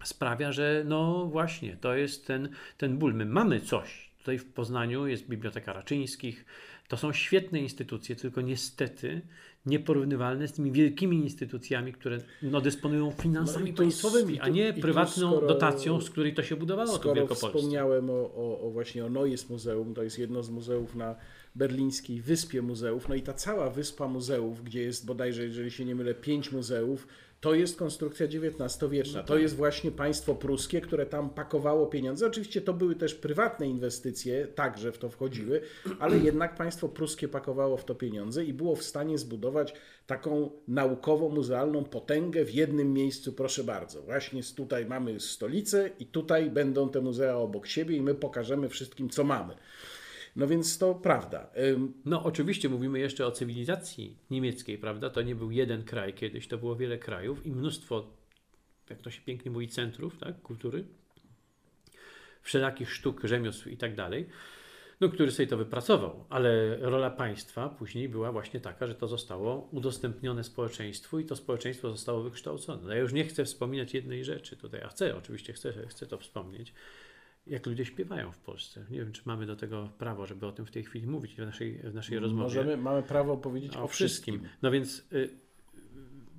sprawia, 0.05 0.53
że 0.53 0.85
no 0.87 1.27
właśnie, 1.27 1.77
to 1.77 1.95
jest 1.95 2.27
ten, 2.27 2.49
ten 2.77 2.99
ból. 2.99 3.15
My 3.15 3.25
mamy 3.25 3.61
coś. 3.61 4.11
Tutaj 4.19 4.39
w 4.39 4.53
Poznaniu 4.53 5.07
jest 5.07 5.29
Biblioteka 5.29 5.73
Raczyńskich. 5.73 6.45
To 6.89 6.97
są 6.97 7.13
świetne 7.13 7.61
instytucje, 7.61 8.17
tylko 8.17 8.41
niestety 8.41 9.23
nieporównywalne 9.67 10.49
z 10.49 10.53
tymi 10.53 10.73
wielkimi 10.73 11.17
instytucjami, 11.17 11.93
które 11.93 12.19
no, 12.43 12.61
dysponują 12.61 13.11
finansami 13.11 13.71
no 13.71 13.77
państwowymi, 13.77 14.41
a 14.41 14.49
nie 14.49 14.73
prywatną 14.73 15.31
skoro, 15.31 15.47
dotacją, 15.47 16.01
z 16.01 16.11
której 16.11 16.35
to 16.35 16.43
się 16.43 16.57
budowało. 16.57 16.93
Skoro 16.93 17.27
wspomniałem 17.27 18.11
o, 18.11 18.13
o, 18.13 18.61
o, 18.61 18.71
właśnie 18.71 19.05
o 19.05 19.11
Nois 19.11 19.51
Muzeum, 19.51 19.95
to 19.95 20.03
jest 20.03 20.19
jedno 20.19 20.43
z 20.43 20.51
muzeów 20.51 20.95
na 20.95 21.17
berlińskiej 21.55 22.21
wyspie 22.21 22.63
muzeów. 22.63 23.09
No 23.09 23.15
i 23.15 23.23
ta 23.23 23.33
cała 23.33 23.71
wyspa 23.71 24.09
muzeów, 24.09 24.65
gdzie 24.65 24.83
jest 24.83 25.07
bodajże, 25.07 25.43
jeżeli 25.43 25.71
się 25.71 25.85
nie 25.85 25.95
mylę, 25.95 26.15
pięć 26.15 26.53
muzeów, 26.53 27.07
to 27.41 27.55
jest 27.55 27.79
konstrukcja 27.79 28.27
XIX-wieczna. 28.27 29.23
To 29.23 29.39
jest 29.39 29.57
właśnie 29.57 29.91
państwo 29.91 30.35
pruskie, 30.35 30.81
które 30.81 31.07
tam 31.07 31.31
pakowało 31.31 31.87
pieniądze. 31.87 32.27
Oczywiście 32.27 32.61
to 32.61 32.73
były 32.73 32.95
też 32.95 33.15
prywatne 33.15 33.69
inwestycje, 33.69 34.47
także 34.47 34.93
w 34.93 34.99
to 34.99 35.09
wchodziły, 35.09 35.61
ale 35.99 36.19
jednak 36.19 36.57
państwo 36.57 36.89
pruskie 36.89 37.29
pakowało 37.29 37.77
w 37.77 37.85
to 37.85 37.95
pieniądze 37.95 38.45
i 38.45 38.53
było 38.53 38.77
w 38.77 38.83
stanie 38.83 39.19
zbudować 39.19 39.75
taką 40.07 40.51
naukowo-muzealną 40.69 41.85
potęgę 41.85 42.45
w 42.45 42.55
jednym 42.55 42.93
miejscu, 42.93 43.33
proszę 43.33 43.65
bardzo. 43.65 44.03
Właśnie 44.03 44.43
tutaj 44.57 44.87
mamy 44.87 45.21
stolicę 45.21 45.91
i 45.99 46.07
tutaj 46.07 46.51
będą 46.51 46.89
te 46.89 47.01
muzea 47.01 47.37
obok 47.37 47.67
siebie 47.67 47.97
i 47.97 48.01
my 48.01 48.15
pokażemy 48.15 48.69
wszystkim, 48.69 49.11
co 49.11 49.25
mamy. 49.25 49.55
No 50.37 50.47
więc 50.47 50.79
to 50.79 50.95
prawda. 50.95 51.51
No 52.05 52.25
oczywiście 52.25 52.69
mówimy 52.69 52.99
jeszcze 52.99 53.27
o 53.27 53.31
cywilizacji 53.31 54.17
niemieckiej, 54.31 54.79
prawda? 54.79 55.11
To 55.11 55.23
nie 55.23 55.35
był 55.35 55.51
jeden 55.51 55.85
kraj 55.85 56.15
kiedyś, 56.15 56.49
to 56.49 56.59
było 56.59 56.77
wiele 56.77 56.99
krajów 56.99 57.47
i 57.47 57.51
mnóstwo, 57.51 58.07
jak 58.91 59.03
to 59.03 59.11
się 59.11 59.21
pięknie 59.21 59.51
mówi, 59.51 59.69
centrów 59.69 60.19
tak? 60.19 60.43
kultury, 60.43 60.85
wszelakich 62.43 62.93
sztuk, 62.93 63.21
rzemiosł 63.25 63.69
i 63.69 63.77
tak 63.77 63.95
dalej, 63.95 64.27
no, 65.01 65.09
który 65.09 65.31
sobie 65.31 65.47
to 65.47 65.57
wypracował, 65.57 66.25
ale 66.29 66.77
rola 66.77 67.11
państwa 67.11 67.69
później 67.69 68.09
była 68.09 68.33
właśnie 68.33 68.61
taka, 68.61 68.87
że 68.87 68.95
to 68.95 69.09
zostało 69.09 69.69
udostępnione 69.73 70.45
społeczeństwu 70.45 71.19
i 71.19 71.25
to 71.25 71.37
społeczeństwo 71.37 71.91
zostało 71.91 72.23
wykształcone. 72.23 72.83
No, 72.83 72.95
ja 72.95 73.01
już 73.01 73.13
nie 73.13 73.25
chcę 73.25 73.45
wspominać 73.45 73.95
jednej 73.95 74.25
rzeczy 74.25 74.57
tutaj, 74.57 74.83
a 74.83 74.89
chcę, 74.89 75.17
oczywiście 75.17 75.53
chcę, 75.53 75.73
chcę 75.87 76.07
to 76.07 76.19
wspomnieć, 76.19 76.73
jak 77.47 77.67
ludzie 77.67 77.85
śpiewają 77.85 78.33
w 78.33 78.39
Polsce. 78.39 78.87
Nie 78.91 78.99
wiem, 78.99 79.13
czy 79.13 79.23
mamy 79.25 79.47
do 79.47 79.57
tego 79.57 79.89
prawo, 79.99 80.27
żeby 80.27 80.47
o 80.47 80.53
tym 80.53 80.67
w 80.67 80.71
tej 80.71 80.85
chwili 80.85 81.07
mówić 81.07 81.35
w 81.35 81.39
naszej, 81.39 81.79
w 81.79 81.95
naszej 81.95 82.19
rozmowie. 82.19 82.43
Możemy, 82.43 82.77
mamy 82.77 83.03
prawo 83.03 83.37
powiedzieć 83.37 83.77
o, 83.77 83.83
o 83.83 83.87
wszystkim. 83.87 84.35
wszystkim. 84.35 84.59
No 84.63 84.71
więc, 84.71 85.07
y, 85.13 85.31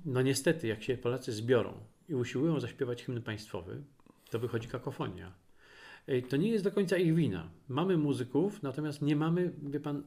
no 0.04 0.22
niestety, 0.22 0.66
jak 0.66 0.82
się 0.82 0.96
Polacy 0.96 1.32
zbiorą 1.32 1.74
i 2.08 2.14
usiłują 2.14 2.60
zaśpiewać 2.60 3.04
hymn 3.04 3.22
państwowy, 3.22 3.82
to 4.30 4.38
wychodzi 4.38 4.68
kakofonia. 4.68 5.32
Y, 6.08 6.22
to 6.22 6.36
nie 6.36 6.48
jest 6.48 6.64
do 6.64 6.70
końca 6.70 6.96
ich 6.96 7.14
wina. 7.14 7.50
Mamy 7.68 7.96
muzyków, 7.96 8.62
natomiast 8.62 9.02
nie 9.02 9.16
mamy, 9.16 9.52
wie 9.62 9.80
pan, 9.80 10.02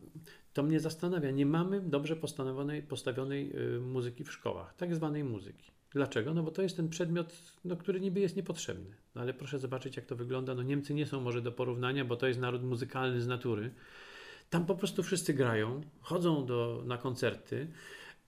to 0.53 0.63
mnie 0.63 0.79
zastanawia, 0.79 1.31
nie 1.31 1.45
mamy 1.45 1.81
dobrze 1.81 2.15
postawionej, 2.15 2.83
postawionej 2.83 3.51
y, 3.75 3.79
muzyki 3.79 4.23
w 4.23 4.31
szkołach, 4.31 4.75
tak 4.75 4.95
zwanej 4.95 5.23
muzyki. 5.23 5.74
Dlaczego? 5.95 6.33
No 6.33 6.43
bo 6.43 6.51
to 6.51 6.61
jest 6.61 6.77
ten 6.77 6.89
przedmiot, 6.89 7.33
no, 7.65 7.77
który 7.77 8.01
niby 8.01 8.19
jest 8.19 8.35
niepotrzebny. 8.35 8.95
No, 9.15 9.21
ale 9.21 9.33
proszę 9.33 9.59
zobaczyć, 9.59 9.95
jak 9.95 10.05
to 10.05 10.15
wygląda. 10.15 10.55
No 10.55 10.63
Niemcy 10.63 10.93
nie 10.93 11.05
są 11.05 11.21
może 11.21 11.41
do 11.41 11.51
porównania, 11.51 12.05
bo 12.05 12.15
to 12.15 12.27
jest 12.27 12.39
naród 12.39 12.63
muzykalny 12.63 13.21
z 13.21 13.27
natury. 13.27 13.71
Tam 14.49 14.65
po 14.65 14.75
prostu 14.75 15.03
wszyscy 15.03 15.33
grają, 15.33 15.81
chodzą 16.01 16.45
do, 16.45 16.83
na 16.85 16.97
koncerty 16.97 17.67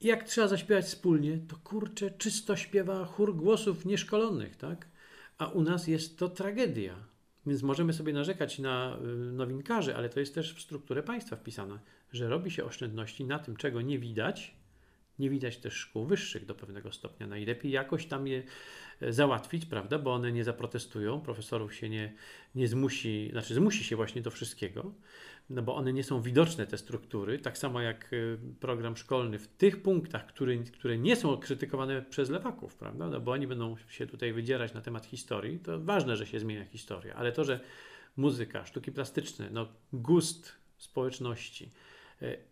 i 0.01 0.07
jak 0.07 0.23
trzeba 0.23 0.47
zaśpiewać 0.47 0.85
wspólnie, 0.85 1.39
to 1.47 1.55
kurczę, 1.63 2.11
czysto 2.11 2.55
śpiewa 2.55 3.05
chór 3.05 3.35
głosów 3.35 3.85
nieszkolonych, 3.85 4.55
tak? 4.55 4.87
A 5.37 5.47
u 5.47 5.61
nas 5.61 5.87
jest 5.87 6.19
to 6.19 6.29
tragedia. 6.29 6.95
Więc 7.45 7.63
możemy 7.63 7.93
sobie 7.93 8.13
narzekać 8.13 8.59
na 8.59 8.97
y, 8.97 9.31
nowinkarzy, 9.31 9.95
ale 9.95 10.09
to 10.09 10.19
jest 10.19 10.35
też 10.35 10.53
w 10.53 10.61
strukturę 10.61 11.03
państwa 11.03 11.35
wpisane, 11.35 11.79
że 12.13 12.29
robi 12.29 12.51
się 12.51 12.65
oszczędności 12.65 13.25
na 13.25 13.39
tym, 13.39 13.55
czego 13.55 13.81
nie 13.81 13.99
widać, 13.99 14.56
nie 15.19 15.29
widać 15.29 15.57
też 15.57 15.73
szkół 15.73 16.05
wyższych 16.05 16.45
do 16.45 16.55
pewnego 16.55 16.91
stopnia. 16.91 17.27
Najlepiej 17.27 17.71
jakoś 17.71 18.05
tam 18.05 18.27
je 18.27 18.43
e, 19.01 19.13
załatwić, 19.13 19.65
prawda, 19.65 19.99
bo 19.99 20.13
one 20.13 20.31
nie 20.31 20.43
zaprotestują, 20.43 21.21
profesorów 21.21 21.75
się 21.75 21.89
nie, 21.89 22.13
nie 22.55 22.67
zmusi, 22.67 23.29
znaczy 23.31 23.53
zmusi 23.53 23.83
się 23.83 23.95
właśnie 23.95 24.21
do 24.21 24.31
wszystkiego, 24.31 24.91
no 25.49 25.61
bo 25.61 25.75
one 25.75 25.93
nie 25.93 26.03
są 26.03 26.21
widoczne, 26.21 26.67
te 26.67 26.77
struktury, 26.77 27.39
tak 27.39 27.57
samo 27.57 27.81
jak 27.81 28.13
e, 28.13 28.17
program 28.59 28.97
szkolny 28.97 29.39
w 29.39 29.47
tych 29.47 29.81
punktach, 29.81 30.25
które, 30.25 30.57
które 30.57 30.97
nie 30.97 31.15
są 31.15 31.37
krytykowane 31.37 32.01
przez 32.01 32.29
lewaków, 32.29 32.75
prawda, 32.75 33.09
no 33.09 33.19
bo 33.19 33.31
oni 33.31 33.47
będą 33.47 33.75
się 33.89 34.07
tutaj 34.07 34.33
wydzierać 34.33 34.73
na 34.73 34.81
temat 34.81 35.05
historii, 35.05 35.59
to 35.59 35.79
ważne, 35.79 36.17
że 36.17 36.25
się 36.25 36.39
zmienia 36.39 36.65
historia, 36.65 37.15
ale 37.15 37.31
to, 37.31 37.43
że 37.43 37.59
muzyka, 38.17 38.65
sztuki 38.65 38.91
plastyczne, 38.91 39.49
no 39.51 39.67
gust 39.93 40.51
społeczności, 40.77 41.71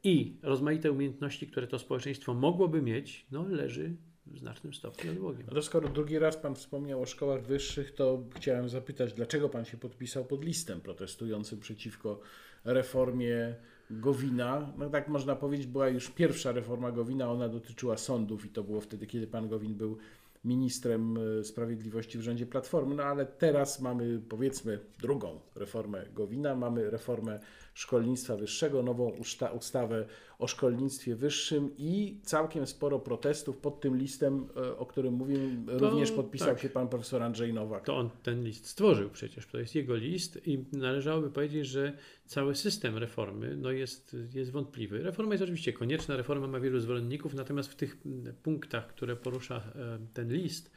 i 0.04 0.38
rozmaite 0.44 0.92
umiejętności, 0.92 1.48
które 1.48 1.68
to 1.68 1.80
społeczeństwo 1.80 2.34
mogłoby 2.34 2.82
mieć, 2.82 3.26
no, 3.32 3.48
leży 3.48 3.96
w 4.26 4.40
znacznym 4.40 4.74
stopniu 4.74 5.12
nad 5.12 5.20
Bogiem. 5.20 5.48
No 5.52 5.62
skoro 5.62 5.90
drugi 5.90 6.20
raz 6.20 6.38
Pan 6.38 6.56
wspomniał 6.56 7.02
o 7.02 7.06
szkołach 7.06 7.44
wyższych, 7.44 7.92
to 7.92 8.24
chciałem 8.36 8.70
zapytać, 8.70 9.14
dlaczego 9.14 9.50
Pan 9.50 9.66
się 9.66 9.78
podpisał 9.78 10.26
pod 10.26 10.46
listem 10.46 10.82
protestującym 10.82 11.60
przeciwko 11.60 12.20
reformie 12.64 13.56
Gowina. 13.90 14.74
No 14.78 14.90
tak 14.90 15.08
można 15.08 15.36
powiedzieć, 15.36 15.68
była 15.68 15.90
już 15.90 16.10
pierwsza 16.10 16.52
reforma 16.52 16.92
Gowina, 16.92 17.32
ona 17.32 17.50
dotyczyła 17.50 17.98
sądów 17.98 18.46
i 18.46 18.50
to 18.50 18.64
było 18.64 18.82
wtedy, 18.82 19.08
kiedy 19.08 19.28
Pan 19.28 19.50
Gowin 19.50 19.76
był 19.76 19.98
ministrem 20.46 21.18
e, 21.18 21.44
sprawiedliwości 21.44 22.18
w 22.18 22.22
rządzie 22.22 22.46
Platformy, 22.46 22.96
no 22.96 23.04
ale 23.04 23.26
teraz 23.26 23.82
mamy 23.82 24.22
powiedzmy 24.30 24.80
drugą 25.02 25.40
reformę 25.56 26.06
Gowina, 26.14 26.56
mamy 26.56 26.90
reformę 26.90 27.40
szkolnictwa 27.76 28.36
wyższego, 28.36 28.84
nową 28.84 29.10
usta 29.10 29.52
ustawę 29.52 30.06
o 30.40 30.48
szkolnictwie 30.48 31.16
wyższym 31.16 31.72
i 31.78 32.20
całkiem 32.24 32.68
sporo 32.68 33.00
protestów 33.00 33.58
pod 33.58 33.82
tym 33.82 33.98
listem, 33.98 34.48
e, 34.58 34.78
o 34.78 34.86
którym 34.86 35.14
mówiłem, 35.14 35.66
to, 35.66 35.78
również 35.78 36.12
podpisał 36.12 36.48
tak. 36.48 36.60
się 36.60 36.70
pan 36.70 36.88
profesor 36.88 37.24
Andrzej 37.24 37.54
Nowak. 37.54 37.86
To 37.86 37.98
on 37.98 38.10
ten 38.24 38.44
list 38.44 38.68
stworzył 38.68 39.10
przecież, 39.10 39.48
to 39.48 39.58
jest 39.58 39.76
jego 39.76 39.96
list 39.96 40.48
i 40.48 40.66
należałoby 40.74 41.32
powiedzieć, 41.32 41.68
że 41.68 41.94
cały 42.26 42.56
system 42.56 42.98
reformy 42.98 43.58
no 43.58 43.72
jest, 43.72 44.16
jest 44.34 44.52
wątpliwy. 44.52 45.04
Reforma 45.04 45.34
jest 45.34 45.44
oczywiście 45.44 45.74
konieczna, 45.74 46.18
reforma 46.18 46.48
ma 46.48 46.60
wielu 46.60 46.80
zwolenników, 46.80 47.34
natomiast 47.34 47.72
w 47.72 47.76
tych 47.76 47.98
punktach, 48.44 48.88
które 48.88 49.16
porusza 49.16 49.56
e, 49.56 50.00
ten 50.14 50.34
list, 50.34 50.72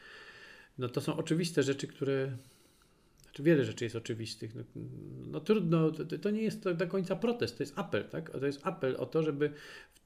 no 0.78 0.88
to 0.88 1.00
są 1.00 1.16
oczywiste 1.16 1.62
rzeczy, 1.62 1.86
które 1.86 2.36
wiele 3.42 3.64
rzeczy 3.64 3.84
jest 3.84 3.96
oczywistych. 3.96 4.54
No, 4.54 4.62
no 5.26 5.40
trudno, 5.40 5.90
to, 5.90 6.18
to, 6.18 6.30
nie 6.30 6.42
jest 6.42 6.70
do 6.70 6.86
końca 6.86 7.16
protest, 7.16 7.56
to 7.56 7.62
jest 7.62 7.78
apel, 7.78 8.04
tak? 8.04 8.30
To 8.30 8.46
jest 8.46 8.66
apel 8.66 8.96
o 8.98 9.06
to, 9.06 9.22
żeby 9.22 9.50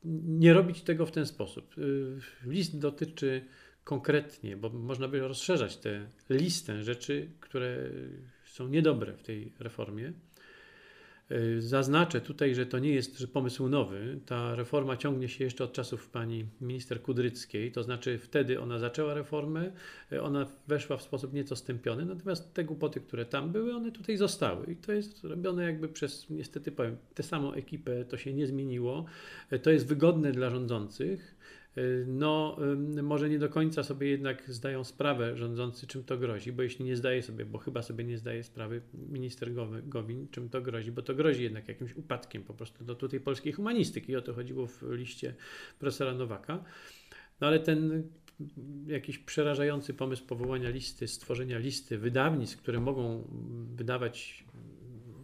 nie 0.05 0.53
robić 0.53 0.83
tego 0.83 1.07
w 1.07 1.13
ten 1.13 1.27
sposób. 1.27 1.79
Y, 1.79 2.19
list 2.47 2.79
dotyczy 2.79 3.45
konkretnie, 3.85 4.57
bo 4.57 4.71
można 4.71 5.09
by 5.09 5.21
rozszerzać 5.21 5.77
tę 5.77 6.07
listę 6.31 6.83
rzeczy, 6.83 7.29
które 7.41 7.91
są 8.45 8.69
niedobre 8.69 9.13
w 9.13 9.23
tej 9.23 9.53
reformie. 9.59 10.13
Y, 11.33 11.63
zaznaczę 11.63 12.21
tutaj, 12.21 12.55
że 12.55 12.67
to 12.67 12.79
nie 12.79 12.93
jest 12.93 13.27
pomysł 13.27 13.69
nowy. 13.69 14.21
Ta 14.27 14.55
reforma 14.55 14.97
ciągnie 14.97 15.29
się 15.29 15.45
jeszcze 15.45 15.65
od 15.65 15.73
czasów 15.73 16.09
pani 16.09 16.45
minister 16.61 17.03
Kudryckiej, 17.03 17.73
to 17.73 17.83
znaczy 17.83 18.19
wtedy 18.19 18.61
ona 18.61 18.79
zaczęła 18.79 19.15
reformę, 19.15 19.73
y, 20.13 20.23
ona 20.23 20.47
weszła 20.69 20.97
w 20.97 21.03
sposób 21.03 21.33
nieco 21.33 21.57
stępiony, 21.57 22.05
natomiast 22.05 22.55
te 22.55 22.65
głupoty, 22.65 23.01
które 23.01 23.25
tam 23.25 23.53
były, 23.53 23.75
one 23.75 23.93
tutaj 23.93 24.17
zostały. 24.17 24.73
I 24.73 24.77
to 24.77 24.93
jest 24.93 25.25
robione 25.25 25.65
jakby 25.65 25.89
przez, 25.89 26.31
niestety 26.31 26.73
powiem, 26.73 26.97
tę 27.15 27.23
samą 27.23 27.53
ekipę, 27.53 28.05
to 28.05 28.17
się 28.17 28.33
nie 28.33 28.47
zmieniło. 28.47 29.05
Y, 29.53 29.59
to 29.59 29.71
jest 29.71 29.87
wygodne 29.87 30.33
dla 30.33 30.51
rządzących. 30.51 31.35
Y, 31.79 32.05
no 32.09 32.57
może 33.03 33.31
nie 33.31 33.39
do 33.39 33.49
końca 33.49 33.83
sobie 33.83 34.09
jednak 34.09 34.51
zdają 34.51 34.85
sprawę 34.85 35.37
rządzący, 35.37 35.87
czym 35.87 36.05
to 36.05 36.19
grozi, 36.19 36.53
bo 36.53 36.63
jeśli 36.63 36.85
nie 36.85 36.97
zdaje 36.97 37.23
sobie, 37.23 37.45
bo 37.45 37.59
chyba 37.59 37.83
sobie 37.83 38.05
nie 38.05 38.19
zdaje 38.19 38.45
sprawy 38.45 38.83
minister 39.09 39.51
Gowin, 39.85 40.29
czym 40.31 40.49
to 40.49 40.61
grozi, 40.61 40.93
bo 40.93 41.03
to 41.03 41.15
grozi 41.15 41.43
jednak 41.43 41.69
jakimś 41.69 41.97
upadkiem 41.97 42.43
po 42.43 42.55
prostu 42.55 42.85
do 42.85 42.95
tutaj 42.95 43.21
polskiej 43.21 43.53
humanistyki. 43.53 44.17
O 44.17 44.23
to 44.23 44.35
chodziło 44.35 44.67
w 44.67 44.83
liście 44.91 45.35
profesora 45.79 46.15
Nowaka. 46.15 46.65
No 47.41 47.47
ale 47.47 47.61
ten 47.61 48.09
jakiś 48.87 49.19
przerażający 49.19 49.95
pomysł 49.95 50.27
powołania 50.27 50.71
listy, 50.71 51.09
stworzenia 51.09 51.59
listy 51.59 51.99
wydawnictw, 51.99 52.57
które 52.57 52.81
mogą 52.81 53.29
wydawać 53.75 54.45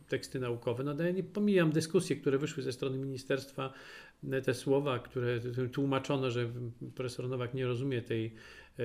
teksty 0.09 0.40
naukowe. 0.40 0.84
No 0.84 1.03
ja 1.03 1.11
nie 1.11 1.22
pomijam 1.22 1.72
dyskusje, 1.72 2.16
które 2.16 2.38
wyszły 2.38 2.62
ze 2.62 2.72
strony 2.72 2.99
ministerstwa 2.99 3.72
te 4.45 4.55
słowa, 4.55 4.99
które 4.99 5.41
tłumaczono, 5.73 6.31
że 6.31 6.49
profesor 6.95 7.29
Nowak 7.29 7.55
nie 7.55 7.66
rozumie 7.66 8.03
tej, 8.03 8.35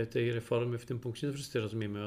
tej 0.09 0.31
reformy 0.31 0.77
w 0.77 0.85
tym 0.85 0.99
punkcie, 0.99 1.27
no 1.27 1.33
wszyscy 1.33 1.59
rozumiemy, 1.59 1.99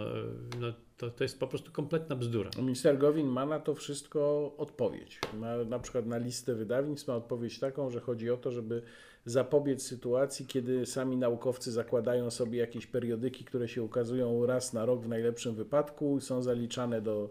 no 0.61 0.73
to, 0.97 1.11
to 1.11 1.25
jest 1.25 1.41
po 1.41 1.47
prostu 1.47 1.73
kompletna 1.73 2.17
bzdura. 2.17 2.51
Minister 2.59 2.99
Gowin 2.99 3.27
ma 3.27 3.47
na 3.47 3.61
to 3.61 3.75
wszystko 3.75 4.55
odpowiedź. 4.57 5.21
Ma 5.39 5.57
na 5.57 5.79
przykład 5.79 6.07
na 6.07 6.19
listę 6.19 6.55
wydawnictw 6.55 7.09
ma 7.09 7.17
odpowiedź 7.17 7.59
taką, 7.59 7.91
że 7.91 8.01
chodzi 8.01 8.31
o 8.31 8.37
to, 8.37 8.53
żeby 8.53 8.83
zapobiec 9.27 9.83
sytuacji, 9.83 10.47
kiedy 10.47 10.87
sami 10.87 11.17
naukowcy 11.17 11.73
zakładają 11.73 12.31
sobie 12.31 12.59
jakieś 12.59 12.87
periodyki, 12.87 13.45
które 13.45 13.69
się 13.69 13.83
ukazują 13.83 14.47
raz 14.47 14.73
na 14.73 14.87
rok 14.87 15.03
w 15.05 15.09
najlepszym 15.09 15.55
wypadku, 15.55 16.21
są 16.21 16.43
zaliczane 16.43 17.03
do 17.03 17.31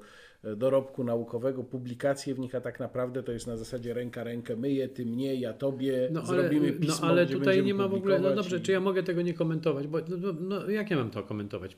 dorobku 0.58 1.04
naukowego, 1.04 1.64
publikacje 1.64 2.36
w 2.36 2.40
nich, 2.40 2.56
a 2.56 2.62
tak 2.62 2.80
naprawdę 2.80 3.24
to 3.24 3.32
jest 3.32 3.48
na 3.48 3.58
zasadzie 3.58 3.94
ręka 3.94 4.24
rękę 4.24 4.56
myje, 4.56 4.88
ty 4.90 5.06
mnie, 5.06 5.36
ja 5.36 5.54
tobie, 5.54 6.10
no, 6.12 6.26
zrobimy 6.26 6.68
ale, 6.68 6.74
pismo, 6.80 6.96
No 7.02 7.08
ale 7.08 7.26
tutaj 7.26 7.64
nie 7.64 7.74
ma 7.74 7.88
w 7.88 7.94
ogóle, 7.94 8.20
no 8.20 8.36
dobrze, 8.36 8.58
i- 8.58 8.62
czy 8.62 8.72
ja 8.72 8.80
mogę 8.80 9.04
tego 9.04 9.22
nie 9.22 9.34
komentować, 9.34 9.88
bo 9.88 9.98
no, 10.18 10.34
no, 10.42 10.70
jak 10.70 10.92
ja 10.92 10.98
mam 10.98 11.10
to 11.12 11.24
komentować? 11.24 11.78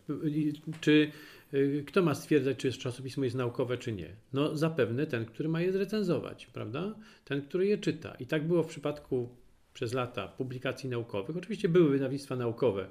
Czy 0.82 1.12
y, 1.54 1.84
kto 1.88 2.02
ma 2.02 2.16
stwierdzać, 2.16 2.58
czy 2.58 2.72
czasopismo 2.72 3.24
jest 3.24 3.36
naukowe, 3.36 3.78
czy 3.78 3.92
nie? 3.92 4.10
No 4.34 4.56
zapewne 4.56 5.06
ten, 5.08 5.26
który 5.26 5.50
ma 5.50 5.62
je 5.62 5.72
zrecenzować, 5.72 6.46
prawda? 6.48 6.96
Ten, 7.26 7.42
który 7.42 7.68
je 7.68 7.78
czyta. 7.78 8.16
I 8.20 8.26
tak 8.26 8.48
było 8.48 8.64
w 8.64 8.68
przypadku 8.68 9.30
przez 9.78 9.94
lata 9.94 10.28
publikacji 10.28 10.90
naukowych. 10.90 11.38
Oczywiście 11.38 11.70
były 11.70 11.90
wydawnictwa 11.90 12.36
naukowe 12.36 12.90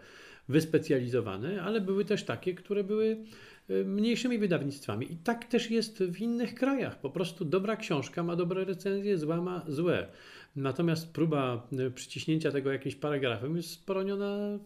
wyspecjalizowane, 0.49 1.62
ale 1.62 1.80
były 1.80 2.05
też 2.05 2.24
takie, 2.24 2.55
które 2.55 2.84
były 2.84 3.16
y, 3.70 3.84
mniejszymi 3.84 4.39
wydawnictwami. 4.39 5.12
I 5.12 5.16
tak 5.16 5.45
też 5.45 5.70
jest 5.70 6.03
w 6.03 6.20
innych 6.20 6.55
krajach. 6.55 7.01
Po 7.01 7.11
prostu 7.11 7.45
dobra 7.45 7.76
książka 7.76 8.22
ma 8.22 8.37
dobre 8.37 8.64
recenzje, 8.64 9.18
zła 9.18 9.43
ma 9.43 9.64
złe. 9.68 10.09
Natomiast 10.57 11.12
próba 11.12 11.68
y, 11.87 11.91
przyciśnięcia 11.91 12.51
tego 12.51 12.72
jakimś 12.72 12.95
paragrafem 12.95 13.57
jest 13.57 13.87
poroniona 13.87 14.59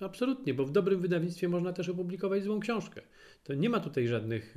absolutnie, 0.00 0.54
bo 0.54 0.64
w 0.64 0.72
dobrym 0.72 1.00
wydawnictwie 1.00 1.48
można 1.48 1.72
też 1.72 1.88
opublikować 1.88 2.44
złą 2.44 2.60
książkę. 2.60 3.00
To 3.44 3.54
nie 3.54 3.70
ma 3.70 3.80
tutaj 3.80 4.08
żadnych. 4.08 4.54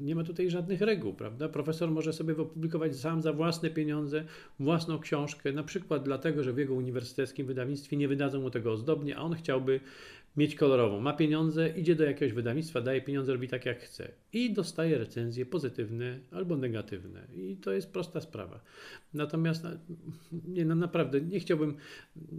Nie 0.00 0.14
ma 0.14 0.24
tutaj 0.24 0.50
żadnych 0.50 0.80
reguł, 0.80 1.14
prawda? 1.14 1.48
Profesor 1.48 1.90
może 1.90 2.12
sobie 2.12 2.36
opublikować 2.36 2.96
sam 2.96 3.22
za 3.22 3.32
własne 3.32 3.70
pieniądze 3.70 4.24
własną 4.60 4.98
książkę, 4.98 5.52
na 5.52 5.62
przykład 5.62 6.02
dlatego, 6.02 6.42
że 6.42 6.52
w 6.52 6.58
jego 6.58 6.74
uniwersyteckim 6.74 7.46
wydawnictwie 7.46 7.96
nie 7.96 8.08
wydadzą 8.08 8.40
mu 8.40 8.50
tego 8.50 8.72
ozdobnie, 8.72 9.16
a 9.16 9.20
on 9.20 9.34
chciałby 9.34 9.80
mieć 10.36 10.54
kolorową. 10.54 11.00
Ma 11.00 11.12
pieniądze, 11.12 11.68
idzie 11.68 11.94
do 11.94 12.04
jakiegoś 12.04 12.34
wydawnictwa, 12.34 12.80
daje 12.80 13.00
pieniądze, 13.00 13.32
robi 13.32 13.48
tak 13.48 13.66
jak 13.66 13.80
chce 13.80 14.08
i 14.32 14.52
dostaje 14.52 14.98
recenzje 14.98 15.46
pozytywne 15.46 16.18
albo 16.30 16.56
negatywne. 16.56 17.20
I 17.36 17.56
to 17.56 17.72
jest 17.72 17.92
prosta 17.92 18.20
sprawa. 18.20 18.60
Natomiast 19.14 19.66
nie, 20.48 20.64
no 20.64 20.74
naprawdę 20.74 21.20
nie 21.20 21.40
chciałbym, 21.40 21.76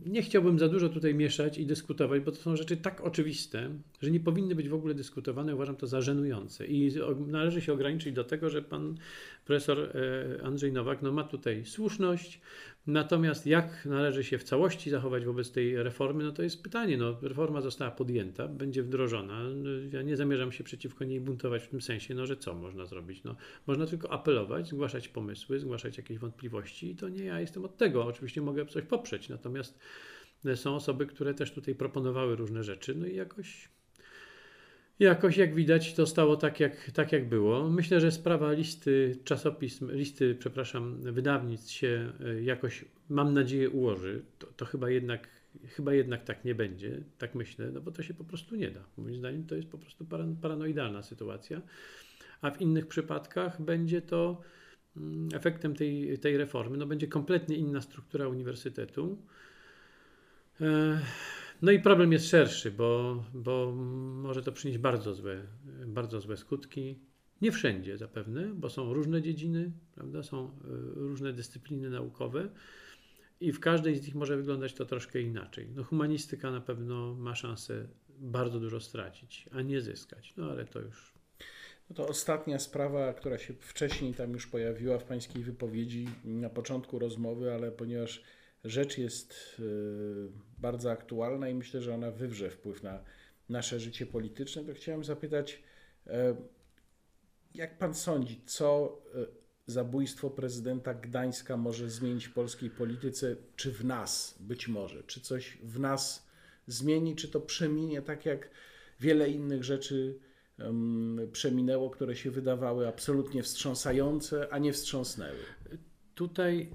nie 0.05 0.21
chciałbym 0.21 0.59
za 0.59 0.69
dużo 0.69 0.89
tutaj 0.89 1.15
mieszać 1.15 1.57
i 1.57 1.65
dyskutować, 1.65 2.21
bo 2.21 2.31
to 2.31 2.37
są 2.37 2.55
rzeczy 2.55 2.77
tak 2.77 3.01
oczywiste, 3.01 3.69
że 4.01 4.11
nie 4.11 4.19
powinny 4.19 4.55
być 4.55 4.69
w 4.69 4.73
ogóle 4.73 4.93
dyskutowane. 4.93 5.55
Uważam 5.55 5.75
to 5.75 5.87
za 5.87 6.01
żenujące 6.01 6.67
i 6.67 6.91
należy 7.27 7.61
się 7.61 7.73
ograniczyć 7.73 8.13
do 8.13 8.23
tego, 8.23 8.49
że 8.49 8.61
pan 8.61 8.97
profesor 9.45 9.79
e, 9.79 10.43
Andrzej 10.43 10.71
Nowak 10.71 11.01
no, 11.01 11.11
ma 11.11 11.23
tutaj 11.23 11.65
słuszność, 11.65 12.41
Natomiast 12.87 13.47
jak 13.47 13.85
należy 13.85 14.23
się 14.23 14.37
w 14.37 14.43
całości 14.43 14.89
zachować 14.89 15.25
wobec 15.25 15.51
tej 15.51 15.83
reformy, 15.83 16.23
no 16.23 16.31
to 16.31 16.43
jest 16.43 16.63
pytanie. 16.63 16.97
No, 16.97 17.17
reforma 17.21 17.61
została 17.61 17.91
podjęta, 17.91 18.47
będzie 18.47 18.83
wdrożona. 18.83 19.43
No, 19.43 19.69
Ja 19.93 20.01
nie 20.01 20.17
zamierzam 20.17 20.51
się 20.51 20.63
przeciwko 20.63 21.05
niej 21.05 21.21
buntować 21.21 21.63
w 21.63 21.67
tym 21.67 21.81
sensie, 21.81 22.15
no, 22.15 22.25
że 22.25 22.37
co 22.37 22.53
można 22.53 22.85
zrobić? 22.85 23.23
No, 23.23 23.35
można 23.67 23.85
tylko 23.85 24.11
apelować, 24.11 24.67
zgłaszać 24.67 25.07
pomysły, 25.07 25.59
zgłaszać 25.59 25.97
jakieś 25.97 26.17
wątpliwości 26.17 26.91
i 26.91 26.95
to 26.95 27.09
nie 27.09 27.23
ja 27.23 27.39
jestem 27.39 27.65
od 27.65 27.77
tego. 27.77 28.05
Oczywiście 28.05 28.41
mogę 28.41 28.65
coś 28.65 28.83
poprzeć, 28.83 29.29
natomiast 29.29 29.79
są 30.55 30.75
osoby, 30.75 31.05
które 31.05 31.33
też 31.33 31.51
tutaj 31.51 31.75
proponowały 31.75 32.35
różne 32.35 32.63
rzeczy, 32.63 32.95
no 32.95 33.05
i 33.05 33.15
jakoś 33.15 33.69
Jakoś 34.99 35.37
jak 35.37 35.55
widać 35.55 35.93
to 35.93 36.05
stało 36.05 36.35
tak 36.37 36.59
jak, 36.59 36.91
tak 36.91 37.11
jak 37.11 37.29
było. 37.29 37.69
Myślę, 37.69 38.01
że 38.01 38.11
sprawa 38.11 38.51
listy 38.51 39.15
czasopism, 39.23 39.91
listy, 39.91 40.35
przepraszam, 40.35 41.01
wydawnictw 41.01 41.71
się 41.71 42.11
y, 42.21 42.43
jakoś, 42.43 42.85
mam 43.09 43.33
nadzieję, 43.33 43.69
ułoży. 43.69 44.21
To, 44.39 44.47
to 44.47 44.65
chyba, 44.65 44.89
jednak, 44.89 45.27
chyba 45.67 45.93
jednak 45.93 46.23
tak 46.23 46.45
nie 46.45 46.55
będzie, 46.55 47.03
tak 47.17 47.35
myślę, 47.35 47.71
no 47.71 47.81
bo 47.81 47.91
to 47.91 48.03
się 48.03 48.13
po 48.13 48.23
prostu 48.23 48.55
nie 48.55 48.71
da. 48.71 48.83
Moim 48.97 49.17
zdaniem 49.17 49.43
to 49.47 49.55
jest 49.55 49.67
po 49.67 49.77
prostu 49.77 50.05
paran- 50.05 50.35
paranoidalna 50.41 51.03
sytuacja. 51.03 51.61
A 52.41 52.51
w 52.51 52.61
innych 52.61 52.87
przypadkach 52.87 53.61
będzie 53.61 54.01
to 54.01 54.41
mm, 54.97 55.29
efektem 55.33 55.75
tej, 55.75 56.19
tej 56.19 56.37
reformy, 56.37 56.77
no 56.77 56.85
będzie 56.85 57.07
kompletnie 57.07 57.55
inna 57.55 57.81
struktura 57.81 58.27
uniwersytetu. 58.27 59.17
E, 60.61 60.99
no 61.61 61.71
i 61.71 61.79
problem 61.79 62.11
jest 62.11 62.29
szerszy, 62.29 62.71
bo, 62.71 63.23
bo 63.33 63.71
może 64.15 64.43
to 64.43 64.51
przynieść 64.51 64.79
bardzo 64.79 65.13
złe, 65.13 65.41
bardzo 65.87 66.21
złe 66.21 66.37
skutki. 66.37 66.99
Nie 67.41 67.51
wszędzie 67.51 67.97
zapewne, 67.97 68.45
bo 68.53 68.69
są 68.69 68.93
różne 68.93 69.21
dziedziny, 69.21 69.71
prawda? 69.95 70.23
są 70.23 70.47
y, 70.47 70.51
różne 70.95 71.33
dyscypliny 71.33 71.89
naukowe 71.89 72.49
i 73.39 73.51
w 73.51 73.59
każdej 73.59 73.95
z 73.95 74.05
nich 74.05 74.15
może 74.15 74.37
wyglądać 74.37 74.73
to 74.73 74.85
troszkę 74.85 75.21
inaczej. 75.21 75.67
No, 75.75 75.83
humanistyka 75.83 76.51
na 76.51 76.61
pewno 76.61 77.15
ma 77.15 77.35
szansę 77.35 77.87
bardzo 78.09 78.59
dużo 78.59 78.79
stracić, 78.79 79.49
a 79.51 79.61
nie 79.61 79.81
zyskać. 79.81 80.33
No 80.37 80.51
ale 80.51 80.65
to 80.65 80.79
już 80.79 81.15
No 81.89 81.95
to 81.95 82.07
ostatnia 82.07 82.59
sprawa, 82.59 83.13
która 83.13 83.37
się 83.37 83.53
wcześniej 83.53 84.13
tam 84.13 84.31
już 84.31 84.47
pojawiła 84.47 84.99
w 84.99 85.03
Pańskiej 85.03 85.43
wypowiedzi 85.43 86.07
na 86.23 86.49
początku 86.49 86.99
rozmowy, 86.99 87.53
ale 87.53 87.71
ponieważ 87.71 88.23
rzecz 88.65 88.97
jest 88.97 89.35
y, 89.59 90.31
bardzo 90.57 90.91
aktualna 90.91 91.49
i 91.49 91.53
myślę, 91.53 91.81
że 91.81 91.93
ona 91.93 92.11
wywrze 92.11 92.49
wpływ 92.49 92.83
na 92.83 93.03
nasze 93.49 93.79
życie 93.79 94.05
polityczne, 94.05 94.63
to 94.63 94.73
chciałem 94.73 95.03
zapytać, 95.03 95.63
e, 96.07 96.35
jak 97.55 97.77
Pan 97.77 97.95
sądzi, 97.95 98.41
co 98.45 98.97
e, 99.15 99.25
zabójstwo 99.67 100.29
prezydenta 100.29 100.93
Gdańska 100.93 101.57
może 101.57 101.89
zmienić 101.89 102.25
w 102.25 102.33
polskiej 102.33 102.69
polityce, 102.69 103.35
czy 103.55 103.71
w 103.71 103.85
nas 103.85 104.35
być 104.39 104.67
może, 104.67 105.03
czy 105.03 105.21
coś 105.21 105.57
w 105.63 105.79
nas 105.79 106.27
zmieni, 106.67 107.15
czy 107.15 107.27
to 107.27 107.39
przeminie 107.39 108.01
tak 108.01 108.25
jak 108.25 108.49
wiele 108.99 109.29
innych 109.29 109.63
rzeczy 109.63 110.19
em, 110.59 111.19
przeminęło, 111.31 111.89
które 111.89 112.15
się 112.15 112.31
wydawały 112.31 112.87
absolutnie 112.87 113.43
wstrząsające, 113.43 114.53
a 114.53 114.57
nie 114.57 114.73
wstrząsnęły. 114.73 115.39
Tutaj 116.15 116.71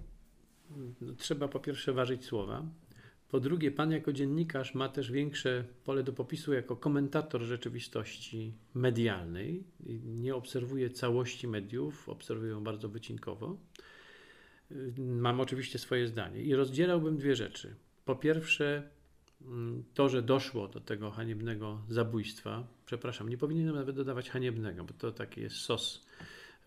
trzeba 1.19 1.49
po 1.49 1.61
pierwsze 1.61 1.93
ważyć 1.93 2.25
słowa. 2.25 2.67
Po 3.31 3.41
drugie, 3.41 3.71
pan 3.71 3.91
jako 3.91 4.13
dziennikarz 4.13 4.75
ma 4.75 4.89
też 4.89 5.11
większe 5.13 5.65
pole 5.85 6.03
do 6.03 6.13
popisu 6.13 6.53
jako 6.53 6.77
komentator 6.77 7.43
rzeczywistości 7.43 8.55
medialnej. 8.75 9.65
Nie 10.05 10.35
obserwuje 10.35 10.91
całości 10.91 11.49
mediów, 11.49 12.09
obserwuję 12.09 12.51
ją 12.51 12.65
bardzo 12.65 12.89
wycinkowo. 12.89 13.57
Mam 14.99 15.41
oczywiście 15.41 15.79
swoje 15.79 16.07
zdanie 16.07 16.43
i 16.43 16.55
rozdzielałbym 16.55 17.17
dwie 17.17 17.37
rzeczy. 17.37 17.75
Po 18.05 18.17
pierwsze, 18.17 18.91
mm, 19.43 19.85
to, 19.95 20.09
że 20.09 20.23
doszło 20.23 20.69
do 20.69 20.81
tego 20.81 21.11
haniebnego 21.11 21.83
zabójstwa, 21.89 22.67
przepraszam, 22.87 23.29
nie 23.29 23.39
powinienem 23.39 23.75
nawet 23.75 23.97
dodawać 23.97 24.31
haniebnego, 24.31 24.85
bo 24.85 24.93
to 24.93 25.13
taki 25.13 25.41
jest 25.41 25.57
sos 25.57 26.07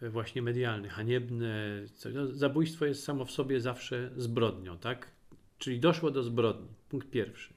właśnie 0.10 0.42
medialny, 0.42 0.90
haniebne. 0.90 1.84
No, 2.14 2.28
zabójstwo 2.28 2.86
jest 2.86 3.04
samo 3.04 3.26
w 3.26 3.32
sobie 3.32 3.60
zawsze 3.60 4.12
zbrodnią, 4.18 4.78
tak? 4.78 5.12
Czyli 5.58 5.80
doszło 5.80 6.12
do 6.12 6.24
zbrodni. 6.24 6.68
Punkt 6.90 7.10
pierwszy. 7.10 7.54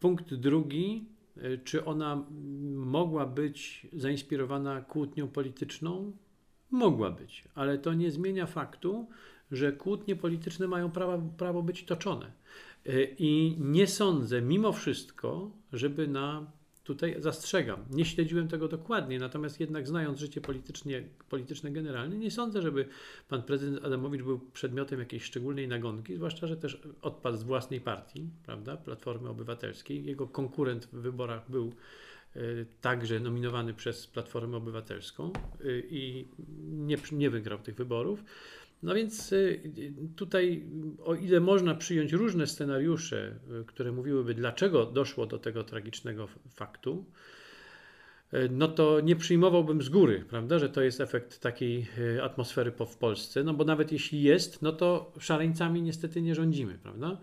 Punkt 0.00 0.34
drugi, 0.34 1.04
e, 1.36 1.58
czy 1.58 1.84
ona 1.84 2.26
mogła 2.74 3.26
być 3.26 3.86
zainspirowana 3.92 4.80
kłótnią 4.80 5.28
polityczną? 5.28 6.12
Mogła 6.70 7.10
być, 7.10 7.44
ale 7.54 7.78
to 7.78 7.94
nie 7.94 8.10
zmienia 8.10 8.46
faktu, 8.46 9.06
że 9.52 9.72
kłótnie 9.72 10.16
polityczne 10.16 10.68
mają 10.68 10.90
prawo, 10.90 11.28
prawo 11.38 11.62
być 11.62 11.84
toczone. 11.84 12.32
E, 12.86 13.02
I 13.18 13.56
nie 13.58 13.86
sądzę, 13.86 14.42
mimo 14.42 14.72
wszystko, 14.72 15.50
żeby 15.72 16.08
na. 16.08 16.52
Tutaj 16.84 17.14
zastrzegam, 17.18 17.84
nie 17.90 18.04
śledziłem 18.04 18.48
tego 18.48 18.68
dokładnie, 18.68 19.18
natomiast 19.18 19.60
jednak 19.60 19.88
znając 19.88 20.18
życie 20.18 20.40
politycznie, 20.40 21.02
polityczne 21.28 21.70
generalnie, 21.70 22.18
nie 22.18 22.30
sądzę, 22.30 22.62
żeby 22.62 22.88
pan 23.28 23.42
prezydent 23.42 23.84
Adamowicz 23.84 24.22
był 24.22 24.38
przedmiotem 24.38 25.00
jakiejś 25.00 25.24
szczególnej 25.24 25.68
nagonki, 25.68 26.16
zwłaszcza, 26.16 26.46
że 26.46 26.56
też 26.56 26.82
odpadł 27.02 27.36
z 27.36 27.42
własnej 27.42 27.80
partii, 27.80 28.28
prawda, 28.46 28.76
Platformy 28.76 29.28
Obywatelskiej. 29.28 30.04
Jego 30.04 30.26
konkurent 30.26 30.86
w 30.86 31.00
wyborach 31.00 31.50
był 31.50 31.72
e, 32.36 32.40
także 32.80 33.20
nominowany 33.20 33.74
przez 33.74 34.06
Platformę 34.06 34.56
Obywatelską 34.56 35.32
e, 35.32 35.78
i 35.78 36.28
nie, 36.58 36.96
nie 37.12 37.30
wygrał 37.30 37.58
tych 37.58 37.74
wyborów. 37.74 38.24
No 38.84 38.94
więc 38.94 39.32
y, 39.32 39.60
tutaj, 40.16 40.64
o 41.04 41.14
ile 41.14 41.40
można 41.40 41.74
przyjąć 41.74 42.12
różne 42.12 42.46
scenariusze, 42.46 43.34
y, 43.60 43.64
które 43.64 43.92
mówiłyby, 43.92 44.34
dlaczego 44.34 44.86
doszło 44.86 45.26
do 45.26 45.38
tego 45.38 45.64
tragicznego 45.64 46.28
faktu, 46.50 47.04
y, 48.34 48.48
no 48.52 48.68
to 48.68 49.00
nie 49.00 49.16
przyjmowałbym 49.16 49.82
z 49.82 49.88
góry, 49.88 50.24
prawda, 50.28 50.58
że 50.58 50.68
to 50.68 50.82
jest 50.82 51.00
efekt 51.00 51.40
takiej 51.40 51.86
atmosfery 52.22 52.72
po, 52.72 52.86
w 52.86 52.96
Polsce, 52.96 53.44
no 53.44 53.54
bo 53.54 53.64
nawet 53.64 53.92
jeśli 53.92 54.22
jest, 54.22 54.62
no 54.62 54.72
to 54.72 55.12
szaleńcami 55.18 55.82
niestety 55.82 56.22
nie 56.22 56.34
rządzimy, 56.34 56.78
prawda? 56.82 57.18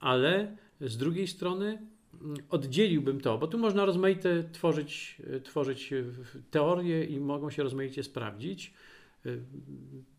Ale 0.00 0.56
z 0.80 0.96
drugiej 0.96 1.26
strony 1.26 1.78
mm, 2.22 2.36
oddzieliłbym 2.50 3.20
to, 3.20 3.38
bo 3.38 3.46
tu 3.46 3.58
można 3.58 3.84
rozmaite 3.84 4.44
tworzyć, 4.52 5.22
tworzyć 5.44 5.94
teorie 6.50 7.04
i 7.04 7.20
mogą 7.20 7.50
się 7.50 7.62
rozmaicie 7.62 8.02
sprawdzić 8.02 8.74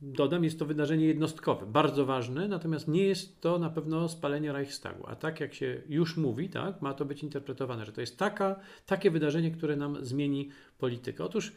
Dodam, 0.02 0.44
jest 0.44 0.60
to 0.60 0.66
wydarzenie 0.66 1.06
jednostkowe, 1.06 1.66
bardzo 1.66 2.06
ważne, 2.06 2.48
natomiast 2.48 2.88
nie 2.88 3.04
jest 3.04 3.42
to 3.42 3.60
na 3.60 3.70
pewno 3.70 4.10
spalenie 4.10 4.54
Reichstagu. 4.54 5.04
A 5.08 5.16
tak 5.16 5.40
jak 5.40 5.54
się 5.54 5.82
już 5.90 6.18
mówi, 6.18 6.50
tak, 6.50 6.82
ma 6.82 6.94
to 6.94 7.06
być 7.06 7.24
interpretowane, 7.24 7.86
że 7.86 7.92
to 7.92 8.02
jest 8.02 8.18
taka, 8.18 8.60
takie 8.86 9.12
wydarzenie, 9.12 9.52
które 9.52 9.76
nam 9.76 10.06
zmieni 10.06 10.50
politykę. 10.78 11.24
Otóż, 11.24 11.52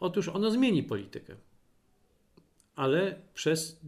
otóż 0.00 0.28
ono 0.28 0.50
zmieni 0.50 0.82
politykę, 0.82 1.36
ale 2.76 3.14
przez, 3.34 3.80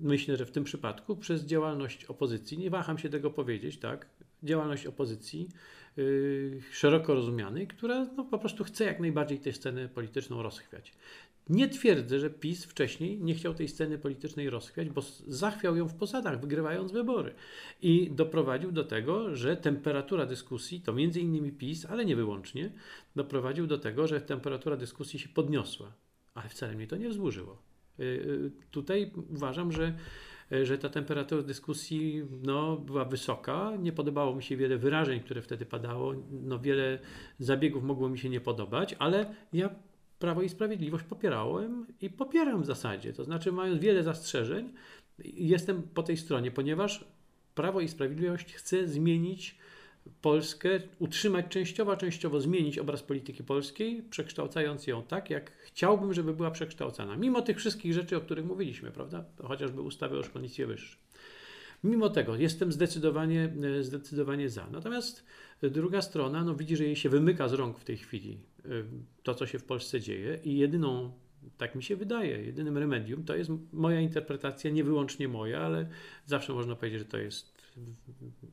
myślę, 0.00 0.36
że 0.36 0.46
w 0.46 0.50
tym 0.50 0.64
przypadku, 0.64 1.16
przez 1.16 1.44
działalność 1.44 2.04
opozycji, 2.04 2.58
nie 2.58 2.70
waham 2.70 2.98
się 2.98 3.08
tego 3.08 3.30
powiedzieć, 3.30 3.78
tak, 3.78 4.06
działalność 4.42 4.86
opozycji 4.86 5.48
yy, 5.96 6.60
szeroko 6.72 7.14
rozumianej, 7.14 7.66
która 7.66 8.06
no, 8.16 8.24
po 8.24 8.38
prostu 8.38 8.64
chce 8.64 8.84
jak 8.84 9.00
najbardziej 9.00 9.38
tę 9.38 9.52
scenę 9.52 9.88
polityczną 9.88 10.42
rozchwiać. 10.42 10.92
Nie 11.48 11.68
twierdzę, 11.68 12.20
że 12.20 12.30
PiS 12.30 12.64
wcześniej 12.64 13.18
nie 13.18 13.34
chciał 13.34 13.54
tej 13.54 13.68
sceny 13.68 13.98
politycznej 13.98 14.50
rozchwiać, 14.50 14.88
bo 14.88 15.02
zachwiał 15.26 15.76
ją 15.76 15.88
w 15.88 15.94
posadach, 15.94 16.40
wygrywając 16.40 16.92
wybory. 16.92 17.34
I 17.82 18.10
doprowadził 18.10 18.72
do 18.72 18.84
tego, 18.84 19.36
że 19.36 19.56
temperatura 19.56 20.26
dyskusji, 20.26 20.80
to 20.80 20.92
między 20.92 21.20
innymi 21.20 21.52
PiS, 21.52 21.86
ale 21.86 22.04
nie 22.04 22.16
wyłącznie, 22.16 22.70
doprowadził 23.16 23.66
do 23.66 23.78
tego, 23.78 24.06
że 24.06 24.20
temperatura 24.20 24.76
dyskusji 24.76 25.18
się 25.18 25.28
podniosła. 25.28 25.92
Ale 26.34 26.48
wcale 26.48 26.74
mnie 26.74 26.86
to 26.86 26.96
nie 26.96 27.08
wzburzyło. 27.08 27.62
Y, 28.00 28.02
y, 28.02 28.50
tutaj 28.70 29.10
uważam, 29.30 29.72
że 29.72 29.94
że 30.62 30.78
ta 30.78 30.88
temperatura 30.88 31.42
dyskusji 31.42 32.22
no, 32.42 32.76
była 32.76 33.04
wysoka. 33.04 33.72
Nie 33.78 33.92
podobało 33.92 34.34
mi 34.34 34.42
się 34.42 34.56
wiele 34.56 34.78
wyrażeń, 34.78 35.20
które 35.20 35.42
wtedy 35.42 35.66
padało. 35.66 36.14
No, 36.30 36.58
wiele 36.58 36.98
zabiegów 37.38 37.84
mogło 37.84 38.08
mi 38.08 38.18
się 38.18 38.28
nie 38.28 38.40
podobać, 38.40 38.96
ale 38.98 39.34
ja 39.52 39.70
Prawo 40.18 40.42
i 40.42 40.48
Sprawiedliwość 40.48 41.04
popierałem 41.04 41.86
i 42.00 42.10
popieram 42.10 42.62
w 42.62 42.66
zasadzie. 42.66 43.12
To 43.12 43.24
znaczy, 43.24 43.52
mając 43.52 43.80
wiele 43.80 44.02
zastrzeżeń, 44.02 44.72
jestem 45.24 45.82
po 45.82 46.02
tej 46.02 46.16
stronie, 46.16 46.50
ponieważ 46.50 47.04
Prawo 47.54 47.80
i 47.80 47.88
Sprawiedliwość 47.88 48.54
chce 48.54 48.88
zmienić 48.88 49.58
Polskę, 50.22 50.68
utrzymać 50.98 51.46
częściowo, 51.48 51.96
częściowo 51.96 52.40
zmienić 52.40 52.78
obraz 52.78 53.02
polityki 53.02 53.44
polskiej, 53.44 54.02
przekształcając 54.02 54.86
ją 54.86 55.02
tak, 55.02 55.30
jak 55.30 55.52
chciałbym, 55.62 56.14
żeby 56.14 56.34
była 56.34 56.50
przekształcana. 56.50 57.16
Mimo 57.16 57.42
tych 57.42 57.58
wszystkich 57.58 57.92
rzeczy, 57.92 58.16
o 58.16 58.20
których 58.20 58.44
mówiliśmy, 58.44 58.90
prawda? 58.90 59.24
Chociażby 59.42 59.82
ustawy 59.82 60.18
o 60.18 60.22
szkolnictwie 60.22 60.66
wyższym. 60.66 60.98
Mimo 61.84 62.10
tego 62.10 62.36
jestem 62.36 62.72
zdecydowanie, 62.72 63.52
zdecydowanie 63.80 64.48
za. 64.48 64.66
Natomiast 64.70 65.24
druga 65.62 66.02
strona 66.02 66.44
no, 66.44 66.54
widzi, 66.54 66.76
że 66.76 66.84
jej 66.84 66.96
się 66.96 67.08
wymyka 67.08 67.48
z 67.48 67.52
rąk 67.52 67.78
w 67.78 67.84
tej 67.84 67.96
chwili 67.96 68.38
to, 69.22 69.34
co 69.34 69.46
się 69.46 69.58
w 69.58 69.64
Polsce 69.64 70.00
dzieje 70.00 70.38
i 70.44 70.58
jedyną, 70.58 71.12
tak 71.58 71.74
mi 71.74 71.82
się 71.82 71.96
wydaje, 71.96 72.42
jedynym 72.42 72.78
remedium 72.78 73.24
to 73.24 73.36
jest 73.36 73.50
moja 73.72 74.00
interpretacja, 74.00 74.70
nie 74.70 74.84
wyłącznie 74.84 75.28
moja, 75.28 75.60
ale 75.60 75.88
zawsze 76.26 76.52
można 76.52 76.76
powiedzieć, 76.76 76.98
że 76.98 77.04
to 77.04 77.18
jest 77.18 77.57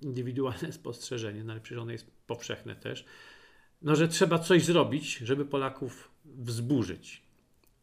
indywidualne 0.02 0.72
spostrzeżenie, 0.72 1.44
no 1.44 1.52
ale 1.52 1.62
przecież 1.62 1.82
ono 1.82 1.92
jest 1.92 2.12
powszechne 2.28 2.76
też, 2.76 3.06
no, 3.82 3.96
że 3.96 4.08
trzeba 4.08 4.40
coś 4.40 4.66
zrobić, 4.66 5.18
żeby 5.18 5.46
Polaków 5.46 6.12
wzburzyć. 6.26 7.22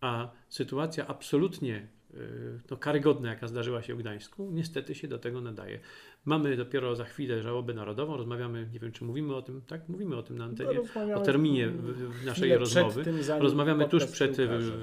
A 0.01 0.31
sytuacja 0.49 1.07
absolutnie 1.07 1.89
no, 2.71 2.77
karygodna, 2.77 3.29
jaka 3.29 3.49
zdarzyła 3.49 3.83
się 3.83 3.95
w 3.95 3.99
Gdańsku, 3.99 4.51
niestety 4.53 4.95
się 4.95 5.09
do 5.09 5.19
tego 5.19 5.41
nadaje. 5.41 5.81
Mamy 6.25 6.57
dopiero 6.57 6.97
za 6.97 7.05
chwilę 7.05 7.43
żałobę 7.43 7.75
narodową, 7.75 8.17
rozmawiamy, 8.17 8.69
nie 8.73 8.79
wiem 8.79 8.93
czy 8.93 9.05
mówimy 9.05 9.35
o 9.35 9.43
tym, 9.43 9.61
tak? 9.67 9.89
Mówimy 9.89 10.17
o 10.17 10.23
tym 10.23 10.39
na 10.39 10.45
antenie, 10.45 10.81
no, 11.09 11.15
o 11.15 11.21
terminie 11.21 11.69
w, 11.69 12.25
naszej 12.27 12.57
rozmowy. 12.57 13.05
Tym, 13.05 13.19
rozmawiamy 13.39 13.89
tuż 13.89 14.07
przed 14.07 14.37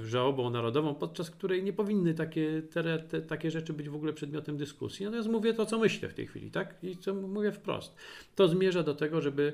żałobą 0.03 0.49
narodową, 0.49 0.95
podczas 0.95 1.29
której 1.31 1.63
nie 1.63 1.73
powinny 1.73 2.13
takie, 2.13 2.61
te, 2.61 2.99
te, 2.99 3.21
takie 3.21 3.51
rzeczy 3.51 3.73
być 3.73 3.89
w 3.89 3.95
ogóle 3.95 4.13
przedmiotem 4.13 4.57
dyskusji. 4.57 5.05
Natomiast 5.05 5.29
mówię 5.29 5.53
to, 5.53 5.65
co 5.65 5.79
myślę 5.79 6.09
w 6.09 6.13
tej 6.13 6.27
chwili, 6.27 6.51
tak? 6.51 6.75
I 6.83 6.97
co 6.97 7.13
mówię 7.13 7.51
wprost. 7.51 7.95
To 8.35 8.47
zmierza 8.47 8.83
do 8.83 8.95
tego, 8.95 9.21
żeby 9.21 9.53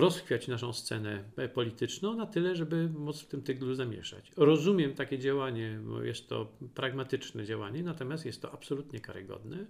rozchwiać 0.00 0.48
naszą 0.48 0.72
scenę 0.72 1.24
polityczną 1.54 2.14
na 2.14 2.26
tyle, 2.26 2.56
żeby 2.56 2.88
móc 2.88 3.20
w 3.20 3.26
tym 3.26 3.42
tyglu 3.42 3.74
zamieszać. 3.74 4.32
Rozumiem 4.36 4.94
takie 4.94 5.18
działanie, 5.18 5.80
bo 5.84 6.02
jest 6.02 6.28
to 6.28 6.52
pragmatyczne 6.74 7.44
działanie, 7.44 7.82
natomiast 7.82 8.26
jest 8.26 8.42
to 8.42 8.52
absolutnie 8.52 9.00
karygodne. 9.00 9.66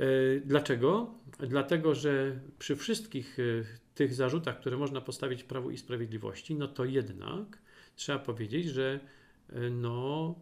E, 0.00 0.06
dlaczego? 0.44 1.14
Dlatego, 1.38 1.94
że 1.94 2.40
przy 2.58 2.76
wszystkich 2.76 3.38
e, 3.38 3.42
tych 3.94 4.14
zarzutach, 4.14 4.60
które 4.60 4.76
można 4.76 5.00
postawić 5.00 5.44
Prawu 5.44 5.70
i 5.70 5.78
Sprawiedliwości, 5.78 6.54
no 6.54 6.68
to 6.68 6.84
jednak 6.84 7.58
trzeba 7.96 8.18
powiedzieć, 8.18 8.66
że 8.66 9.00
e, 9.52 9.70
no, 9.70 10.34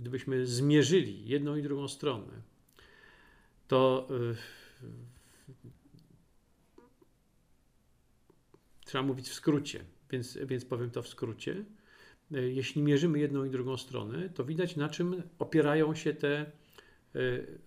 gdybyśmy 0.00 0.46
zmierzyli 0.46 1.28
jedną 1.28 1.56
i 1.56 1.62
drugą 1.62 1.88
stronę, 1.88 2.32
to 3.68 4.08
trzeba 8.84 9.04
mówić 9.04 9.28
w 9.28 9.34
skrócie, 9.34 9.84
więc, 10.10 10.38
więc 10.46 10.64
powiem 10.64 10.90
to 10.90 11.02
w 11.02 11.08
skrócie. 11.08 11.64
Jeśli 12.30 12.82
mierzymy 12.82 13.18
jedną 13.18 13.44
i 13.44 13.50
drugą 13.50 13.76
stronę, 13.76 14.28
to 14.28 14.44
widać 14.44 14.76
na 14.76 14.88
czym 14.88 15.22
opierają 15.38 15.94
się 15.94 16.14
te 16.14 16.52
E, 17.14 17.18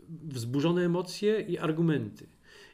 wzburzone 0.09 0.85
emocje 0.85 1.41
i 1.41 1.57
argumenty. 1.57 2.27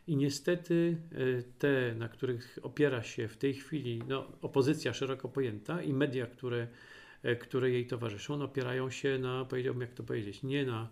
I 0.07 0.15
niestety 0.15 0.97
e, 1.11 1.43
te, 1.43 1.95
na 1.95 2.09
których 2.09 2.59
opiera 2.61 3.03
się 3.03 3.27
w 3.27 3.37
tej 3.37 3.53
chwili 3.53 4.01
no, 4.07 4.27
opozycja 4.41 4.93
szeroko 4.93 5.29
pojęta 5.29 5.81
i 5.81 5.93
media, 5.93 6.27
które, 6.27 6.67
e, 7.23 7.35
które 7.35 7.69
jej 7.69 7.87
towarzyszą, 7.87 8.41
opierają 8.41 8.89
się 8.89 9.19
na, 9.19 9.45
powiedziałbym, 9.45 9.81
jak 9.81 9.93
to 9.93 10.03
powiedzieć, 10.03 10.43
nie 10.43 10.65
na 10.65 10.89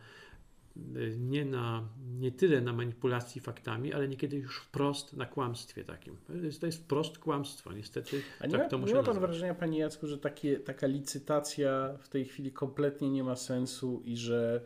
nie, 1.17 1.45
na, 1.45 1.89
nie 2.19 2.31
tyle 2.31 2.61
na 2.61 2.73
manipulacji 2.73 3.41
faktami, 3.41 3.93
ale 3.93 4.07
niekiedy 4.07 4.37
już 4.37 4.59
wprost 4.59 5.13
na 5.13 5.25
kłamstwie 5.25 5.83
takim. 5.83 6.17
To 6.59 6.65
jest, 6.65 6.83
wprost 6.83 7.17
kłamstwo, 7.17 7.73
niestety. 7.73 8.21
A 8.39 8.47
nie, 8.47 8.57
tak 8.57 8.69
to 8.69 8.77
ma, 8.77 8.87
nie 8.87 8.93
ma 8.93 9.03
pan 9.03 9.19
wrażenia, 9.19 9.53
Panie 9.53 9.79
Jacku, 9.79 10.07
że 10.07 10.17
takie, 10.17 10.59
taka 10.59 10.87
licytacja 10.87 11.97
w 11.99 12.09
tej 12.09 12.25
chwili 12.25 12.51
kompletnie 12.51 13.09
nie 13.09 13.23
ma 13.23 13.35
sensu 13.35 14.01
i 14.05 14.17
że 14.17 14.61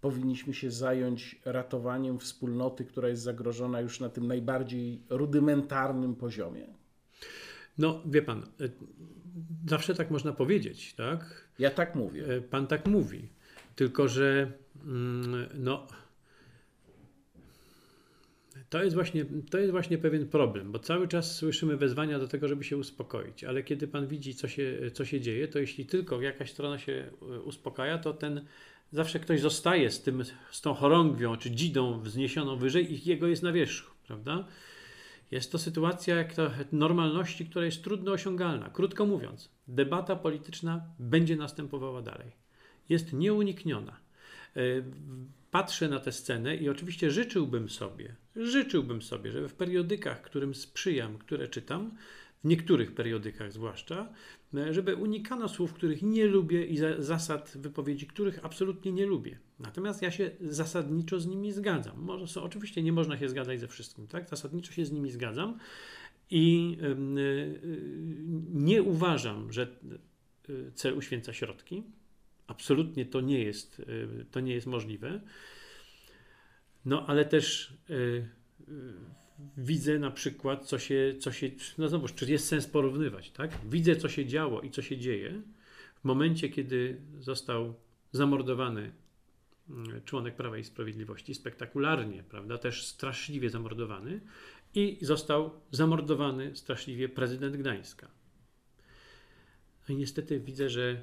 powinniśmy 0.00 0.54
się 0.54 0.70
zająć 0.70 1.40
ratowaniem 1.44 2.18
wspólnoty, 2.18 2.84
która 2.84 3.08
jest 3.08 3.22
zagrożona 3.22 3.80
już 3.80 4.00
na 4.00 4.08
tym 4.08 4.26
najbardziej 4.26 5.02
rudymentarnym 5.08 6.16
poziomie? 6.16 6.66
No, 7.78 8.02
wie 8.06 8.22
pan, 8.22 8.42
e, 8.42 8.68
zawsze 9.68 9.94
tak 9.94 10.10
można 10.10 10.32
powiedzieć, 10.32 10.94
tak? 10.94 11.48
Ja 11.58 11.70
tak 11.70 11.94
mówię. 11.94 12.36
E, 12.36 12.40
pan 12.40 12.66
tak 12.66 12.86
mówi. 12.86 13.28
Tylko, 13.76 14.08
że 14.08 14.52
mm, 14.86 15.46
no. 15.54 15.86
To 18.70 18.84
jest, 18.84 18.94
właśnie, 18.94 19.24
to 19.50 19.58
jest 19.58 19.70
właśnie 19.70 19.98
pewien 19.98 20.28
problem, 20.28 20.72
bo 20.72 20.78
cały 20.78 21.08
czas 21.08 21.36
słyszymy 21.36 21.76
wezwania 21.76 22.18
do 22.18 22.28
tego, 22.28 22.48
żeby 22.48 22.64
się 22.64 22.76
uspokoić, 22.76 23.44
ale 23.44 23.62
kiedy 23.62 23.88
pan 23.88 24.06
widzi, 24.06 24.34
co 24.34 24.48
się, 24.48 24.78
co 24.92 25.04
się 25.04 25.20
dzieje, 25.20 25.48
to 25.48 25.58
jeśli 25.58 25.86
tylko 25.86 26.20
jakaś 26.20 26.50
strona 26.50 26.78
się 26.78 27.10
e, 27.22 27.40
uspokaja, 27.40 27.98
to 27.98 28.14
ten 28.14 28.44
zawsze 28.92 29.20
ktoś 29.20 29.40
zostaje 29.40 29.90
z, 29.90 30.02
tym, 30.02 30.24
z 30.50 30.60
tą 30.60 30.74
chorągwią 30.74 31.36
czy 31.36 31.50
dzidą 31.50 32.00
wzniesioną 32.00 32.56
wyżej 32.56 32.92
i 32.92 33.08
jego 33.08 33.26
jest 33.26 33.42
na 33.42 33.52
wierzchu, 33.52 33.94
prawda? 34.06 34.46
Jest 35.30 35.52
to 35.52 35.58
sytuacja 35.58 36.16
jak 36.16 36.34
to 36.34 36.50
normalności, 36.72 37.46
która 37.46 37.64
jest 37.64 37.84
trudno 37.84 38.12
osiągalna. 38.12 38.70
Krótko 38.70 39.06
mówiąc, 39.06 39.50
debata 39.68 40.16
polityczna 40.16 40.82
będzie 40.98 41.36
następowała 41.36 42.02
dalej. 42.02 42.32
Jest 42.90 43.12
nieunikniona. 43.12 43.96
E, 44.56 44.60
patrzę 45.50 45.88
na 45.88 46.00
tę 46.00 46.12
scenę 46.12 46.56
i 46.56 46.68
oczywiście 46.68 47.10
życzyłbym 47.10 47.68
sobie, 47.68 48.16
życzyłbym 48.36 49.02
sobie, 49.02 49.32
żeby 49.32 49.48
w 49.48 49.54
periodykach, 49.54 50.22
którym 50.22 50.54
sprzyjam, 50.54 51.18
które 51.18 51.48
czytam, 51.48 51.96
w 52.44 52.48
niektórych 52.48 52.94
periodykach 52.94 53.52
zwłaszcza, 53.52 54.12
e, 54.54 54.74
żeby 54.74 54.96
unikano 54.96 55.48
słów, 55.48 55.72
których 55.72 56.02
nie 56.02 56.26
lubię 56.26 56.66
i 56.66 56.78
zasad 56.98 57.52
wypowiedzi, 57.56 58.06
których 58.06 58.44
absolutnie 58.44 58.92
nie 58.92 59.06
lubię. 59.06 59.38
Natomiast 59.58 60.02
ja 60.02 60.10
się 60.10 60.30
zasadniczo 60.40 61.20
z 61.20 61.26
nimi 61.26 61.52
zgadzam. 61.52 62.00
Może, 62.00 62.42
oczywiście 62.42 62.82
nie 62.82 62.92
można 62.92 63.18
się 63.18 63.28
zgadzać 63.28 63.60
ze 63.60 63.68
wszystkim, 63.68 64.06
tak? 64.06 64.28
Zasadniczo 64.28 64.72
się 64.72 64.84
z 64.84 64.92
nimi 64.92 65.10
zgadzam 65.10 65.58
i 66.30 66.76
yy, 66.80 67.60
nie 68.52 68.82
uważam, 68.82 69.52
że 69.52 69.76
cel 70.74 70.98
uświęca 70.98 71.32
środki. 71.32 71.82
Absolutnie 72.50 73.06
to 73.06 73.20
nie 73.20 73.44
jest, 73.44 73.78
yy, 73.78 74.26
to 74.30 74.40
nie 74.40 74.54
jest 74.54 74.66
możliwe. 74.66 75.20
No 76.84 77.06
ale 77.06 77.24
też 77.24 77.74
yy, 77.88 78.28
widzę 79.56 79.98
na 79.98 80.10
przykład, 80.10 80.66
co 80.66 80.78
się, 80.78 81.14
co 81.20 81.32
się, 81.32 81.50
no 81.78 81.88
znowu, 81.88 82.08
czy 82.08 82.32
jest 82.32 82.48
sens 82.48 82.66
porównywać, 82.66 83.30
tak? 83.30 83.50
Widzę, 83.68 83.96
co 83.96 84.08
się 84.08 84.26
działo 84.26 84.60
i 84.60 84.70
co 84.70 84.82
się 84.82 84.98
dzieje 84.98 85.42
w 86.00 86.04
momencie, 86.04 86.48
kiedy 86.48 87.00
został 87.18 87.74
zamordowany 88.12 88.92
mm, 89.70 90.02
członek 90.04 90.36
Prawa 90.36 90.58
i 90.58 90.64
Sprawiedliwości, 90.64 91.34
spektakularnie, 91.34 92.22
prawda, 92.22 92.58
też 92.58 92.86
straszliwie 92.86 93.50
zamordowany 93.50 94.20
i 94.74 94.98
został 95.00 95.50
zamordowany 95.70 96.56
straszliwie 96.56 97.08
prezydent 97.08 97.56
Gdańska. 97.56 98.08
No 99.88 99.94
i 99.94 99.98
niestety 99.98 100.40
widzę, 100.40 100.68
że 100.68 101.02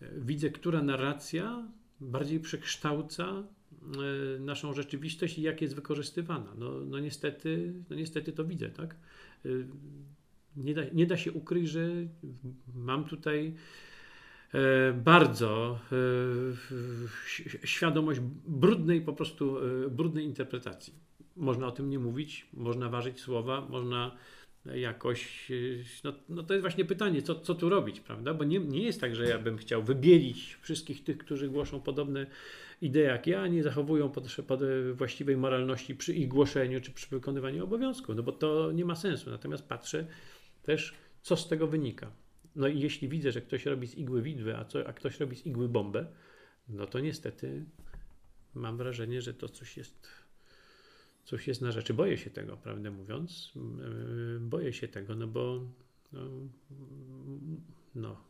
widzę, 0.00 0.50
która 0.50 0.82
narracja 0.82 1.68
bardziej 2.00 2.40
przekształca 2.40 3.24
e, 3.26 4.38
naszą 4.38 4.72
rzeczywistość 4.72 5.38
i 5.38 5.42
jak 5.42 5.62
jest 5.62 5.74
wykorzystywana. 5.74 6.54
No, 6.58 6.70
no, 6.80 6.98
niestety, 6.98 7.74
no 7.90 7.96
niestety 7.96 8.32
to 8.32 8.44
widzę, 8.44 8.70
tak? 8.70 8.96
E, 9.44 9.48
nie 10.56 10.74
da, 10.74 10.82
nie 10.92 11.06
da 11.06 11.16
się 11.16 11.32
ukryć, 11.32 11.68
że 11.68 11.88
mam 12.74 13.04
tutaj 13.04 13.54
e, 14.54 14.92
bardzo 14.92 15.78
świadomość 17.64 18.20
brudnej, 18.46 19.00
po 19.00 19.12
prostu 19.12 19.56
brudnej 19.90 20.24
interpretacji. 20.24 20.92
Można 21.36 21.66
o 21.66 21.72
tym 21.72 21.90
nie 21.90 21.98
mówić, 21.98 22.46
można 22.52 22.88
ważyć 22.88 23.20
słowa, 23.20 23.66
można 23.70 24.16
jakoś, 24.66 25.52
no, 26.04 26.12
no 26.28 26.42
to 26.42 26.54
jest 26.54 26.62
właśnie 26.62 26.84
pytanie, 26.84 27.22
co, 27.22 27.40
co 27.40 27.54
tu 27.54 27.68
robić, 27.68 28.00
prawda? 28.00 28.34
Bo 28.34 28.44
nie, 28.44 28.58
nie 28.58 28.82
jest 28.82 29.00
tak, 29.00 29.16
że 29.16 29.24
ja 29.24 29.38
bym 29.38 29.56
chciał 29.58 29.82
wybielić 29.82 30.58
wszystkich 30.60 31.04
tych, 31.04 31.18
którzy 31.18 31.48
głoszą 31.48 31.80
podobne 31.80 32.26
idee 32.80 32.98
jak 33.02 33.26
ja, 33.26 33.46
nie 33.46 33.62
zachowują 33.62 34.10
pod, 34.10 34.36
pod 34.46 34.60
właściwej 34.92 35.36
moralności 35.36 35.94
przy 35.94 36.14
ich 36.14 36.28
głoszeniu 36.28 36.80
czy 36.80 36.90
przy 36.90 37.08
wykonywaniu 37.10 37.64
obowiązku, 37.64 38.14
no 38.14 38.22
bo 38.22 38.32
to 38.32 38.72
nie 38.72 38.84
ma 38.84 38.96
sensu. 38.96 39.30
Natomiast 39.30 39.68
patrzę 39.68 40.06
też, 40.62 40.94
co 41.22 41.36
z 41.36 41.48
tego 41.48 41.66
wynika. 41.66 42.10
No 42.56 42.68
i 42.68 42.80
jeśli 42.80 43.08
widzę, 43.08 43.32
że 43.32 43.40
ktoś 43.40 43.66
robi 43.66 43.86
z 43.86 43.94
igły 43.94 44.22
widły, 44.22 44.56
a, 44.56 44.64
co, 44.64 44.88
a 44.88 44.92
ktoś 44.92 45.20
robi 45.20 45.36
z 45.36 45.46
igły 45.46 45.68
bombę, 45.68 46.06
no 46.68 46.86
to 46.86 47.00
niestety 47.00 47.64
mam 48.54 48.76
wrażenie, 48.76 49.22
że 49.22 49.34
to 49.34 49.48
coś 49.48 49.76
jest 49.76 50.23
coś 51.24 51.48
jest 51.48 51.60
na 51.60 51.72
rzeczy. 51.72 51.94
Boję 51.94 52.18
się 52.18 52.30
tego, 52.30 52.56
prawdę 52.56 52.90
mówiąc. 52.90 53.52
Yy, 53.56 54.40
boję 54.40 54.72
się 54.72 54.88
tego, 54.88 55.16
no 55.16 55.26
bo 55.26 55.60
no, 56.12 56.30
no. 57.94 58.24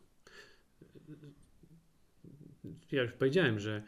Ja 2.93 3.03
już 3.03 3.13
powiedziałem, 3.13 3.61
że 3.61 3.83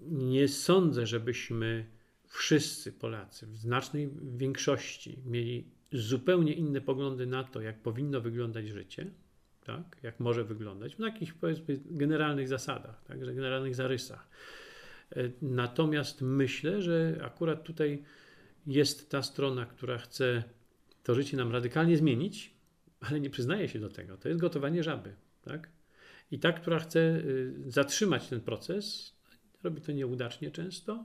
nie 0.00 0.48
sądzę, 0.48 1.06
żebyśmy 1.06 1.86
wszyscy 2.26 2.92
Polacy 2.92 3.46
w 3.46 3.56
znacznej 3.56 4.10
większości 4.36 5.18
mieli 5.26 5.64
zupełnie 5.92 6.52
inne 6.52 6.80
poglądy 6.80 7.26
na 7.26 7.44
to, 7.44 7.60
jak 7.60 7.82
powinno 7.82 8.20
wyglądać 8.20 8.68
życie, 8.68 9.10
tak? 9.64 9.96
jak 10.02 10.20
może 10.20 10.44
wyglądać, 10.44 10.98
na 10.98 11.06
jakichś 11.06 11.32
powiedzmy 11.32 11.80
generalnych 11.90 12.48
zasadach, 12.48 13.04
tak? 13.04 13.18
generalnych 13.18 13.74
zarysach. 13.74 14.28
E, 15.12 15.30
natomiast 15.42 16.22
myślę, 16.22 16.82
że 16.82 17.20
akurat 17.22 17.64
tutaj 17.64 18.02
jest 18.66 19.10
ta 19.10 19.22
strona, 19.22 19.66
która 19.66 19.98
chce 19.98 20.42
to 21.02 21.14
życie 21.14 21.36
nam 21.36 21.52
radykalnie 21.52 21.96
zmienić, 21.96 22.54
ale 23.00 23.20
nie 23.20 23.30
przyznaje 23.30 23.68
się 23.68 23.78
do 23.78 23.88
tego. 23.88 24.16
To 24.16 24.28
jest 24.28 24.40
gotowanie 24.40 24.82
żaby. 24.82 25.14
Tak? 25.42 25.70
I 26.30 26.38
ta, 26.38 26.52
która 26.52 26.78
chce 26.78 27.00
y, 27.00 27.54
zatrzymać 27.66 28.28
ten 28.28 28.40
proces, 28.40 29.14
robi 29.62 29.80
to 29.80 29.92
nieudacznie 29.92 30.50
często, 30.50 31.04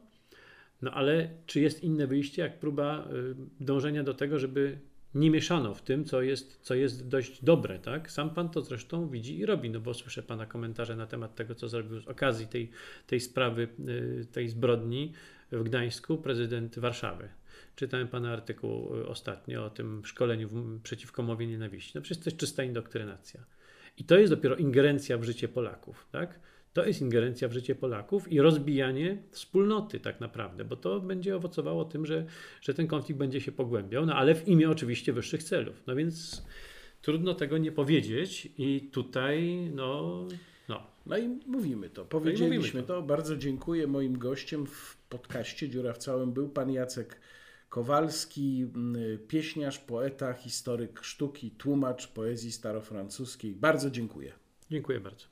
no 0.81 0.91
ale 0.91 1.29
czy 1.45 1.59
jest 1.59 1.83
inne 1.83 2.07
wyjście, 2.07 2.41
jak 2.41 2.59
próba 2.59 3.07
y, 3.07 3.35
dążenia 3.59 4.03
do 4.03 4.13
tego, 4.13 4.39
żeby 4.39 4.79
nie 5.15 5.31
mieszano 5.31 5.75
w 5.75 5.81
tym, 5.81 6.05
co 6.05 6.21
jest, 6.21 6.59
co 6.61 6.75
jest 6.75 7.07
dość 7.07 7.43
dobre, 7.43 7.79
tak? 7.79 8.11
Sam 8.11 8.29
pan 8.29 8.49
to 8.49 8.61
zresztą 8.61 9.09
widzi 9.09 9.39
i 9.39 9.45
robi, 9.45 9.69
no 9.69 9.79
bo 9.79 9.93
słyszę 9.93 10.23
pana 10.23 10.45
komentarze 10.45 10.95
na 10.95 11.07
temat 11.07 11.35
tego, 11.35 11.55
co 11.55 11.69
zrobił 11.69 11.99
z 11.99 12.07
okazji 12.07 12.47
tej, 12.47 12.69
tej 13.07 13.19
sprawy, 13.19 13.67
y, 13.89 14.25
tej 14.31 14.49
zbrodni 14.49 15.13
w 15.51 15.63
Gdańsku 15.63 16.17
prezydent 16.17 16.79
Warszawy. 16.79 17.29
Czytałem 17.75 18.07
pana 18.07 18.33
artykuł 18.33 18.97
y, 18.97 19.07
ostatnio 19.07 19.65
o 19.65 19.69
tym 19.69 20.01
szkoleniu 20.05 20.49
przeciwko 20.83 21.23
mowie 21.23 21.47
nienawiści. 21.47 21.91
No 21.95 22.01
przecież 22.01 22.23
to 22.23 22.29
jest 22.29 22.39
czysta 22.39 22.63
indoktrynacja. 22.63 23.45
I 23.97 24.03
to 24.03 24.17
jest 24.17 24.33
dopiero 24.33 24.55
ingerencja 24.55 25.17
w 25.17 25.23
życie 25.23 25.47
Polaków, 25.47 26.07
tak? 26.11 26.39
To 26.73 26.85
jest 26.85 27.01
ingerencja 27.01 27.47
w 27.47 27.51
życie 27.51 27.75
Polaków 27.75 28.31
i 28.31 28.41
rozbijanie 28.41 29.17
wspólnoty 29.31 29.99
tak 29.99 30.19
naprawdę, 30.19 30.65
bo 30.65 30.75
to 30.75 30.99
będzie 30.99 31.35
owocowało 31.35 31.85
tym, 31.85 32.05
że, 32.05 32.25
że 32.61 32.73
ten 32.73 32.87
konflikt 32.87 33.19
będzie 33.19 33.41
się 33.41 33.51
pogłębiał, 33.51 34.05
no 34.05 34.15
ale 34.15 34.35
w 34.35 34.47
imię 34.47 34.69
oczywiście 34.69 35.13
wyższych 35.13 35.43
celów. 35.43 35.83
No 35.87 35.95
więc 35.95 36.45
trudno 37.01 37.33
tego 37.33 37.57
nie 37.57 37.71
powiedzieć 37.71 38.49
i 38.57 38.89
tutaj 38.91 39.69
no... 39.75 40.27
No, 40.69 40.87
no 41.05 41.17
i 41.17 41.27
mówimy 41.47 41.89
to. 41.89 42.05
Powiedzieliśmy 42.05 42.55
no 42.55 42.61
mówimy 42.61 42.83
to. 42.83 42.95
to. 42.95 43.01
Bardzo 43.01 43.37
dziękuję. 43.37 43.87
Moim 43.87 44.17
gościem 44.17 44.65
w 44.65 44.97
podcaście 45.09 45.69
Dziura 45.69 45.93
w 45.93 45.97
Całym 45.97 46.31
był 46.33 46.49
pan 46.49 46.71
Jacek 46.71 47.19
Kowalski, 47.69 48.67
pieśniarz, 49.27 49.79
poeta, 49.79 50.33
historyk 50.33 51.03
sztuki, 51.03 51.51
tłumacz 51.51 52.07
poezji 52.07 52.51
starofrancuskiej. 52.51 53.55
Bardzo 53.55 53.89
dziękuję. 53.89 54.33
Dziękuję 54.71 54.99
bardzo. 54.99 55.30